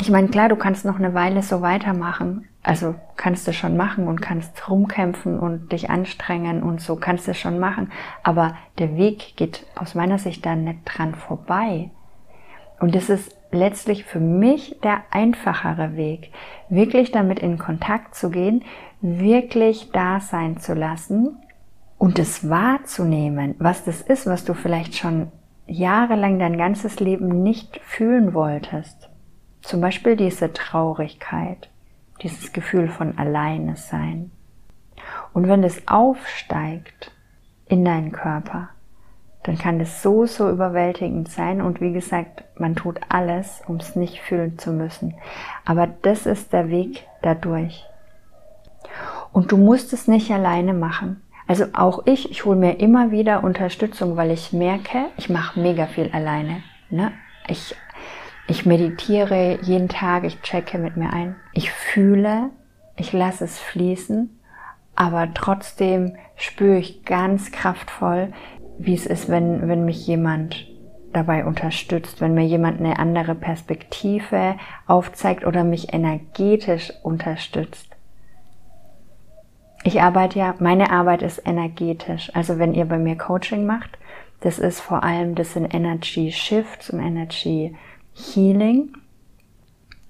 Ich 0.00 0.10
meine, 0.10 0.28
klar, 0.28 0.48
du 0.48 0.56
kannst 0.56 0.84
noch 0.84 0.98
eine 0.98 1.12
Weile 1.12 1.42
so 1.42 1.60
weitermachen. 1.60 2.48
Also 2.62 2.94
kannst 3.16 3.48
du 3.48 3.52
schon 3.52 3.76
machen 3.76 4.06
und 4.06 4.20
kannst 4.20 4.68
rumkämpfen 4.68 5.38
und 5.38 5.72
dich 5.72 5.90
anstrengen 5.90 6.62
und 6.62 6.80
so 6.80 6.96
kannst 6.96 7.26
du 7.28 7.34
schon 7.34 7.58
machen. 7.58 7.90
Aber 8.22 8.56
der 8.78 8.96
Weg 8.96 9.36
geht 9.36 9.66
aus 9.74 9.94
meiner 9.94 10.18
Sicht 10.18 10.46
da 10.46 10.54
nicht 10.54 10.80
dran 10.84 11.14
vorbei. 11.14 11.90
Und 12.80 12.94
das 12.94 13.10
ist 13.10 13.34
letztlich 13.50 14.04
für 14.04 14.20
mich 14.20 14.78
der 14.82 15.02
einfachere 15.10 15.96
Weg, 15.96 16.30
wirklich 16.68 17.10
damit 17.10 17.40
in 17.40 17.58
Kontakt 17.58 18.14
zu 18.14 18.30
gehen, 18.30 18.64
wirklich 19.00 19.90
da 19.92 20.20
sein 20.20 20.58
zu 20.58 20.74
lassen 20.74 21.36
und 21.96 22.18
es 22.18 22.48
wahrzunehmen, 22.48 23.54
was 23.58 23.84
das 23.84 24.00
ist, 24.02 24.26
was 24.26 24.44
du 24.44 24.54
vielleicht 24.54 24.96
schon 24.96 25.32
jahrelang 25.66 26.38
dein 26.38 26.56
ganzes 26.56 27.00
Leben 27.00 27.42
nicht 27.42 27.80
fühlen 27.82 28.32
wolltest. 28.34 28.97
Zum 29.68 29.82
Beispiel 29.82 30.16
diese 30.16 30.50
Traurigkeit, 30.54 31.68
dieses 32.22 32.54
Gefühl 32.54 32.88
von 32.88 33.18
Alleine 33.18 33.76
sein. 33.76 34.30
Und 35.34 35.46
wenn 35.46 35.62
es 35.62 35.86
aufsteigt 35.86 37.12
in 37.66 37.84
deinen 37.84 38.12
Körper, 38.12 38.70
dann 39.42 39.58
kann 39.58 39.78
es 39.78 40.02
so, 40.02 40.24
so 40.24 40.48
überwältigend 40.48 41.28
sein. 41.28 41.60
Und 41.60 41.82
wie 41.82 41.92
gesagt, 41.92 42.44
man 42.58 42.76
tut 42.76 42.98
alles, 43.10 43.60
um 43.68 43.76
es 43.76 43.94
nicht 43.94 44.22
fühlen 44.22 44.58
zu 44.58 44.72
müssen. 44.72 45.16
Aber 45.66 45.86
das 45.86 46.24
ist 46.24 46.54
der 46.54 46.70
Weg 46.70 47.06
dadurch. 47.20 47.84
Und 49.34 49.52
du 49.52 49.58
musst 49.58 49.92
es 49.92 50.08
nicht 50.08 50.30
alleine 50.30 50.72
machen. 50.72 51.20
Also 51.46 51.66
auch 51.74 52.06
ich, 52.06 52.30
ich 52.30 52.46
hole 52.46 52.56
mir 52.56 52.80
immer 52.80 53.10
wieder 53.10 53.44
Unterstützung, 53.44 54.16
weil 54.16 54.30
ich 54.30 54.54
merke, 54.54 55.10
ich 55.18 55.28
mache 55.28 55.60
mega 55.60 55.84
viel 55.84 56.08
alleine. 56.10 56.62
Ne? 56.88 57.12
Ich, 57.48 57.74
ich 58.48 58.64
meditiere 58.64 59.58
jeden 59.62 59.88
Tag, 59.88 60.24
ich 60.24 60.40
checke 60.40 60.78
mit 60.78 60.96
mir 60.96 61.12
ein. 61.12 61.36
Ich 61.52 61.70
fühle, 61.70 62.50
ich 62.96 63.12
lasse 63.12 63.44
es 63.44 63.58
fließen, 63.58 64.40
aber 64.96 65.32
trotzdem 65.34 66.16
spüre 66.34 66.78
ich 66.78 67.04
ganz 67.04 67.52
kraftvoll, 67.52 68.32
wie 68.78 68.94
es 68.94 69.06
ist, 69.06 69.28
wenn, 69.28 69.68
wenn 69.68 69.84
mich 69.84 70.06
jemand 70.06 70.66
dabei 71.12 71.44
unterstützt, 71.44 72.20
wenn 72.20 72.34
mir 72.34 72.44
jemand 72.44 72.80
eine 72.80 72.98
andere 72.98 73.34
Perspektive 73.34 74.56
aufzeigt 74.86 75.44
oder 75.44 75.62
mich 75.62 75.92
energetisch 75.92 76.92
unterstützt. 77.02 77.96
Ich 79.84 80.00
arbeite 80.00 80.38
ja, 80.38 80.54
meine 80.58 80.90
Arbeit 80.90 81.22
ist 81.22 81.46
energetisch. 81.46 82.30
Also 82.34 82.58
wenn 82.58 82.74
ihr 82.74 82.86
bei 82.86 82.98
mir 82.98 83.16
Coaching 83.16 83.66
macht, 83.66 83.98
das 84.40 84.58
ist 84.58 84.80
vor 84.80 85.02
allem, 85.02 85.34
das 85.34 85.52
sind 85.52 85.72
Energy 85.72 86.32
Shifts 86.32 86.90
und 86.90 87.00
Energy 87.00 87.76
Healing 88.18 88.92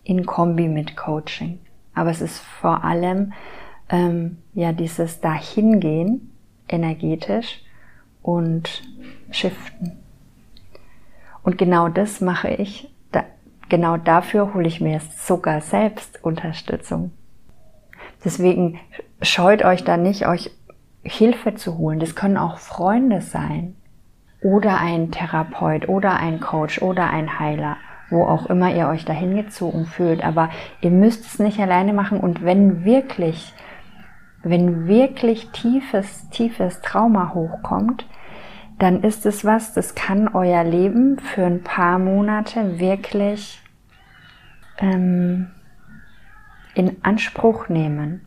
in 0.05 0.25
Kombi 0.25 0.69
mit 0.69 0.97
Coaching. 0.97 1.61
Aber 1.95 2.11
es 2.11 2.21
ist 2.21 2.39
vor 2.39 2.85
allem 2.85 3.33
ähm, 3.91 4.39
ja 4.55 4.73
dieses 4.73 5.21
Dahingehen 5.21 6.33
energetisch 6.69 7.63
und 8.23 8.83
shiften. 9.31 9.99
Und 11.43 11.59
genau 11.59 11.89
das 11.89 12.21
mache 12.21 12.49
ich. 12.49 12.91
Da, 13.13 13.25
genau 13.69 13.97
dafür 13.97 14.55
hole 14.55 14.67
ich 14.67 14.81
mir 14.81 15.01
sogar 15.01 15.61
selbst 15.61 16.23
Unterstützung. 16.25 17.13
Deswegen 18.25 18.79
scheut 19.23 19.65
euch 19.65 19.85
da 19.85 19.97
nicht, 19.97 20.27
euch 20.27 20.51
Hilfe 21.03 21.55
zu 21.55 21.79
holen. 21.79 22.01
Das 22.01 22.15
können 22.15 22.37
auch 22.37 22.59
Freunde 22.59 23.21
sein 23.21 23.77
oder 24.43 24.79
ein 24.79 25.11
Therapeut 25.11 25.89
oder 25.89 26.17
ein 26.17 26.41
Coach 26.41 26.83
oder 26.83 27.11
ein 27.11 27.39
Heiler, 27.39 27.77
wo 28.11 28.25
auch 28.25 28.47
immer 28.47 28.75
ihr 28.75 28.89
euch 28.89 29.05
dahin 29.05 29.37
gezogen 29.37 29.87
fühlt. 29.87 30.25
Aber 30.25 30.51
ihr 30.81 30.91
müsst 30.91 31.27
es 31.27 31.39
nicht 31.39 31.61
alleine 31.61 31.93
machen 31.93 32.21
und 32.21 32.45
wenn 32.45 32.85
wirklich, 32.85 33.53
wenn 34.43 34.87
wirklich 34.87 35.51
tiefes, 35.51 36.29
tiefes 36.31 36.81
Trauma 36.81 37.35
hochkommt, 37.35 38.07
dann 38.79 39.03
ist 39.03 39.27
es 39.27 39.45
was, 39.45 39.73
das 39.73 39.95
kann 39.95 40.29
euer 40.29 40.63
Leben 40.63 41.19
für 41.19 41.45
ein 41.45 41.63
paar 41.63 41.99
Monate 41.99 42.79
wirklich 42.79 43.61
ähm, 44.79 45.51
in 46.75 46.97
Anspruch 47.03 47.69
nehmen 47.69 48.21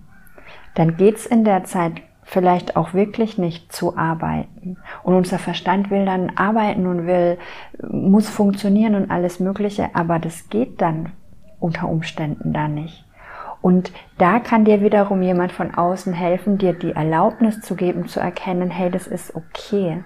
dann 0.73 0.97
geht's 0.97 1.25
in 1.25 1.43
der 1.43 1.63
Zeit 1.63 2.01
vielleicht 2.31 2.77
auch 2.77 2.93
wirklich 2.93 3.37
nicht 3.37 3.73
zu 3.73 3.97
arbeiten. 3.97 4.77
Und 5.03 5.15
unser 5.15 5.37
Verstand 5.37 5.91
will 5.91 6.05
dann 6.05 6.37
arbeiten 6.37 6.87
und 6.87 7.05
will, 7.05 7.37
muss 7.89 8.29
funktionieren 8.29 8.95
und 8.95 9.11
alles 9.11 9.41
Mögliche, 9.41 9.89
aber 9.95 10.17
das 10.17 10.47
geht 10.47 10.79
dann 10.79 11.11
unter 11.59 11.89
Umständen 11.89 12.53
da 12.53 12.69
nicht. 12.69 13.03
Und 13.61 13.91
da 14.17 14.39
kann 14.39 14.63
dir 14.63 14.79
wiederum 14.79 15.21
jemand 15.21 15.51
von 15.51 15.75
außen 15.75 16.13
helfen, 16.13 16.57
dir 16.57 16.71
die 16.71 16.93
Erlaubnis 16.93 17.59
zu 17.59 17.75
geben, 17.75 18.07
zu 18.07 18.21
erkennen, 18.21 18.71
hey, 18.71 18.89
das 18.89 19.07
ist 19.07 19.35
okay. 19.35 20.01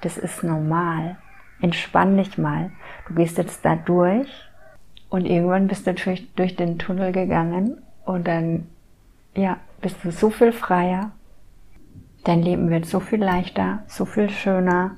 Das 0.00 0.16
ist 0.16 0.42
normal. 0.42 1.18
Entspann 1.60 2.16
dich 2.16 2.38
mal. 2.38 2.70
Du 3.08 3.14
gehst 3.14 3.36
jetzt 3.36 3.62
da 3.66 3.76
durch 3.76 4.30
und 5.10 5.26
irgendwann 5.26 5.68
bist 5.68 5.86
du 5.86 5.92
durch, 5.92 6.32
durch 6.34 6.56
den 6.56 6.78
Tunnel 6.78 7.12
gegangen 7.12 7.82
und 8.06 8.26
dann, 8.26 8.68
ja, 9.34 9.58
bist 9.82 10.02
du 10.02 10.10
so 10.10 10.30
viel 10.30 10.52
freier, 10.52 11.12
dein 12.28 12.42
Leben 12.42 12.70
wird 12.70 12.84
so 12.84 13.00
viel 13.00 13.22
leichter, 13.22 13.80
so 13.86 14.04
viel 14.04 14.28
schöner, 14.28 14.92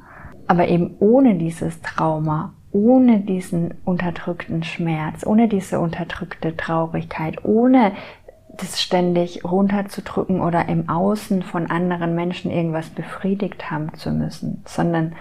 aber 0.48 0.68
eben 0.68 0.96
ohne 0.98 1.36
dieses 1.36 1.80
Trauma, 1.80 2.54
ohne 2.72 3.20
diesen 3.20 3.74
unterdrückten 3.84 4.64
Schmerz, 4.64 5.24
ohne 5.24 5.46
diese 5.48 5.78
unterdrückte 5.78 6.56
Traurigkeit, 6.56 7.44
ohne 7.44 7.92
das 8.56 8.82
ständig 8.82 9.44
runterzudrücken 9.44 10.40
oder 10.40 10.68
im 10.68 10.88
Außen 10.88 11.42
von 11.44 11.70
anderen 11.70 12.16
Menschen 12.16 12.50
irgendwas 12.50 12.90
befriedigt 12.90 13.70
haben 13.70 13.94
zu 13.94 14.10
müssen, 14.10 14.62
sondern 14.66 15.14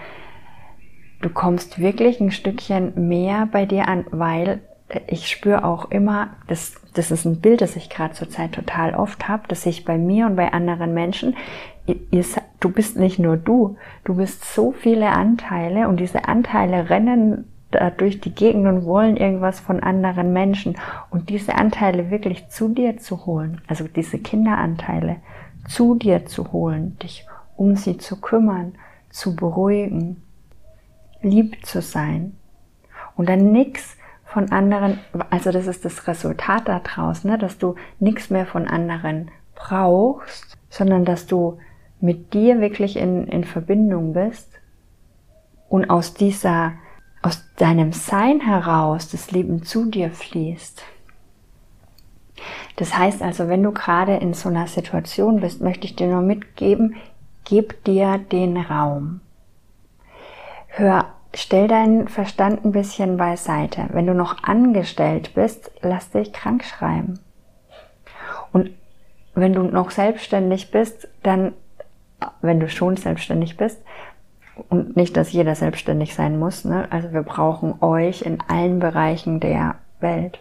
du 1.22 1.28
kommst 1.30 1.78
wirklich 1.78 2.20
ein 2.20 2.32
Stückchen 2.32 3.08
mehr 3.08 3.46
bei 3.50 3.66
dir 3.66 3.86
an, 3.86 4.04
weil 4.10 4.62
ich 5.06 5.28
spüre 5.28 5.64
auch 5.64 5.90
immer, 5.90 6.30
das, 6.46 6.74
das 6.94 7.10
ist 7.10 7.24
ein 7.24 7.40
Bild, 7.40 7.60
das 7.60 7.76
ich 7.76 7.90
gerade 7.90 8.14
zurzeit 8.14 8.52
total 8.52 8.94
oft 8.94 9.28
habe, 9.28 9.48
dass 9.48 9.66
ich 9.66 9.84
bei 9.84 9.98
mir 9.98 10.26
und 10.26 10.36
bei 10.36 10.52
anderen 10.52 10.94
Menschen, 10.94 11.36
ihr, 11.86 12.24
du 12.60 12.70
bist 12.70 12.96
nicht 12.96 13.18
nur 13.18 13.36
du, 13.36 13.76
du 14.04 14.14
bist 14.16 14.44
so 14.44 14.72
viele 14.72 15.10
Anteile 15.10 15.88
und 15.88 15.98
diese 15.98 16.26
Anteile 16.28 16.90
rennen 16.90 17.46
da 17.70 17.90
durch 17.90 18.20
die 18.20 18.34
Gegend 18.34 18.66
und 18.66 18.84
wollen 18.84 19.16
irgendwas 19.16 19.60
von 19.60 19.80
anderen 19.80 20.32
Menschen. 20.32 20.76
Und 21.10 21.28
diese 21.28 21.54
Anteile 21.54 22.10
wirklich 22.10 22.48
zu 22.48 22.68
dir 22.68 22.96
zu 22.96 23.26
holen, 23.26 23.60
also 23.68 23.86
diese 23.86 24.18
Kinderanteile 24.18 25.16
zu 25.68 25.94
dir 25.94 26.26
zu 26.26 26.52
holen, 26.52 26.98
dich 26.98 27.26
um 27.56 27.76
sie 27.76 27.98
zu 27.98 28.20
kümmern, 28.20 28.72
zu 29.10 29.36
beruhigen, 29.36 30.22
lieb 31.22 31.64
zu 31.64 31.82
sein. 31.82 32.36
Und 33.16 33.28
dann 33.28 33.52
nix 33.52 33.96
von 34.32 34.52
anderen, 34.52 35.00
also 35.30 35.50
das 35.50 35.66
ist 35.66 35.84
das 35.84 36.06
Resultat 36.06 36.68
daraus, 36.68 37.24
ne, 37.24 37.36
dass 37.36 37.58
du 37.58 37.74
nichts 37.98 38.30
mehr 38.30 38.46
von 38.46 38.68
anderen 38.68 39.30
brauchst, 39.54 40.56
sondern 40.68 41.04
dass 41.04 41.26
du 41.26 41.58
mit 42.00 42.32
dir 42.32 42.60
wirklich 42.60 42.96
in, 42.96 43.26
in 43.26 43.44
Verbindung 43.44 44.12
bist 44.12 44.48
und 45.68 45.90
aus 45.90 46.14
dieser, 46.14 46.72
aus 47.22 47.44
deinem 47.56 47.92
Sein 47.92 48.40
heraus 48.40 49.10
das 49.10 49.32
Leben 49.32 49.64
zu 49.64 49.90
dir 49.90 50.10
fließt. 50.10 50.82
Das 52.76 52.96
heißt 52.96 53.22
also, 53.22 53.48
wenn 53.48 53.62
du 53.62 53.72
gerade 53.72 54.16
in 54.16 54.32
so 54.32 54.48
einer 54.48 54.66
Situation 54.66 55.40
bist, 55.40 55.60
möchte 55.60 55.86
ich 55.86 55.96
dir 55.96 56.06
nur 56.06 56.22
mitgeben, 56.22 56.96
gib 57.44 57.84
dir 57.84 58.18
den 58.18 58.56
Raum. 58.56 59.20
Hör 60.68 61.12
stell 61.34 61.68
deinen 61.68 62.08
Verstand 62.08 62.64
ein 62.64 62.72
bisschen 62.72 63.16
beiseite. 63.16 63.86
Wenn 63.92 64.06
du 64.06 64.14
noch 64.14 64.42
angestellt 64.42 65.34
bist, 65.34 65.70
lass 65.82 66.10
dich 66.10 66.32
krank 66.32 66.64
schreiben. 66.64 67.20
Und 68.52 68.70
wenn 69.34 69.52
du 69.52 69.62
noch 69.62 69.90
selbstständig 69.90 70.70
bist, 70.70 71.08
dann, 71.22 71.52
wenn 72.42 72.60
du 72.60 72.68
schon 72.68 72.96
selbstständig 72.96 73.56
bist, 73.56 73.80
und 74.68 74.94
nicht, 74.94 75.16
dass 75.16 75.32
jeder 75.32 75.54
selbstständig 75.54 76.14
sein 76.14 76.38
muss, 76.38 76.66
ne? 76.66 76.86
also 76.90 77.12
wir 77.12 77.22
brauchen 77.22 77.74
euch 77.80 78.22
in 78.22 78.42
allen 78.46 78.78
Bereichen 78.78 79.40
der 79.40 79.76
Welt. 80.00 80.40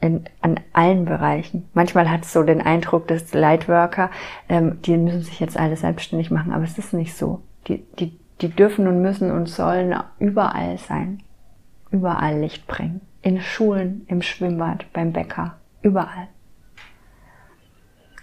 In, 0.00 0.24
an 0.42 0.60
allen 0.74 1.06
Bereichen. 1.06 1.68
Manchmal 1.72 2.08
hat 2.08 2.22
es 2.22 2.32
so 2.32 2.42
den 2.42 2.60
Eindruck, 2.60 3.08
dass 3.08 3.32
Lightworker, 3.32 4.10
ähm, 4.48 4.80
die 4.82 4.96
müssen 4.96 5.22
sich 5.22 5.40
jetzt 5.40 5.58
alle 5.58 5.74
selbstständig 5.74 6.30
machen, 6.30 6.52
aber 6.52 6.64
es 6.64 6.78
ist 6.78 6.92
nicht 6.92 7.16
so. 7.16 7.40
Die, 7.66 7.78
die 7.98 8.16
die 8.40 8.48
dürfen 8.48 8.86
und 8.86 9.02
müssen 9.02 9.30
und 9.30 9.48
sollen 9.48 9.94
überall 10.18 10.78
sein. 10.78 11.22
Überall 11.90 12.38
Licht 12.38 12.66
bringen. 12.66 13.00
In 13.22 13.40
Schulen, 13.40 14.04
im 14.08 14.22
Schwimmbad, 14.22 14.86
beim 14.92 15.12
Bäcker, 15.12 15.56
überall. 15.82 16.28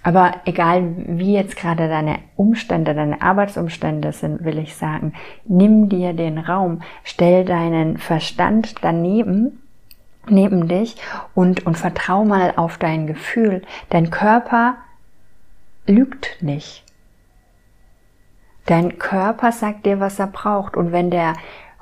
Aber 0.03 0.33
egal 0.43 0.95
wie 0.97 1.33
jetzt 1.33 1.55
gerade 1.55 1.87
deine 1.87 2.19
Umstände, 2.35 2.93
deine 2.93 3.21
Arbeitsumstände 3.21 4.11
sind, 4.11 4.43
will 4.43 4.57
ich 4.59 4.75
sagen, 4.75 5.13
nimm 5.45 5.87
dir 5.87 6.13
den 6.13 6.37
Raum, 6.37 6.81
stell 7.03 7.45
deinen 7.45 7.97
Verstand 7.97 8.75
daneben, 8.81 9.61
neben 10.27 10.67
dich 10.67 10.97
und, 11.33 11.65
und 11.65 11.77
vertrau 11.77 12.25
mal 12.25 12.53
auf 12.57 12.77
dein 12.77 13.07
Gefühl. 13.07 13.61
Dein 13.89 14.09
Körper 14.09 14.75
lügt 15.87 16.37
nicht. 16.41 16.83
Dein 18.65 18.97
Körper 18.97 19.51
sagt 19.51 19.85
dir, 19.85 19.99
was 19.99 20.19
er 20.19 20.27
braucht. 20.27 20.77
Und 20.77 20.91
wenn 20.91 21.09
der 21.11 21.33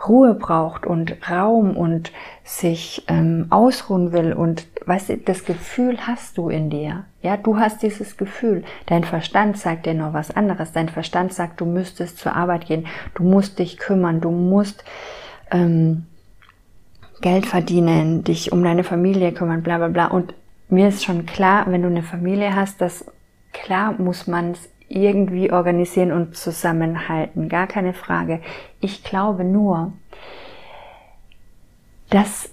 Ruhe 0.07 0.33
braucht 0.33 0.85
und 0.85 1.29
Raum 1.29 1.77
und 1.77 2.11
sich 2.43 3.03
ähm, 3.07 3.47
ausruhen 3.49 4.11
will 4.11 4.33
und 4.33 4.67
weißt 4.85 5.09
du, 5.09 5.17
das 5.17 5.45
Gefühl 5.45 6.07
hast 6.07 6.37
du 6.37 6.49
in 6.49 6.69
dir. 6.69 7.05
Ja, 7.21 7.37
du 7.37 7.57
hast 7.57 7.83
dieses 7.83 8.17
Gefühl. 8.17 8.63
Dein 8.87 9.03
Verstand 9.03 9.57
sagt 9.57 9.85
dir 9.85 9.93
noch 9.93 10.13
was 10.13 10.35
anderes. 10.35 10.71
Dein 10.71 10.89
Verstand 10.89 11.33
sagt, 11.33 11.61
du 11.61 11.65
müsstest 11.65 12.17
zur 12.17 12.35
Arbeit 12.35 12.65
gehen, 12.65 12.87
du 13.13 13.23
musst 13.23 13.59
dich 13.59 13.77
kümmern, 13.77 14.21
du 14.21 14.31
musst 14.31 14.83
ähm, 15.51 16.07
Geld 17.21 17.45
verdienen, 17.45 18.23
dich 18.23 18.51
um 18.51 18.63
deine 18.63 18.83
Familie 18.83 19.31
kümmern, 19.31 19.61
bla 19.61 19.77
bla 19.77 19.89
bla. 19.89 20.07
Und 20.07 20.33
mir 20.69 20.87
ist 20.87 21.03
schon 21.03 21.27
klar, 21.27 21.65
wenn 21.67 21.83
du 21.83 21.89
eine 21.89 22.03
Familie 22.03 22.55
hast, 22.55 22.81
dass 22.81 23.05
klar 23.53 23.93
muss 23.99 24.25
man 24.25 24.51
es 24.51 24.70
irgendwie 24.95 25.51
organisieren 25.51 26.11
und 26.11 26.35
zusammenhalten. 26.35 27.49
Gar 27.49 27.67
keine 27.67 27.93
Frage. 27.93 28.41
Ich 28.79 29.03
glaube 29.03 29.43
nur, 29.43 29.93
dass 32.09 32.49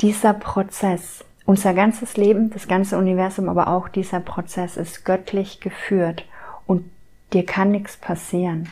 dieser 0.00 0.34
Prozess, 0.34 1.24
unser 1.46 1.74
ganzes 1.74 2.16
Leben, 2.16 2.50
das 2.50 2.68
ganze 2.68 2.98
Universum, 2.98 3.48
aber 3.48 3.68
auch 3.68 3.88
dieser 3.88 4.20
Prozess 4.20 4.76
ist 4.76 5.04
göttlich 5.04 5.60
geführt 5.60 6.26
und 6.66 6.90
dir 7.32 7.46
kann 7.46 7.70
nichts 7.70 7.96
passieren. 7.96 8.68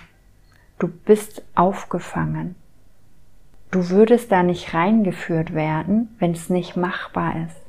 Du 0.78 0.88
bist 0.88 1.42
aufgefangen. 1.54 2.54
Du 3.70 3.88
würdest 3.90 4.32
da 4.32 4.42
nicht 4.42 4.74
reingeführt 4.74 5.54
werden, 5.54 6.14
wenn 6.18 6.32
es 6.32 6.50
nicht 6.50 6.76
machbar 6.76 7.34
ist. 7.46 7.59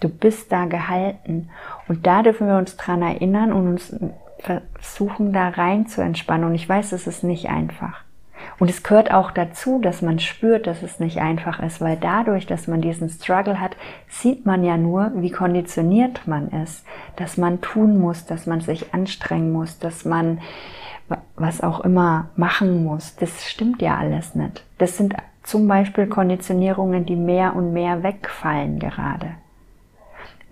Du 0.00 0.08
bist 0.08 0.52
da 0.52 0.66
gehalten. 0.66 1.50
Und 1.88 2.06
da 2.06 2.22
dürfen 2.22 2.46
wir 2.46 2.56
uns 2.56 2.76
dran 2.76 3.02
erinnern 3.02 3.52
und 3.52 3.68
uns 3.68 3.96
versuchen, 4.38 5.32
da 5.32 5.48
rein 5.48 5.86
zu 5.86 6.02
entspannen. 6.02 6.44
Und 6.44 6.54
ich 6.54 6.68
weiß, 6.68 6.92
es 6.92 7.06
ist 7.06 7.24
nicht 7.24 7.48
einfach. 7.48 8.04
Und 8.58 8.70
es 8.70 8.82
gehört 8.82 9.12
auch 9.12 9.30
dazu, 9.30 9.80
dass 9.80 10.02
man 10.02 10.18
spürt, 10.18 10.66
dass 10.66 10.82
es 10.82 11.00
nicht 11.00 11.18
einfach 11.18 11.60
ist, 11.60 11.80
weil 11.80 11.96
dadurch, 11.96 12.46
dass 12.46 12.68
man 12.68 12.80
diesen 12.80 13.08
Struggle 13.08 13.60
hat, 13.60 13.76
sieht 14.08 14.46
man 14.46 14.64
ja 14.64 14.76
nur, 14.76 15.12
wie 15.16 15.30
konditioniert 15.30 16.26
man 16.26 16.48
ist, 16.48 16.84
dass 17.16 17.36
man 17.36 17.60
tun 17.60 17.98
muss, 17.98 18.24
dass 18.26 18.46
man 18.46 18.60
sich 18.60 18.94
anstrengen 18.94 19.52
muss, 19.52 19.78
dass 19.78 20.04
man 20.04 20.40
was 21.36 21.60
auch 21.60 21.80
immer 21.80 22.30
machen 22.36 22.84
muss. 22.84 23.16
Das 23.16 23.44
stimmt 23.44 23.82
ja 23.82 23.96
alles 23.96 24.34
nicht. 24.34 24.64
Das 24.78 24.96
sind 24.96 25.14
zum 25.42 25.68
Beispiel 25.68 26.06
Konditionierungen, 26.06 27.06
die 27.06 27.16
mehr 27.16 27.54
und 27.54 27.72
mehr 27.72 28.02
wegfallen 28.02 28.78
gerade. 28.78 29.34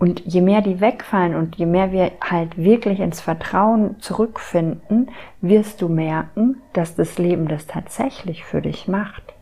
Und 0.05 0.21
je 0.23 0.41
mehr 0.41 0.61
die 0.61 0.81
wegfallen 0.81 1.33
und 1.33 1.55
je 1.55 1.65
mehr 1.65 1.91
wir 1.91 2.11
halt 2.21 2.59
wirklich 2.59 2.99
ins 2.99 3.21
Vertrauen 3.21 3.99
zurückfinden, 3.99 5.09
wirst 5.41 5.81
du 5.81 5.89
merken, 5.89 6.61
dass 6.73 6.95
das 6.95 7.17
Leben 7.17 7.47
das 7.47 7.65
tatsächlich 7.65 8.43
für 8.45 8.61
dich 8.61 8.87
macht. 8.87 9.33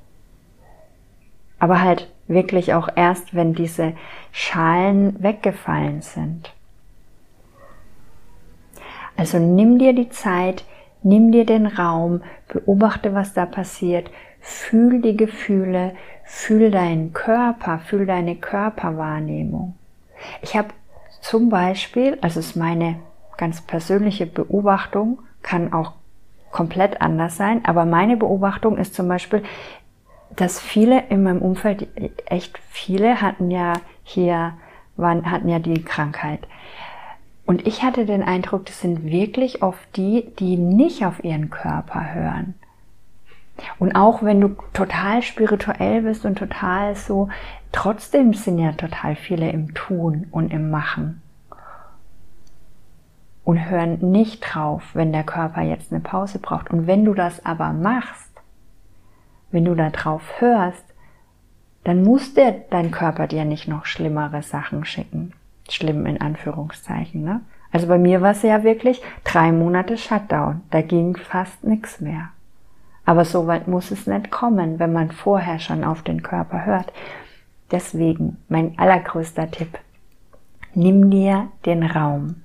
Aber 1.60 1.82
halt 1.82 2.10
wirklich 2.30 2.74
auch 2.74 2.88
erst, 2.96 3.36
wenn 3.36 3.54
diese 3.54 3.92
Schalen 4.32 5.22
weggefallen 5.22 6.02
sind. 6.02 6.54
Also 9.18 9.38
nimm 9.38 9.80
dir 9.80 9.92
die 9.92 10.12
Zeit, 10.12 10.64
nimm 11.02 11.34
dir 11.34 11.46
den 11.46 11.68
Raum, 11.68 12.22
beobachte, 12.48 13.14
was 13.14 13.34
da 13.34 13.46
passiert, 13.46 14.10
fühl 14.40 15.02
die 15.02 15.18
Gefühle, 15.18 15.94
fühl 16.24 16.72
deinen 16.72 17.12
Körper, 17.12 17.80
fühl 17.80 18.06
deine 18.06 18.38
Körperwahrnehmung. 18.38 19.76
Ich 20.42 20.56
habe 20.56 20.70
zum 21.22 21.50
Beispiel, 21.50 22.18
also 22.22 22.40
es 22.40 22.48
ist 22.48 22.56
meine 22.56 23.00
ganz 23.38 23.62
persönliche 23.62 24.26
Beobachtung, 24.26 25.20
kann 25.42 25.74
auch 25.74 25.94
komplett 26.52 27.02
anders 27.02 27.38
sein, 27.38 27.66
aber 27.66 27.86
meine 27.86 28.18
Beobachtung 28.18 28.78
ist 28.78 28.94
zum 28.94 29.08
Beispiel, 29.08 29.44
dass 30.36 30.60
viele 30.60 31.08
in 31.10 31.24
meinem 31.24 31.42
Umfeld, 31.42 31.88
echt 32.26 32.60
viele 32.70 33.22
hatten 33.22 33.52
ja 33.52 33.74
hier, 34.04 34.54
waren, 34.96 35.30
hatten 35.30 35.50
ja 35.50 35.60
die 35.60 35.84
Krankheit. 35.84 36.48
Und 37.46 37.68
ich 37.68 37.84
hatte 37.84 38.06
den 38.06 38.24
Eindruck, 38.24 38.66
das 38.66 38.80
sind 38.80 39.04
wirklich 39.04 39.62
oft 39.62 39.96
die, 39.98 40.34
die 40.40 40.58
nicht 40.58 41.06
auf 41.06 41.24
ihren 41.24 41.50
Körper 41.50 42.14
hören. 42.14 42.56
Und 43.80 43.96
auch 43.96 44.24
wenn 44.24 44.42
du 44.42 44.56
total 44.74 45.22
spirituell 45.22 46.02
bist 46.02 46.26
und 46.26 46.38
total 46.38 46.96
so, 46.96 47.30
trotzdem 47.72 48.34
sind 48.34 48.60
ja 48.60 48.72
total 48.72 49.16
viele 49.16 49.50
im 49.52 49.74
Tun 49.74 50.28
und 50.32 50.52
im 50.52 50.70
Machen. 50.70 51.22
Und 53.44 53.70
hören 53.70 54.00
nicht 54.12 54.40
drauf, 54.42 54.84
wenn 54.94 55.12
der 55.12 55.24
Körper 55.24 55.62
jetzt 55.62 55.92
eine 55.92 56.02
Pause 56.02 56.40
braucht. 56.40 56.72
Und 56.72 56.88
wenn 56.88 57.04
du 57.04 57.14
das 57.14 57.46
aber 57.46 57.74
machst, 57.74 58.32
wenn 59.52 59.66
du 59.66 59.76
da 59.76 59.90
drauf 59.90 60.22
hörst, 60.40 60.84
dann 61.84 62.04
muss 62.04 62.34
der, 62.34 62.54
dein 62.70 62.92
Körper 62.92 63.28
dir 63.28 63.44
nicht 63.44 63.68
noch 63.68 63.86
schlimmere 63.86 64.42
Sachen 64.42 64.86
schicken. 64.86 65.34
Schlimm 65.70 66.06
in 66.06 66.22
Anführungszeichen, 66.22 67.24
ne? 67.24 67.42
Also 67.72 67.88
bei 67.88 67.98
mir 67.98 68.22
war 68.22 68.32
es 68.32 68.44
ja 68.44 68.64
wirklich 68.64 69.02
drei 69.24 69.52
Monate 69.52 69.98
Shutdown. 69.98 70.62
Da 70.70 70.82
ging 70.82 71.18
fast 71.18 71.64
nichts 71.64 72.00
mehr. 72.00 72.30
Aber 73.06 73.26
so 73.26 73.48
weit 73.48 73.68
muss 73.68 73.92
es 73.92 74.08
nicht 74.08 74.32
kommen, 74.32 74.80
wenn 74.80 74.94
man 74.94 75.12
vorher 75.12 75.60
schon 75.60 75.84
auf 75.84 76.02
den 76.04 76.24
Körper 76.24 76.66
hört. 76.66 76.94
Deswegen 77.72 78.38
mein 78.48 78.78
allergrößter 78.78 79.52
Tipp. 79.52 79.80
Nimm 80.74 81.10
dir 81.10 81.50
den 81.66 81.84
Raum. 81.84 82.44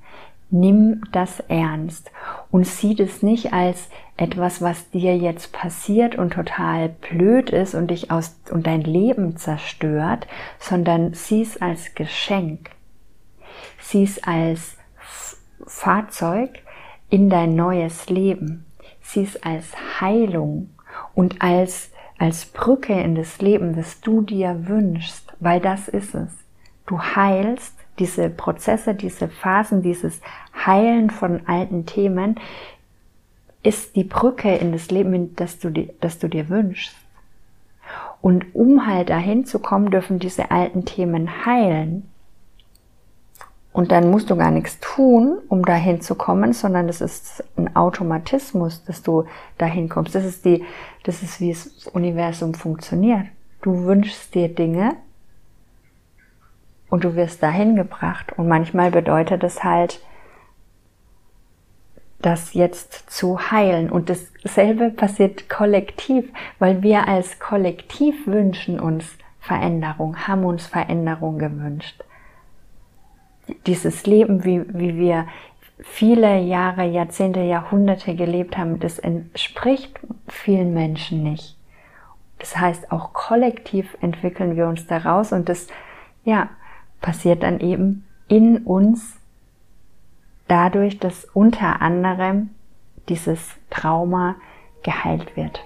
Nimm 0.50 1.02
das 1.12 1.40
ernst 1.40 2.10
und 2.50 2.66
sieh 2.66 2.94
das 2.94 3.22
nicht 3.22 3.52
als 3.52 3.90
etwas, 4.16 4.62
was 4.62 4.88
dir 4.90 5.16
jetzt 5.16 5.52
passiert 5.52 6.16
und 6.16 6.32
total 6.32 6.88
blöd 6.88 7.50
ist 7.50 7.74
und 7.74 7.90
dich 7.90 8.10
aus 8.10 8.34
und 8.50 8.66
dein 8.66 8.80
Leben 8.80 9.36
zerstört, 9.36 10.26
sondern 10.58 11.12
sieh 11.12 11.42
es 11.42 11.60
als 11.60 11.94
Geschenk. 11.94 12.70
Sieh 13.78 14.04
es 14.04 14.22
als 14.22 14.78
Fahrzeug 15.66 16.50
in 17.10 17.28
dein 17.28 17.54
neues 17.54 18.08
Leben 18.08 18.64
sieh 19.08 19.22
es 19.22 19.42
als 19.42 20.00
Heilung 20.00 20.68
und 21.14 21.40
als, 21.40 21.90
als 22.18 22.44
Brücke 22.46 23.00
in 23.00 23.14
das 23.14 23.40
Leben, 23.40 23.74
das 23.74 24.00
du 24.00 24.20
dir 24.20 24.68
wünschst, 24.68 25.32
weil 25.40 25.60
das 25.60 25.88
ist 25.88 26.14
es. 26.14 26.30
Du 26.86 27.00
heilst 27.00 27.74
diese 27.98 28.28
Prozesse, 28.28 28.94
diese 28.94 29.28
Phasen, 29.28 29.82
dieses 29.82 30.20
Heilen 30.66 31.10
von 31.10 31.46
alten 31.46 31.86
Themen, 31.86 32.36
ist 33.62 33.96
die 33.96 34.04
Brücke 34.04 34.54
in 34.54 34.72
das 34.72 34.90
Leben, 34.90 35.34
das 35.36 35.58
du, 35.58 35.70
dir, 35.70 35.90
das 36.00 36.18
du 36.18 36.28
dir 36.28 36.48
wünschst. 36.48 36.94
Und 38.20 38.54
um 38.54 38.86
halt 38.86 39.08
dahin 39.10 39.46
zu 39.46 39.58
kommen, 39.58 39.90
dürfen 39.90 40.18
diese 40.18 40.50
alten 40.50 40.84
Themen 40.84 41.46
heilen. 41.46 42.08
Und 43.72 43.92
dann 43.92 44.10
musst 44.10 44.30
du 44.30 44.36
gar 44.36 44.50
nichts 44.50 44.80
tun, 44.80 45.38
um 45.48 45.64
dahin 45.64 46.00
zu 46.00 46.14
kommen, 46.14 46.52
sondern 46.52 46.86
das 46.86 47.00
ist 47.00 47.44
ein 47.56 47.76
Automatismus, 47.76 48.82
dass 48.84 49.02
du 49.02 49.24
dahin 49.58 49.88
kommst. 49.88 50.14
Das 50.14 50.24
ist 50.24 50.44
die, 50.44 50.64
das 51.04 51.22
ist 51.22 51.40
wie 51.40 51.52
das 51.52 51.86
Universum 51.88 52.54
funktioniert. 52.54 53.26
Du 53.62 53.84
wünschst 53.84 54.34
dir 54.34 54.48
Dinge 54.48 54.96
und 56.88 57.04
du 57.04 57.14
wirst 57.14 57.42
dahin 57.42 57.76
gebracht. 57.76 58.32
Und 58.36 58.48
manchmal 58.48 58.90
bedeutet 58.90 59.44
es 59.44 59.62
halt, 59.62 60.00
das 62.20 62.54
jetzt 62.54 63.10
zu 63.10 63.52
heilen. 63.52 63.90
Und 63.90 64.10
dasselbe 64.10 64.90
passiert 64.90 65.48
kollektiv, 65.48 66.32
weil 66.58 66.82
wir 66.82 67.06
als 67.06 67.38
Kollektiv 67.38 68.26
wünschen 68.26 68.80
uns 68.80 69.04
Veränderung, 69.38 70.26
haben 70.26 70.44
uns 70.44 70.66
Veränderung 70.66 71.38
gewünscht 71.38 72.02
dieses 73.66 74.06
Leben, 74.06 74.44
wie, 74.44 74.62
wie 74.68 74.96
wir 74.96 75.26
viele 75.80 76.40
Jahre, 76.40 76.84
Jahrzehnte, 76.84 77.40
Jahrhunderte 77.40 78.14
gelebt 78.14 78.56
haben, 78.56 78.80
das 78.80 78.98
entspricht 78.98 79.98
vielen 80.28 80.74
Menschen 80.74 81.22
nicht. 81.22 81.56
Das 82.38 82.56
heißt, 82.56 82.92
auch 82.92 83.12
kollektiv 83.12 83.96
entwickeln 84.00 84.56
wir 84.56 84.68
uns 84.68 84.86
daraus 84.86 85.32
und 85.32 85.48
das, 85.48 85.68
ja, 86.24 86.50
passiert 87.00 87.42
dann 87.42 87.60
eben 87.60 88.04
in 88.28 88.58
uns 88.58 89.16
dadurch, 90.46 90.98
dass 90.98 91.24
unter 91.26 91.80
anderem 91.80 92.50
dieses 93.08 93.40
Trauma 93.70 94.36
geheilt 94.82 95.36
wird. 95.36 95.60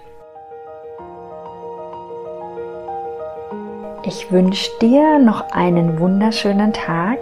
Ich 4.05 4.33
wünsche 4.33 4.71
dir 4.81 5.19
noch 5.19 5.53
einen 5.53 6.01
wunderschönen 6.01 6.73
Tag 6.73 7.19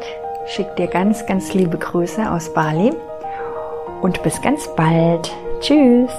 schicke 0.51 0.75
dir 0.77 0.87
ganz, 0.89 1.25
ganz 1.27 1.55
liebe 1.55 1.79
Grüße 1.79 2.31
aus 2.31 2.53
Bali 2.53 2.93
und 4.03 4.23
bis 4.23 4.41
ganz 4.43 4.69
bald. 4.75 5.31
Tschüss! 5.61 6.11